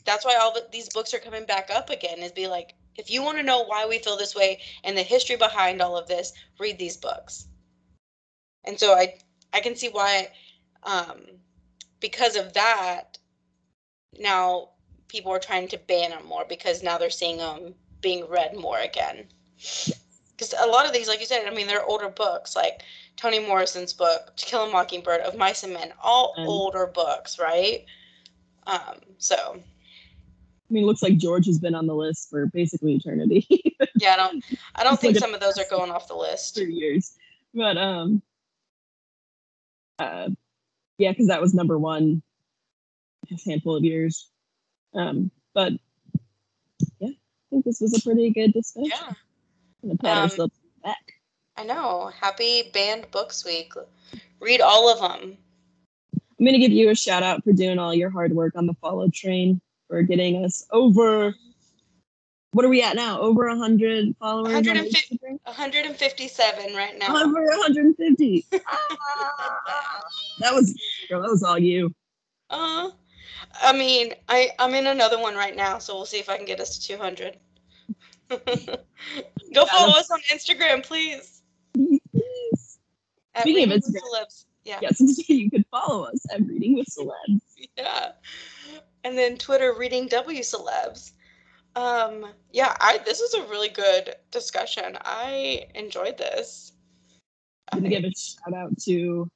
that's 0.05 0.23
why 0.25 0.35
all 0.35 0.55
of 0.55 0.71
these 0.71 0.89
books 0.89 1.13
are 1.13 1.19
coming 1.19 1.45
back 1.45 1.69
up 1.69 1.89
again 1.89 2.19
is 2.19 2.31
be 2.31 2.47
like, 2.47 2.75
if 2.97 3.11
you 3.11 3.21
want 3.21 3.37
to 3.37 3.43
know 3.43 3.63
why 3.63 3.85
we 3.85 3.99
feel 3.99 4.15
this 4.17 4.35
way 4.35 4.61
and 4.83 4.97
the 4.97 5.03
history 5.03 5.35
behind 5.35 5.81
all 5.81 5.97
of 5.97 6.07
this, 6.07 6.33
read 6.59 6.77
these 6.77 6.97
books. 6.97 7.47
And 8.67 8.79
so 8.79 8.93
I 8.93 9.15
I 9.53 9.59
can 9.61 9.75
see 9.75 9.89
why 9.89 10.29
um 10.83 11.21
because 11.99 12.35
of 12.35 12.53
that 12.53 13.17
now 14.19 14.69
people 15.07 15.31
are 15.31 15.39
trying 15.39 15.67
to 15.69 15.77
ban 15.87 16.09
them 16.11 16.25
more 16.27 16.45
because 16.47 16.83
now 16.83 16.97
they're 16.97 17.09
seeing 17.09 17.37
them 17.37 17.73
being 18.01 18.27
read 18.29 18.55
more 18.57 18.79
again. 18.79 19.25
Because 19.57 20.53
a 20.59 20.67
lot 20.67 20.85
of 20.85 20.93
these, 20.93 21.07
like 21.07 21.19
you 21.19 21.25
said, 21.25 21.47
I 21.47 21.53
mean, 21.53 21.65
they're 21.65 21.83
older 21.85 22.09
books, 22.09 22.55
like 22.55 22.83
Toni 23.15 23.39
Morrison's 23.39 23.93
book, 23.93 24.35
To 24.35 24.45
Kill 24.45 24.67
a 24.67 24.71
Mockingbird, 24.71 25.21
Of 25.21 25.35
Mice 25.37 25.63
and 25.63 25.73
Men, 25.73 25.93
all 26.03 26.33
And- 26.37 26.47
older 26.47 26.85
books, 26.87 27.39
right? 27.39 27.85
Um, 28.67 28.99
so 29.17 29.35
I 29.55 30.73
mean, 30.73 30.83
it 30.83 30.87
looks 30.87 31.01
like 31.01 31.17
George 31.17 31.45
has 31.45 31.57
been 31.57 31.73
on 31.73 31.87
the 31.87 31.95
list 31.95 32.29
for 32.29 32.47
basically 32.47 32.95
eternity, 32.95 33.47
yeah, 33.95 34.13
I 34.13 34.17
don't, 34.17 34.45
I 34.75 34.83
don't 34.83 34.99
think 34.99 35.17
some 35.17 35.33
of 35.33 35.39
those 35.39 35.57
are 35.57 35.65
going 35.69 35.89
off 35.89 36.07
the 36.09 36.15
list. 36.15 36.55
thirty 36.55 36.73
years. 36.73 37.13
But 37.53 37.77
um, 37.77 38.21
uh, 39.99 40.29
yeah, 40.97 41.11
because 41.11 41.27
that 41.27 41.41
was 41.41 41.53
number 41.53 41.77
one 41.77 42.21
a 43.31 43.49
handful 43.49 43.75
of 43.75 43.83
years. 43.83 44.29
Um, 44.93 45.31
but 45.53 45.73
yeah, 46.99 47.09
I 47.09 47.15
think 47.49 47.65
this 47.65 47.81
was 47.81 47.97
a 47.97 48.01
pretty 48.01 48.29
good 48.29 48.53
discussion. 48.53 48.91
Yeah, 48.91 49.13
I'm 49.83 49.89
gonna 49.89 49.97
pat 49.97 50.17
Um, 50.17 50.23
ourselves 50.23 50.53
back. 50.83 51.13
I 51.57 51.63
know. 51.63 52.11
Happy 52.19 52.69
Banned 52.73 53.09
Books 53.11 53.43
Week. 53.45 53.73
Read 54.39 54.61
all 54.61 54.89
of 54.89 54.99
them. 54.99 55.37
I'm 56.39 56.45
gonna 56.45 56.59
give 56.59 56.71
you 56.71 56.89
a 56.89 56.95
shout 56.95 57.23
out 57.23 57.43
for 57.43 57.51
doing 57.51 57.79
all 57.79 57.93
your 57.93 58.09
hard 58.09 58.31
work 58.33 58.55
on 58.55 58.65
the 58.65 58.75
follow 58.75 59.09
train 59.09 59.59
for 59.87 60.03
getting 60.03 60.45
us 60.45 60.65
over. 60.71 61.33
What 62.57 62.65
are 62.65 62.69
we 62.69 62.81
at 62.81 62.95
now? 62.95 63.21
Over 63.21 63.55
hundred 63.55 64.15
followers. 64.17 64.51
150 64.51 65.19
Instagram? 65.19 65.37
157 65.43 66.73
right 66.73 66.97
now. 66.97 67.23
Over 67.23 67.45
150. 67.45 68.45
Ah, 68.51 70.01
that 70.39 70.55
was 70.55 70.73
girl, 71.07 71.21
that 71.21 71.29
was 71.29 71.43
all 71.43 71.59
you. 71.59 71.93
Uh, 72.49 72.89
I 73.61 73.77
mean, 73.77 74.15
I 74.27 74.49
I'm 74.57 74.73
in 74.73 74.87
another 74.87 75.19
one 75.21 75.35
right 75.35 75.55
now, 75.55 75.77
so 75.77 75.93
we'll 75.93 76.07
see 76.07 76.17
if 76.17 76.29
I 76.29 76.37
can 76.37 76.47
get 76.47 76.59
us 76.59 76.79
to 76.79 76.87
200. 76.87 77.37
Go 79.53 79.65
follow 79.67 79.93
us 79.93 80.09
on 80.09 80.19
Instagram, 80.33 80.83
please. 80.83 81.43
Please, 81.75 82.01
please. 82.11 82.79
At 83.35 83.43
Speaking 83.43 83.71
of 83.71 83.77
Instagram. 83.77 84.01
Celebs. 84.15 84.45
Yeah, 84.65 84.79
Yes, 84.81 84.99
you 85.29 85.51
could 85.51 85.65
follow 85.69 86.05
us 86.05 86.25
at 86.33 86.41
Reading 86.41 86.73
with 86.73 86.87
Celebs. 86.87 87.67
yeah. 87.77 88.13
And 89.03 89.15
then 89.15 89.37
Twitter, 89.37 89.75
reading 89.77 90.07
W 90.07 90.39
Celebs. 90.39 91.11
Um, 91.77 92.25
yeah, 92.51 92.75
I 92.79 92.97
this 93.05 93.19
was 93.19 93.35
a 93.35 93.49
really 93.51 93.69
good 93.69 94.15
discussion. 94.31 94.97
I 95.01 95.67
enjoyed 95.75 96.17
this. 96.17 96.71
I'm 97.71 97.79
gonna 97.79 97.89
give 97.89 98.03
a 98.03 98.11
shout 98.15 98.55
out 98.55 98.79
to 98.85 99.29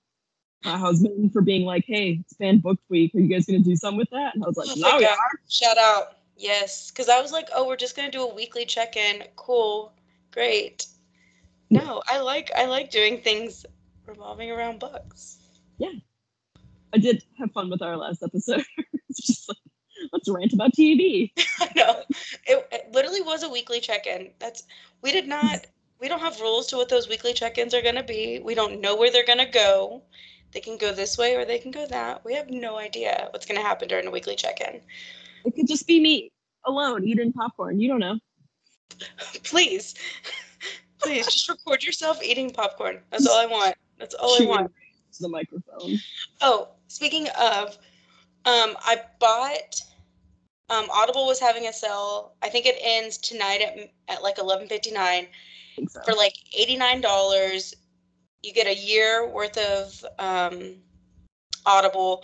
my 0.66 0.76
husband 0.76 1.32
for 1.34 1.42
being 1.42 1.66
like, 1.66 1.86
"Hey, 1.86 2.18
it's 2.22 2.36
fan 2.38 2.58
book 2.58 2.80
week. 2.89 3.14
Are 3.14 3.20
you 3.20 3.28
guys 3.28 3.46
gonna 3.46 3.60
do 3.60 3.76
something 3.76 4.00
with 4.00 4.10
that?" 4.10 4.34
And 4.34 4.44
I 4.44 4.48
was 4.48 4.58
like, 4.58 4.70
Oh 4.72 4.74
"No, 4.76 4.98
we 4.98 5.06
are." 5.06 5.18
Shout 5.50 5.78
out. 5.78 6.18
Yes, 6.36 6.89
because 6.89 7.10
I 7.10 7.22
was 7.22 7.32
like, 7.32 7.50
oh, 7.56 7.68
we're 7.68 7.76
just 7.76 7.96
gonna 7.96 8.10
do 8.10 8.24
a 8.24 8.34
weekly 8.34 8.66
check-in. 8.66 9.24
Cool, 9.36 9.94
great. 10.32 10.88
No, 11.70 12.02
I 12.08 12.20
like 12.22 12.50
I 12.56 12.66
like 12.66 12.89
doing 12.89 13.22
things 13.22 13.68
revolving 14.08 14.50
around 14.50 14.80
books. 14.80 15.38
Yeah, 15.78 15.92
I 16.92 16.98
did 16.98 17.24
have 17.38 17.52
fun 17.52 17.70
with 17.70 17.84
our 17.84 17.96
last 17.96 18.24
episode. 18.24 18.64
it's 19.10 19.28
just 19.28 19.48
like, 19.48 19.58
let's 20.12 20.30
rant 20.30 20.54
about 20.54 20.74
TV. 20.74 21.32
I 21.60 21.70
know. 21.76 22.04
It, 22.47 22.68
it 22.72 22.91
literally 22.91 23.22
was 23.22 23.43
a 23.43 23.49
weekly 23.49 23.80
check-in. 23.80 24.32
That's 24.39 24.64
we 25.02 25.12
did 25.12 25.28
not 25.28 25.66
we 25.99 26.08
don't 26.08 26.20
have 26.20 26.39
rules 26.41 26.68
to 26.68 26.78
what 26.78 26.89
those 26.89 27.08
weekly 27.08 27.34
check-ins 27.34 27.74
are 27.74 27.82
gonna 27.82 28.04
be. 28.04 28.39
We 28.43 28.56
don't 28.56 28.82
know 28.82 28.95
where 28.95 29.12
they're 29.12 29.26
gonna 29.26 29.49
go. 29.49 30.02
They 30.52 30.60
can 30.60 30.78
go 30.78 30.93
this 30.93 31.18
way 31.18 31.36
or 31.36 31.45
they 31.45 31.60
can 31.60 31.72
go 31.72 31.86
that. 31.88 32.26
We 32.26 32.34
have 32.34 32.49
no 32.49 32.78
idea 32.78 33.30
what's 33.32 33.45
gonna 33.45 33.62
happen 33.62 33.88
during 33.88 34.08
a 34.08 34.12
weekly 34.12 34.36
check-in. 34.36 34.82
It 35.45 35.56
could 35.56 35.68
just 35.68 35.88
be 35.88 35.99
me 36.02 36.32
alone 36.66 37.04
eating 37.06 37.32
popcorn. 37.32 37.80
You 37.80 37.88
don't 37.88 37.99
know. 37.99 38.20
Please. 39.43 39.95
Please 40.99 41.26
just 41.26 41.49
record 41.49 41.84
yourself 41.84 42.22
eating 42.24 42.52
popcorn. 42.52 42.99
That's 43.10 43.26
all 43.26 43.38
I 43.38 43.45
want. 43.45 43.76
That's 43.97 44.14
all 44.16 44.41
I 44.41 44.45
want. 44.45 44.72
the 45.20 45.30
microphone. 45.30 45.97
Oh, 46.41 46.70
speaking 46.88 47.28
of, 47.39 47.78
um, 48.45 48.76
I 48.82 49.02
bought. 49.20 49.82
Um, 50.72 50.89
Audible 50.89 51.26
was 51.28 51.38
having 51.38 51.67
a 51.67 51.74
sale. 51.74 52.32
I 52.41 52.47
think 52.47 52.65
it 52.65 52.78
ends 52.82 53.17
tonight 53.17 53.61
at 53.61 53.91
at 54.07 54.24
like 54.24 54.39
eleven 54.39 54.67
fifty 54.67 54.91
nine 54.91 55.28
so. 55.89 56.01
for 56.03 56.13
like 56.13 56.34
eighty 56.57 56.78
nine 56.78 57.01
dollars. 57.01 57.76
You 58.41 58.53
get 58.53 58.67
a 58.67 58.76
year 58.76 59.28
worth 59.28 59.57
of 59.57 60.05
um, 60.17 60.78
Audible, 61.65 62.24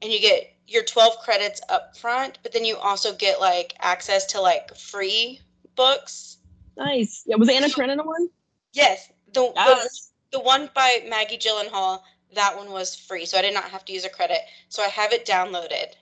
and 0.00 0.12
you 0.12 0.20
get 0.20 0.56
your 0.68 0.84
twelve 0.84 1.18
credits 1.18 1.60
up 1.68 1.96
front. 1.96 2.38
But 2.44 2.52
then 2.52 2.64
you 2.64 2.76
also 2.76 3.12
get 3.12 3.40
like 3.40 3.74
access 3.80 4.24
to 4.26 4.40
like 4.40 4.76
free 4.76 5.40
books. 5.74 6.38
Nice. 6.76 7.24
Yeah, 7.26 7.36
was 7.36 7.48
Anna 7.48 7.68
Karenina 7.68 8.04
one? 8.04 8.28
Yes, 8.72 9.10
the 9.32 9.52
the, 9.52 9.52
Yes. 9.56 10.12
the 10.30 10.40
one 10.40 10.70
by 10.76 11.04
Maggie 11.08 11.38
Gyllenhaal. 11.38 12.02
That 12.34 12.56
one 12.56 12.70
was 12.70 12.94
free, 12.94 13.26
so 13.26 13.36
I 13.36 13.42
did 13.42 13.54
not 13.54 13.64
have 13.64 13.84
to 13.86 13.92
use 13.92 14.04
a 14.04 14.08
credit. 14.08 14.38
So 14.68 14.82
I 14.82 14.88
have 14.88 15.12
it 15.12 15.26
downloaded. 15.26 15.94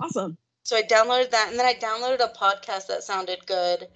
Awesome. 0.00 0.38
So 0.64 0.76
I 0.76 0.82
downloaded 0.82 1.30
that, 1.30 1.48
and 1.50 1.58
then 1.58 1.66
I 1.66 1.74
downloaded 1.74 2.20
a 2.20 2.32
podcast 2.32 2.86
that 2.86 3.02
sounded 3.02 3.44
good 3.46 3.88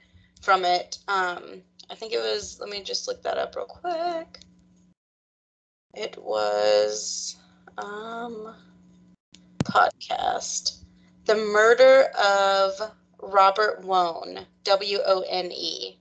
from 0.42 0.64
it. 0.64 0.98
Um, 1.06 1.62
I 1.90 1.94
think 1.94 2.12
it 2.12 2.18
was. 2.18 2.58
Let 2.60 2.68
me 2.68 2.82
just 2.82 3.06
look 3.06 3.22
that 3.22 3.38
up 3.38 3.54
real 3.54 3.66
quick. 3.66 4.40
It 5.94 6.18
was 6.20 7.36
um, 7.78 8.54
podcast, 9.64 10.78
"The 11.24 11.36
Murder 11.36 12.08
of 12.18 12.92
Robert 13.20 13.84
Wone." 13.84 14.46
W 14.64 14.98
O 15.06 15.20
N 15.20 15.52
E. 15.52 15.98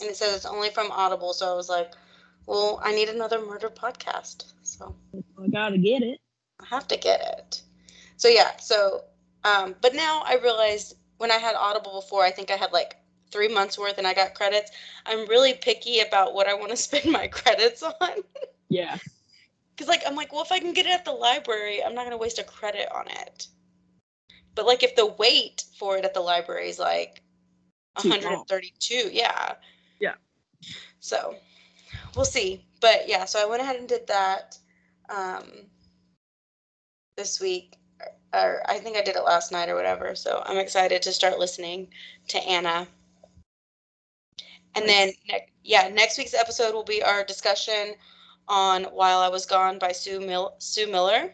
And 0.00 0.10
it 0.10 0.16
says 0.16 0.34
it's 0.34 0.46
only 0.46 0.70
from 0.70 0.90
Audible, 0.90 1.34
so 1.34 1.52
I 1.52 1.54
was 1.54 1.68
like, 1.68 1.92
"Well, 2.46 2.80
I 2.82 2.94
need 2.94 3.10
another 3.10 3.44
murder 3.44 3.68
podcast." 3.68 4.52
So 4.62 4.96
I 5.14 5.48
gotta 5.48 5.78
get 5.78 6.02
it. 6.02 6.18
I 6.60 6.64
have 6.66 6.88
to 6.88 6.96
get 6.96 7.20
it. 7.20 7.62
So 8.16 8.28
yeah, 8.28 8.56
so 8.56 9.04
um, 9.44 9.74
but 9.80 9.94
now 9.94 10.22
I 10.24 10.36
realized 10.36 10.96
when 11.18 11.30
I 11.30 11.36
had 11.36 11.54
Audible 11.54 12.00
before, 12.00 12.24
I 12.24 12.30
think 12.30 12.50
I 12.50 12.56
had 12.56 12.72
like 12.72 12.96
three 13.30 13.48
months 13.48 13.78
worth 13.78 13.98
and 13.98 14.06
I 14.06 14.14
got 14.14 14.34
credits. 14.34 14.70
I'm 15.04 15.28
really 15.28 15.54
picky 15.54 16.00
about 16.00 16.34
what 16.34 16.48
I 16.48 16.54
want 16.54 16.70
to 16.70 16.76
spend 16.88 17.10
my 17.10 17.28
credits 17.28 17.82
on. 17.82 18.22
Yeah. 18.68 18.96
Cause 19.76 19.88
like 19.88 20.02
I'm 20.06 20.16
like, 20.16 20.32
well, 20.32 20.42
if 20.42 20.52
I 20.52 20.58
can 20.58 20.72
get 20.72 20.86
it 20.86 20.92
at 20.92 21.04
the 21.04 21.12
library, 21.12 21.84
I'm 21.84 21.94
not 21.94 22.04
gonna 22.04 22.16
waste 22.16 22.38
a 22.38 22.44
credit 22.44 22.88
on 22.94 23.08
it. 23.08 23.46
But 24.54 24.64
like 24.64 24.82
if 24.82 24.96
the 24.96 25.06
wait 25.06 25.64
for 25.78 25.98
it 25.98 26.04
at 26.04 26.14
the 26.14 26.20
library 26.20 26.70
is 26.70 26.78
like 26.78 27.22
132, 27.94 29.10
yeah. 29.12 29.54
Yeah. 30.00 30.14
So 31.00 31.36
we'll 32.14 32.24
see. 32.24 32.64
But 32.80 33.06
yeah, 33.06 33.26
so 33.26 33.38
I 33.40 33.46
went 33.46 33.62
ahead 33.62 33.76
and 33.76 33.88
did 33.88 34.06
that 34.06 34.58
um 35.10 35.44
this 37.16 37.38
week. 37.40 37.74
Or 38.32 38.62
I 38.68 38.78
think 38.78 38.96
I 38.96 39.02
did 39.02 39.16
it 39.16 39.24
last 39.24 39.52
night 39.52 39.68
or 39.68 39.74
whatever. 39.74 40.14
So 40.14 40.42
I'm 40.44 40.58
excited 40.58 41.02
to 41.02 41.12
start 41.12 41.38
listening 41.38 41.88
to 42.28 42.38
Anna. 42.38 42.86
And 44.74 44.86
then 44.86 45.12
ne- 45.28 45.46
yeah, 45.64 45.88
next 45.88 46.18
week's 46.18 46.34
episode 46.34 46.74
will 46.74 46.84
be 46.84 47.02
our 47.02 47.24
discussion 47.24 47.94
on 48.48 48.84
While 48.84 49.20
I 49.20 49.28
Was 49.28 49.46
Gone 49.46 49.78
by 49.78 49.92
Sue 49.92 50.20
Mil- 50.20 50.54
Sue 50.58 50.90
Miller. 50.90 51.32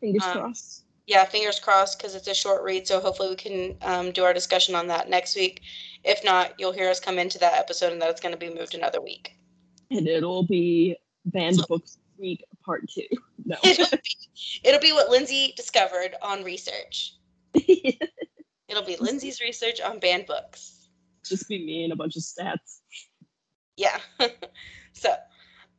Fingers 0.00 0.22
Um, 0.24 0.32
crossed. 0.32 0.84
Yeah, 1.06 1.24
fingers 1.24 1.60
crossed 1.60 1.98
because 1.98 2.14
it's 2.14 2.28
a 2.28 2.34
short 2.34 2.62
read, 2.62 2.86
so 2.86 2.98
hopefully 2.98 3.28
we 3.28 3.36
can 3.36 3.76
um, 3.82 4.10
do 4.12 4.24
our 4.24 4.32
discussion 4.32 4.74
on 4.74 4.86
that 4.86 5.10
next 5.10 5.36
week. 5.36 5.60
If 6.02 6.24
not, 6.24 6.54
you'll 6.58 6.72
hear 6.72 6.88
us 6.88 7.00
come 7.00 7.18
into 7.18 7.38
that 7.40 7.54
episode 7.58 7.92
and 7.92 8.00
that 8.00 8.08
it's 8.08 8.20
going 8.20 8.32
to 8.32 8.38
be 8.38 8.54
moved 8.54 8.74
another 8.74 9.02
week. 9.02 9.36
And 9.90 10.08
it'll 10.08 10.44
be 10.44 10.96
banned 11.26 11.60
books 11.68 11.98
week 12.18 12.44
part 12.64 12.88
two. 12.88 13.06
No. 13.44 13.56
It'll 13.64 13.90
be, 13.90 14.16
it'll 14.64 14.80
be 14.80 14.92
what 14.92 15.10
Lindsay 15.10 15.52
discovered 15.56 16.14
on 16.22 16.42
research. 16.44 17.14
It'll 17.54 18.84
be 18.84 18.96
Lindsay's 18.96 19.40
research 19.40 19.80
on 19.80 19.98
banned 19.98 20.26
books. 20.26 20.88
Just 21.24 21.48
be 21.48 21.64
me 21.64 21.84
and 21.84 21.92
a 21.92 21.96
bunch 21.96 22.16
of 22.16 22.22
stats. 22.22 22.80
Yeah. 23.76 23.98
so, 24.92 25.14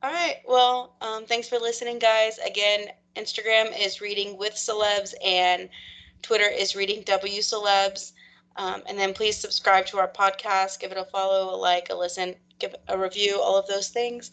all 0.03 0.11
right. 0.11 0.37
Well, 0.47 0.95
um, 1.01 1.25
thanks 1.25 1.47
for 1.49 1.57
listening, 1.57 1.99
guys. 1.99 2.37
Again, 2.39 2.87
Instagram 3.15 3.73
is 3.79 4.01
reading 4.01 4.37
with 4.37 4.53
celebs 4.53 5.13
and 5.23 5.69
Twitter 6.21 6.49
is 6.49 6.75
reading 6.75 7.03
W 7.03 7.41
celebs. 7.41 8.13
Um, 8.57 8.81
and 8.87 8.97
then 8.97 9.13
please 9.13 9.37
subscribe 9.37 9.85
to 9.87 9.97
our 9.97 10.07
podcast, 10.07 10.79
give 10.79 10.91
it 10.91 10.97
a 10.97 11.05
follow, 11.05 11.53
a 11.53 11.57
like, 11.57 11.89
a 11.89 11.95
listen, 11.95 12.35
give 12.59 12.73
a 12.87 12.97
review, 12.97 13.39
all 13.41 13.57
of 13.57 13.67
those 13.67 13.89
things. 13.89 14.31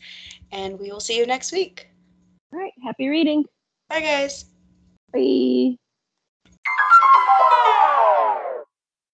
And 0.52 0.78
we 0.78 0.90
will 0.92 1.00
see 1.00 1.16
you 1.16 1.26
next 1.26 1.50
week. 1.52 1.88
All 2.52 2.58
right. 2.58 2.72
Happy 2.82 3.08
reading. 3.08 3.44
Bye, 3.88 4.00
guys. 4.00 4.44
Bye. 5.12 5.76